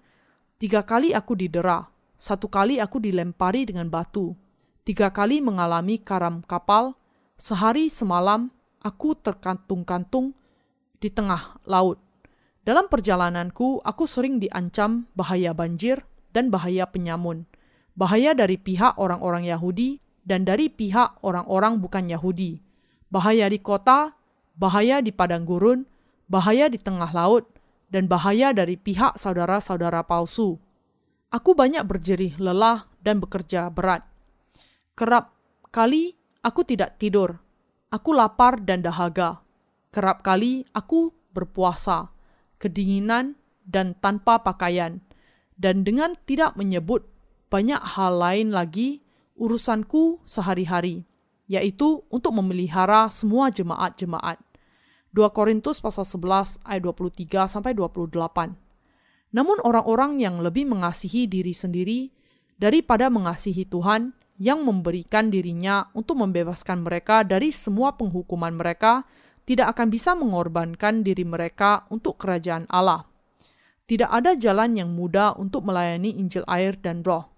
tiga 0.56 0.88
kali 0.88 1.12
aku 1.12 1.36
didera, 1.36 1.84
Satu 2.16 2.48
kali 2.48 2.80
aku 2.80 3.04
dilempari 3.04 3.68
dengan 3.68 3.92
batu. 3.92 4.32
Tiga 4.88 5.12
kali 5.12 5.44
mengalami 5.44 6.00
karam 6.00 6.40
kapal. 6.48 6.96
Sehari 7.36 7.92
semalam 7.92 8.48
aku 8.80 9.20
terkantung-kantung 9.20 10.32
di 11.04 11.12
tengah 11.12 11.60
laut. 11.68 12.00
Dalam 12.66 12.90
perjalananku, 12.90 13.86
aku 13.86 14.10
sering 14.10 14.42
diancam 14.42 15.06
bahaya 15.14 15.54
banjir 15.54 16.02
dan 16.34 16.50
bahaya 16.50 16.90
penyamun. 16.90 17.46
Bahaya 17.94 18.34
dari 18.34 18.58
pihak 18.58 18.98
orang-orang 18.98 19.46
Yahudi 19.46 20.02
dan 20.26 20.50
dari 20.50 20.74
pihak 20.74 21.22
orang-orang 21.22 21.78
bukan 21.78 22.10
Yahudi. 22.10 22.66
Bahaya 23.14 23.46
di 23.54 23.62
kota, 23.62 24.18
bahaya 24.58 24.98
di 25.06 25.14
padang 25.14 25.46
gurun, 25.46 25.86
bahaya 26.26 26.66
di 26.66 26.82
tengah 26.82 27.14
laut, 27.14 27.46
dan 27.94 28.10
bahaya 28.10 28.50
dari 28.50 28.82
pihak 28.82 29.14
saudara-saudara 29.22 30.02
palsu. 30.02 30.58
Aku 31.30 31.54
banyak 31.54 31.86
berjerih 31.86 32.34
lelah 32.42 32.90
dan 33.06 33.22
bekerja 33.22 33.70
berat. 33.70 34.02
Kerap 34.98 35.38
kali 35.70 36.18
aku 36.42 36.66
tidak 36.66 36.98
tidur. 36.98 37.38
Aku 37.94 38.10
lapar 38.10 38.58
dan 38.58 38.82
dahaga. 38.82 39.46
Kerap 39.94 40.26
kali 40.26 40.66
aku 40.74 41.14
berpuasa, 41.30 42.15
kedinginan, 42.66 43.38
dan 43.62 43.94
tanpa 44.02 44.42
pakaian. 44.42 45.02
Dan 45.54 45.86
dengan 45.86 46.18
tidak 46.26 46.58
menyebut 46.58 47.06
banyak 47.54 47.78
hal 47.78 48.18
lain 48.18 48.50
lagi 48.50 49.06
urusanku 49.38 50.26
sehari-hari, 50.26 51.06
yaitu 51.46 52.02
untuk 52.10 52.34
memelihara 52.34 53.06
semua 53.14 53.54
jemaat-jemaat. 53.54 54.42
2 55.16 55.32
Korintus 55.32 55.80
pasal 55.80 56.04
11 56.04 56.60
ayat 56.68 56.82
23 56.84 57.48
sampai 57.48 57.72
28. 57.72 58.12
Namun 59.32 59.58
orang-orang 59.64 60.20
yang 60.20 60.44
lebih 60.44 60.68
mengasihi 60.68 61.28
diri 61.28 61.56
sendiri 61.56 62.12
daripada 62.60 63.08
mengasihi 63.08 63.64
Tuhan 63.64 64.12
yang 64.36 64.68
memberikan 64.68 65.32
dirinya 65.32 65.88
untuk 65.96 66.20
membebaskan 66.20 66.84
mereka 66.84 67.24
dari 67.24 67.56
semua 67.56 67.96
penghukuman 67.96 68.52
mereka 68.52 69.08
tidak 69.46 69.78
akan 69.78 69.88
bisa 69.94 70.18
mengorbankan 70.18 71.06
diri 71.06 71.22
mereka 71.22 71.86
untuk 71.94 72.18
kerajaan 72.18 72.66
Allah. 72.70 73.06
Tidak 73.86 74.10
ada 74.10 74.34
jalan 74.34 74.74
yang 74.74 74.90
mudah 74.98 75.38
untuk 75.38 75.70
melayani 75.70 76.18
Injil 76.18 76.42
air 76.50 76.74
dan 76.82 77.06
roh. 77.06 77.30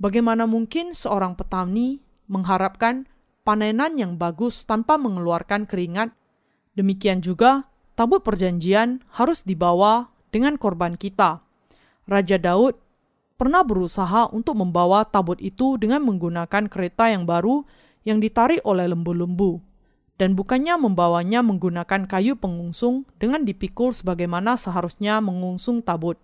Bagaimana 0.00 0.48
mungkin 0.48 0.96
seorang 0.96 1.36
petani 1.36 2.00
mengharapkan 2.32 3.04
panenan 3.44 4.00
yang 4.00 4.16
bagus 4.16 4.64
tanpa 4.64 4.96
mengeluarkan 4.96 5.68
keringat? 5.68 6.16
Demikian 6.72 7.20
juga, 7.20 7.68
tabut 7.92 8.24
perjanjian 8.24 9.04
harus 9.12 9.44
dibawa 9.44 10.08
dengan 10.32 10.56
korban 10.56 10.96
kita. 10.96 11.44
Raja 12.08 12.40
Daud 12.40 12.80
pernah 13.36 13.60
berusaha 13.60 14.32
untuk 14.32 14.56
membawa 14.56 15.04
tabut 15.04 15.36
itu 15.44 15.76
dengan 15.76 16.00
menggunakan 16.08 16.72
kereta 16.72 17.12
yang 17.12 17.28
baru 17.28 17.68
yang 18.02 18.18
ditarik 18.18 18.64
oleh 18.66 18.88
lembu-lembu, 18.88 19.60
dan 20.20 20.36
bukannya 20.36 20.76
membawanya 20.76 21.40
menggunakan 21.40 22.06
kayu 22.06 22.36
pengungsung 22.36 23.08
dengan 23.16 23.42
dipikul 23.42 23.96
sebagaimana 23.96 24.60
seharusnya 24.60 25.18
mengungsung 25.24 25.80
tabut. 25.80 26.20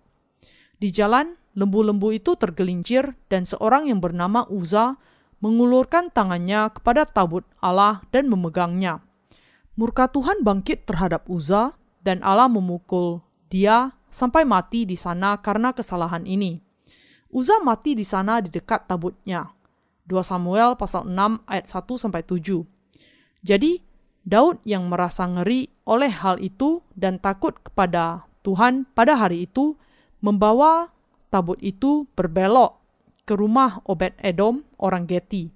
Di 0.79 0.93
jalan, 0.93 1.35
lembu-lembu 1.57 2.15
itu 2.15 2.39
tergelincir 2.39 3.17
dan 3.27 3.43
seorang 3.43 3.91
yang 3.91 3.99
bernama 3.99 4.47
Uza 4.47 4.95
mengulurkan 5.43 6.11
tangannya 6.11 6.71
kepada 6.71 7.07
tabut 7.07 7.43
Allah 7.59 8.03
dan 8.13 8.31
memegangnya. 8.31 9.03
Murka 9.79 10.11
Tuhan 10.11 10.43
bangkit 10.43 10.83
terhadap 10.83 11.27
Uza 11.31 11.75
dan 12.03 12.19
Allah 12.23 12.51
memukul 12.51 13.23
dia 13.47 13.95
sampai 14.11 14.43
mati 14.43 14.83
di 14.83 14.95
sana 14.99 15.39
karena 15.39 15.71
kesalahan 15.71 16.27
ini. 16.27 16.59
Uza 17.29 17.61
mati 17.61 17.93
di 17.93 18.03
sana 18.03 18.41
di 18.41 18.49
dekat 18.49 18.89
tabutnya. 18.89 19.53
2 20.09 20.17
Samuel 20.25 20.73
pasal 20.73 21.05
6 21.05 21.45
ayat 21.45 21.65
1 21.69 22.01
sampai 22.01 22.25
7. 22.25 22.65
Jadi 23.39 23.79
Daud 24.27 24.59
yang 24.67 24.91
merasa 24.91 25.25
ngeri 25.25 25.71
oleh 25.87 26.11
hal 26.11 26.37
itu 26.43 26.83
dan 26.93 27.17
takut 27.17 27.55
kepada 27.59 28.29
Tuhan 28.43 28.85
pada 28.91 29.15
hari 29.15 29.47
itu 29.47 29.79
membawa 30.19 30.91
tabut 31.31 31.57
itu 31.63 32.05
berbelok 32.13 32.77
ke 33.23 33.33
rumah 33.37 33.79
Obed 33.85 34.17
Edom 34.19 34.65
orang 34.81 35.05
Geti. 35.05 35.49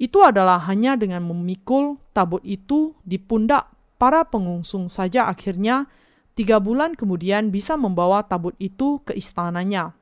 Itu 0.00 0.24
adalah 0.24 0.64
hanya 0.64 0.96
dengan 0.96 1.28
memikul 1.28 2.00
tabut 2.16 2.40
itu 2.40 2.96
di 3.04 3.20
pundak 3.20 3.68
para 4.00 4.24
pengungsung 4.24 4.88
saja 4.88 5.28
akhirnya 5.28 5.84
tiga 6.32 6.56
bulan 6.56 6.96
kemudian 6.96 7.52
bisa 7.52 7.76
membawa 7.76 8.24
tabut 8.24 8.56
itu 8.56 9.04
ke 9.04 9.12
istananya. 9.12 9.99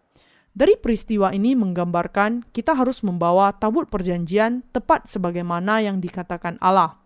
Dari 0.58 0.74
peristiwa 0.74 1.30
ini 1.30 1.54
menggambarkan 1.54 2.50
kita 2.50 2.74
harus 2.74 3.06
membawa 3.06 3.54
tabut 3.54 3.86
perjanjian 3.86 4.66
tepat 4.74 5.06
sebagaimana 5.06 5.78
yang 5.78 6.02
dikatakan 6.02 6.58
Allah. 6.58 6.98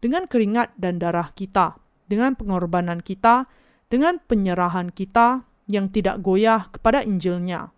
Dengan 0.00 0.24
keringat 0.24 0.72
dan 0.80 0.96
darah 0.96 1.28
kita, 1.36 1.76
dengan 2.08 2.32
pengorbanan 2.40 3.04
kita, 3.04 3.52
dengan 3.92 4.16
penyerahan 4.24 4.88
kita 4.88 5.44
yang 5.68 5.92
tidak 5.92 6.24
goyah 6.24 6.72
kepada 6.72 7.04
Injilnya. 7.04 7.68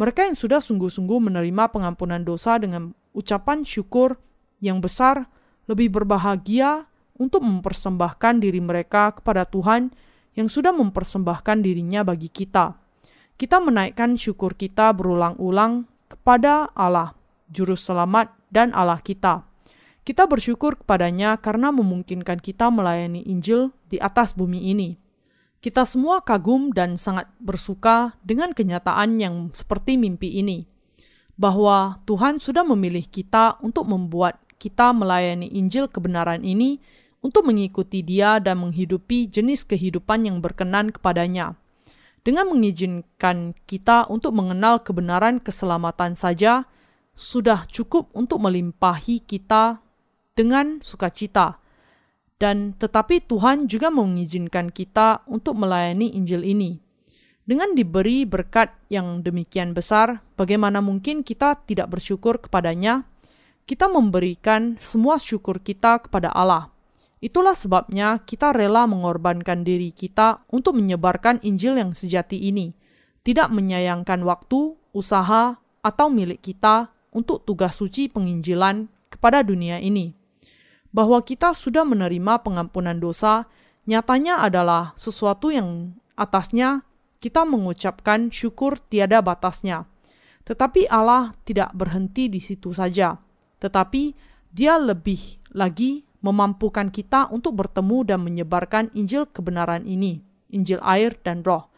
Mereka 0.00 0.24
yang 0.24 0.36
sudah 0.40 0.64
sungguh-sungguh 0.64 1.28
menerima 1.28 1.68
pengampunan 1.68 2.24
dosa 2.24 2.56
dengan 2.56 2.96
ucapan 3.12 3.60
syukur 3.60 4.16
yang 4.64 4.80
besar 4.80 5.28
lebih 5.68 5.92
berbahagia 5.92 6.88
untuk 7.20 7.44
mempersembahkan 7.44 8.40
diri 8.40 8.64
mereka 8.64 9.20
kepada 9.20 9.44
Tuhan 9.44 9.92
yang 10.32 10.48
sudah 10.48 10.72
mempersembahkan 10.72 11.60
dirinya 11.60 12.08
bagi 12.08 12.32
kita. 12.32 12.85
Kita 13.36 13.60
menaikkan 13.60 14.16
syukur 14.16 14.56
kita 14.56 14.96
berulang-ulang 14.96 15.84
kepada 16.08 16.72
Allah, 16.72 17.12
Juru 17.52 17.76
Selamat 17.76 18.32
dan 18.48 18.72
Allah 18.72 18.96
kita. 19.04 19.44
Kita 20.08 20.24
bersyukur 20.24 20.80
kepadanya 20.80 21.36
karena 21.36 21.68
memungkinkan 21.68 22.40
kita 22.40 22.72
melayani 22.72 23.20
Injil 23.28 23.76
di 23.92 24.00
atas 24.00 24.32
bumi 24.32 24.72
ini. 24.72 24.96
Kita 25.60 25.84
semua 25.84 26.24
kagum 26.24 26.72
dan 26.72 26.96
sangat 26.96 27.28
bersuka 27.36 28.16
dengan 28.24 28.56
kenyataan 28.56 29.20
yang 29.20 29.52
seperti 29.52 30.00
mimpi 30.00 30.40
ini, 30.40 30.64
bahwa 31.36 32.00
Tuhan 32.08 32.40
sudah 32.40 32.64
memilih 32.64 33.04
kita 33.04 33.60
untuk 33.60 33.84
membuat 33.84 34.40
kita 34.56 34.96
melayani 34.96 35.52
Injil 35.52 35.92
kebenaran 35.92 36.40
ini 36.40 36.80
untuk 37.20 37.44
mengikuti 37.44 38.00
Dia 38.00 38.40
dan 38.40 38.64
menghidupi 38.64 39.28
jenis 39.28 39.68
kehidupan 39.68 40.24
yang 40.24 40.40
berkenan 40.40 40.88
kepadanya. 40.88 41.52
Dengan 42.26 42.50
mengizinkan 42.50 43.54
kita 43.70 44.10
untuk 44.10 44.34
mengenal 44.34 44.82
kebenaran 44.82 45.38
keselamatan 45.38 46.18
saja, 46.18 46.66
sudah 47.14 47.70
cukup 47.70 48.10
untuk 48.18 48.42
melimpahi 48.42 49.22
kita 49.22 49.78
dengan 50.34 50.82
sukacita 50.82 51.62
dan 52.36 52.76
tetapi 52.76 53.24
Tuhan 53.24 53.64
juga 53.64 53.88
mengizinkan 53.88 54.68
kita 54.68 55.24
untuk 55.24 55.56
melayani 55.56 56.12
Injil 56.16 56.44
ini. 56.44 56.76
Dengan 57.46 57.72
diberi 57.78 58.26
berkat 58.26 58.74
yang 58.90 59.22
demikian 59.22 59.70
besar, 59.70 60.20
bagaimana 60.34 60.82
mungkin 60.82 61.22
kita 61.22 61.62
tidak 61.62 61.94
bersyukur 61.94 62.42
kepadanya? 62.42 63.06
Kita 63.64 63.86
memberikan 63.86 64.74
semua 64.82 65.16
syukur 65.22 65.62
kita 65.62 66.02
kepada 66.02 66.34
Allah. 66.34 66.75
Itulah 67.26 67.58
sebabnya 67.58 68.22
kita 68.22 68.54
rela 68.54 68.86
mengorbankan 68.86 69.66
diri 69.66 69.90
kita 69.90 70.46
untuk 70.46 70.78
menyebarkan 70.78 71.42
Injil 71.42 71.74
yang 71.74 71.90
sejati 71.90 72.38
ini, 72.38 72.70
tidak 73.26 73.50
menyayangkan 73.50 74.22
waktu, 74.22 74.78
usaha, 74.94 75.58
atau 75.82 76.06
milik 76.06 76.38
kita 76.38 76.94
untuk 77.10 77.42
tugas 77.42 77.74
suci 77.74 78.06
penginjilan 78.06 78.86
kepada 79.10 79.42
dunia 79.42 79.82
ini 79.82 80.14
bahwa 80.96 81.20
kita 81.20 81.52
sudah 81.52 81.84
menerima 81.84 82.40
pengampunan 82.40 82.96
dosa 82.96 83.44
nyatanya 83.84 84.40
adalah 84.40 84.96
sesuatu 84.96 85.52
yang 85.52 85.92
atasnya 86.16 86.88
kita 87.20 87.44
mengucapkan 87.44 88.32
syukur 88.32 88.80
tiada 88.80 89.20
batasnya. 89.20 89.84
Tetapi 90.48 90.88
Allah 90.88 91.36
tidak 91.44 91.76
berhenti 91.76 92.32
di 92.32 92.40
situ 92.40 92.72
saja, 92.72 93.20
tetapi 93.60 94.16
Dia 94.56 94.80
lebih 94.80 95.36
lagi 95.52 96.08
memampukan 96.26 96.90
kita 96.90 97.30
untuk 97.30 97.62
bertemu 97.62 98.02
dan 98.02 98.26
menyebarkan 98.26 98.90
Injil 98.98 99.30
kebenaran 99.30 99.86
ini, 99.86 100.18
Injil 100.50 100.82
air 100.82 101.14
dan 101.22 101.46
roh. 101.46 101.70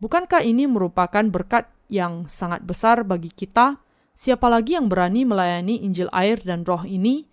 Bukankah 0.00 0.40
ini 0.40 0.64
merupakan 0.64 1.20
berkat 1.28 1.68
yang 1.92 2.24
sangat 2.24 2.64
besar 2.64 3.04
bagi 3.04 3.28
kita? 3.28 3.76
Siapa 4.16 4.48
lagi 4.48 4.80
yang 4.80 4.88
berani 4.88 5.28
melayani 5.28 5.84
Injil 5.84 6.08
air 6.16 6.40
dan 6.40 6.64
roh 6.64 6.88
ini 6.88 7.28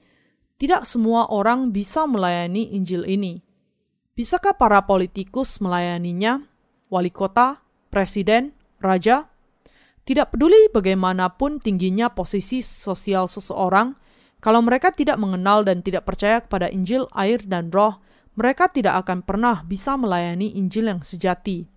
tidak 0.60 0.84
semua 0.84 1.30
orang 1.32 1.72
bisa 1.72 2.04
melayani 2.04 2.76
Injil 2.76 3.08
ini. 3.08 3.40
Bisakah 4.18 4.58
para 4.58 4.82
politikus 4.84 5.62
melayaninya? 5.62 6.42
Wali 6.90 7.14
kota, 7.14 7.62
presiden, 7.94 8.58
raja? 8.82 9.30
Tidak 10.02 10.34
peduli 10.34 10.72
bagaimanapun 10.74 11.62
tingginya 11.62 12.10
posisi 12.10 12.66
sosial 12.66 13.30
seseorang, 13.30 13.94
kalau 14.48 14.64
mereka 14.64 14.96
tidak 14.96 15.20
mengenal 15.20 15.68
dan 15.68 15.84
tidak 15.84 16.08
percaya 16.08 16.40
kepada 16.40 16.72
Injil, 16.72 17.04
air, 17.12 17.44
dan 17.44 17.68
roh, 17.68 18.00
mereka 18.40 18.72
tidak 18.72 19.04
akan 19.04 19.20
pernah 19.28 19.60
bisa 19.68 20.00
melayani 20.00 20.56
Injil 20.56 20.88
yang 20.88 21.04
sejati. 21.04 21.68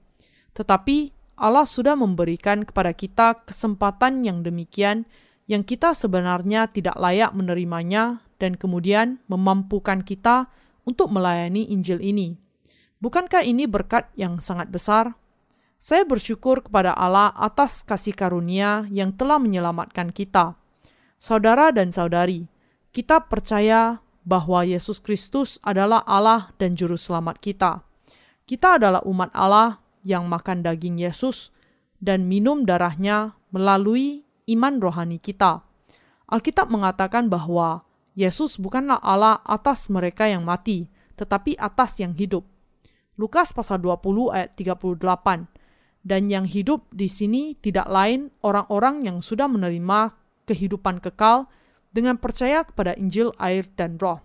Tetapi 0.54 1.10
Allah 1.34 1.66
sudah 1.66 1.98
memberikan 1.98 2.62
kepada 2.62 2.94
kita 2.94 3.42
kesempatan 3.42 4.22
yang 4.22 4.46
demikian 4.46 5.02
yang 5.50 5.66
kita 5.66 5.98
sebenarnya 5.98 6.70
tidak 6.70 6.94
layak 6.94 7.34
menerimanya 7.34 8.22
dan 8.38 8.54
kemudian 8.54 9.18
memampukan 9.26 10.06
kita 10.06 10.46
untuk 10.86 11.10
melayani 11.10 11.74
Injil 11.74 11.98
ini. 11.98 12.38
Bukankah 13.02 13.42
ini 13.42 13.66
berkat 13.66 14.14
yang 14.14 14.38
sangat 14.38 14.70
besar? 14.70 15.18
Saya 15.82 16.06
bersyukur 16.06 16.62
kepada 16.62 16.94
Allah 16.94 17.34
atas 17.34 17.82
kasih 17.82 18.14
karunia 18.14 18.86
yang 18.94 19.10
telah 19.10 19.42
menyelamatkan 19.42 20.14
kita. 20.14 20.54
Saudara 21.18 21.74
dan 21.74 21.90
saudari, 21.90 22.59
kita 22.90 23.30
percaya 23.30 24.02
bahwa 24.26 24.66
Yesus 24.66 24.98
Kristus 24.98 25.62
adalah 25.62 26.02
Allah 26.04 26.50
dan 26.58 26.74
Juru 26.74 26.98
Selamat 26.98 27.38
kita. 27.38 27.86
Kita 28.44 28.82
adalah 28.82 29.02
umat 29.06 29.30
Allah 29.30 29.78
yang 30.02 30.26
makan 30.26 30.66
daging 30.66 30.98
Yesus 30.98 31.54
dan 32.02 32.26
minum 32.26 32.66
darahnya 32.66 33.38
melalui 33.54 34.26
iman 34.50 34.82
rohani 34.82 35.22
kita. 35.22 35.62
Alkitab 36.26 36.70
mengatakan 36.70 37.30
bahwa 37.30 37.86
Yesus 38.18 38.58
bukanlah 38.58 38.98
Allah 38.98 39.38
atas 39.46 39.86
mereka 39.86 40.26
yang 40.26 40.42
mati, 40.42 40.90
tetapi 41.14 41.54
atas 41.58 42.02
yang 42.02 42.14
hidup. 42.18 42.42
Lukas 43.14 43.54
pasal 43.54 43.78
20 43.78 44.34
ayat 44.34 44.50
38. 44.58 45.46
Dan 46.00 46.32
yang 46.32 46.48
hidup 46.48 46.88
di 46.90 47.12
sini 47.12 47.52
tidak 47.60 47.84
lain 47.86 48.32
orang-orang 48.40 49.04
yang 49.04 49.20
sudah 49.20 49.44
menerima 49.46 50.16
kehidupan 50.48 50.98
kekal 51.04 51.46
dengan 51.90 52.18
percaya 52.18 52.62
kepada 52.62 52.94
Injil, 52.94 53.34
air, 53.38 53.66
dan 53.74 53.98
Roh. 53.98 54.22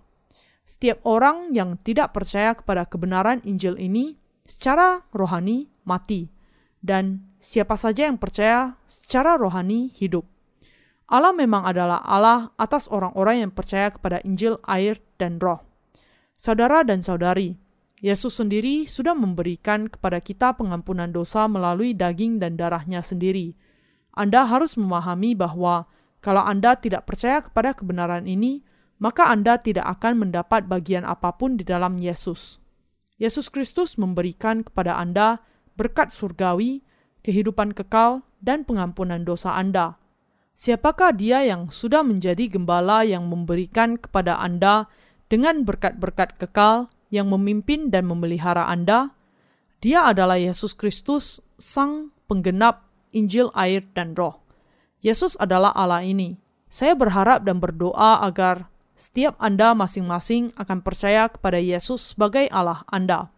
Setiap 0.66 1.01
orang 1.05 1.53
yang 1.53 1.78
tidak 1.82 2.13
percaya 2.13 2.57
kepada 2.57 2.89
kebenaran 2.89 3.41
Injil 3.45 3.78
ini 3.78 4.18
secara 4.45 5.05
rohani 5.13 5.70
mati, 5.86 6.30
dan 6.82 7.26
siapa 7.38 7.78
saja 7.78 8.09
yang 8.09 8.18
percaya 8.18 8.78
secara 8.89 9.38
rohani 9.38 9.93
hidup. 9.93 10.26
Allah 11.05 11.34
memang 11.38 11.70
adalah 11.70 12.01
Allah 12.01 12.49
atas 12.57 12.89
orang-orang 12.89 13.45
yang 13.45 13.51
percaya 13.53 13.93
kepada 13.93 14.22
Injil, 14.26 14.57
air, 14.66 14.97
dan 15.22 15.38
Roh. 15.38 15.61
Saudara 16.34 16.82
dan 16.82 17.05
saudari, 17.05 17.57
Yesus 18.01 18.38
sendiri 18.38 18.89
sudah 18.89 19.13
memberikan 19.13 19.88
kepada 19.88 20.20
kita 20.20 20.57
pengampunan 20.57 21.09
dosa 21.13 21.47
melalui 21.47 21.95
daging 21.95 22.41
dan 22.41 22.57
darahnya 22.57 22.99
sendiri. 22.99 23.55
Anda 24.18 24.43
harus 24.49 24.76
memahami 24.76 25.38
bahwa 25.38 25.88
kalau 26.26 26.42
Anda 26.42 26.74
tidak 26.74 27.06
percaya 27.06 27.46
kepada 27.46 27.78
kebenaran 27.78 28.26
ini, 28.26 28.66
maka 28.98 29.30
Anda 29.30 29.62
tidak 29.62 29.86
akan 30.02 30.26
mendapat 30.26 30.66
bagian 30.66 31.06
apa 31.06 31.38
pun 31.38 31.54
di 31.54 31.62
dalam 31.62 32.02
Yesus. 32.02 32.58
Yesus 33.22 33.54
Kristus 33.54 34.02
memberikan 34.02 34.66
kepada 34.66 34.98
Anda 34.98 35.46
berkat 35.78 36.10
surgawi, 36.10 36.82
kehidupan 37.22 37.78
kekal, 37.78 38.26
dan 38.42 38.66
pengampunan 38.66 39.22
dosa 39.22 39.54
Anda. 39.54 40.02
Siapakah 40.58 41.14
dia 41.14 41.46
yang 41.46 41.70
sudah 41.70 42.02
menjadi 42.02 42.50
gembala 42.50 43.06
yang 43.06 43.30
memberikan 43.30 44.02
kepada 44.02 44.42
Anda 44.42 44.90
dengan 45.30 45.62
berkat-berkat 45.62 46.42
kekal 46.42 46.90
yang 47.14 47.30
memimpin 47.30 47.94
dan 47.94 48.10
memelihara 48.10 48.66
Anda? 48.66 49.14
Dia 49.78 50.10
adalah 50.10 50.42
Yesus 50.42 50.74
Kristus, 50.74 51.38
Sang 51.62 52.10
Penggenap 52.26 52.82
Injil, 53.14 53.54
Air, 53.54 53.86
dan 53.94 54.18
Roh. 54.18 54.45
Yesus 55.06 55.38
adalah 55.38 55.70
Allah 55.78 56.01
ini. 56.01 56.34
Saya 56.66 56.97
berharap 56.97 57.45
dan 57.45 57.62
berdoa 57.62 58.26
agar 58.26 58.74
setiap 58.97 59.38
Anda 59.38 59.78
masing-masing 59.78 60.58
akan 60.58 60.82
percaya 60.82 61.30
kepada 61.30 61.62
Yesus 61.62 62.18
sebagai 62.18 62.49
Allah 62.49 62.82
Anda. 62.89 63.30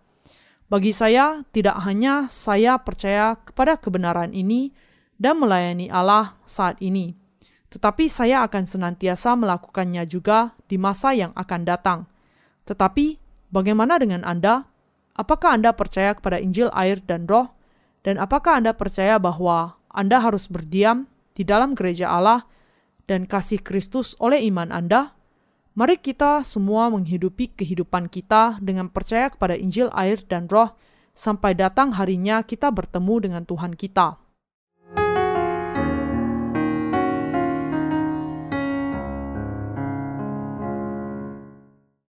Bagi 0.71 0.95
saya, 0.95 1.43
tidak 1.51 1.75
hanya 1.83 2.31
saya 2.31 2.79
percaya 2.79 3.35
kepada 3.35 3.75
kebenaran 3.75 4.31
ini, 4.31 4.71
dan 5.19 5.43
melayani 5.43 5.91
Allah 5.91 6.39
saat 6.47 6.79
ini. 6.79 7.19
Tetapi 7.67 8.07
saya 8.07 8.47
akan 8.47 8.63
senantiasa 8.63 9.35
melakukannya 9.35 10.07
juga 10.07 10.55
di 10.71 10.79
masa 10.79 11.11
yang 11.11 11.35
akan 11.35 11.61
datang. 11.67 11.99
Tetapi, 12.63 13.19
bagaimana 13.51 13.99
dengan 13.99 14.23
Anda? 14.23 14.63
Apakah 15.19 15.59
Anda 15.59 15.75
percaya 15.75 16.15
kepada 16.15 16.39
Injil, 16.39 16.71
air, 16.71 17.03
dan 17.03 17.27
Roh? 17.27 17.51
Dan 18.07 18.23
apakah 18.23 18.55
Anda 18.55 18.71
percaya 18.71 19.19
bahwa 19.19 19.75
Anda 19.91 20.23
harus 20.23 20.47
berdiam 20.47 21.11
di 21.37 21.45
dalam 21.45 21.77
gereja 21.77 22.09
Allah 22.09 22.49
dan 23.05 23.29
kasih 23.29 23.61
Kristus 23.61 24.17
oleh 24.17 24.41
iman 24.49 24.73
Anda? 24.73 25.13
Mari 25.77 26.01
kita 26.01 26.41
semua 26.41 26.89
menghidupi 26.89 27.53
kehidupan 27.53 28.09
kita 28.09 28.57
dengan 28.57 28.89
percaya 28.89 29.29
kepada 29.29 29.53
Injil, 29.53 29.93
air, 29.93 30.17
dan 30.25 30.49
Roh 30.49 30.73
sampai 31.13 31.53
datang 31.53 31.93
harinya 31.93 32.41
kita 32.41 32.73
bertemu 32.73 33.29
dengan 33.29 33.43
Tuhan 33.45 33.77
kita. 33.77 34.26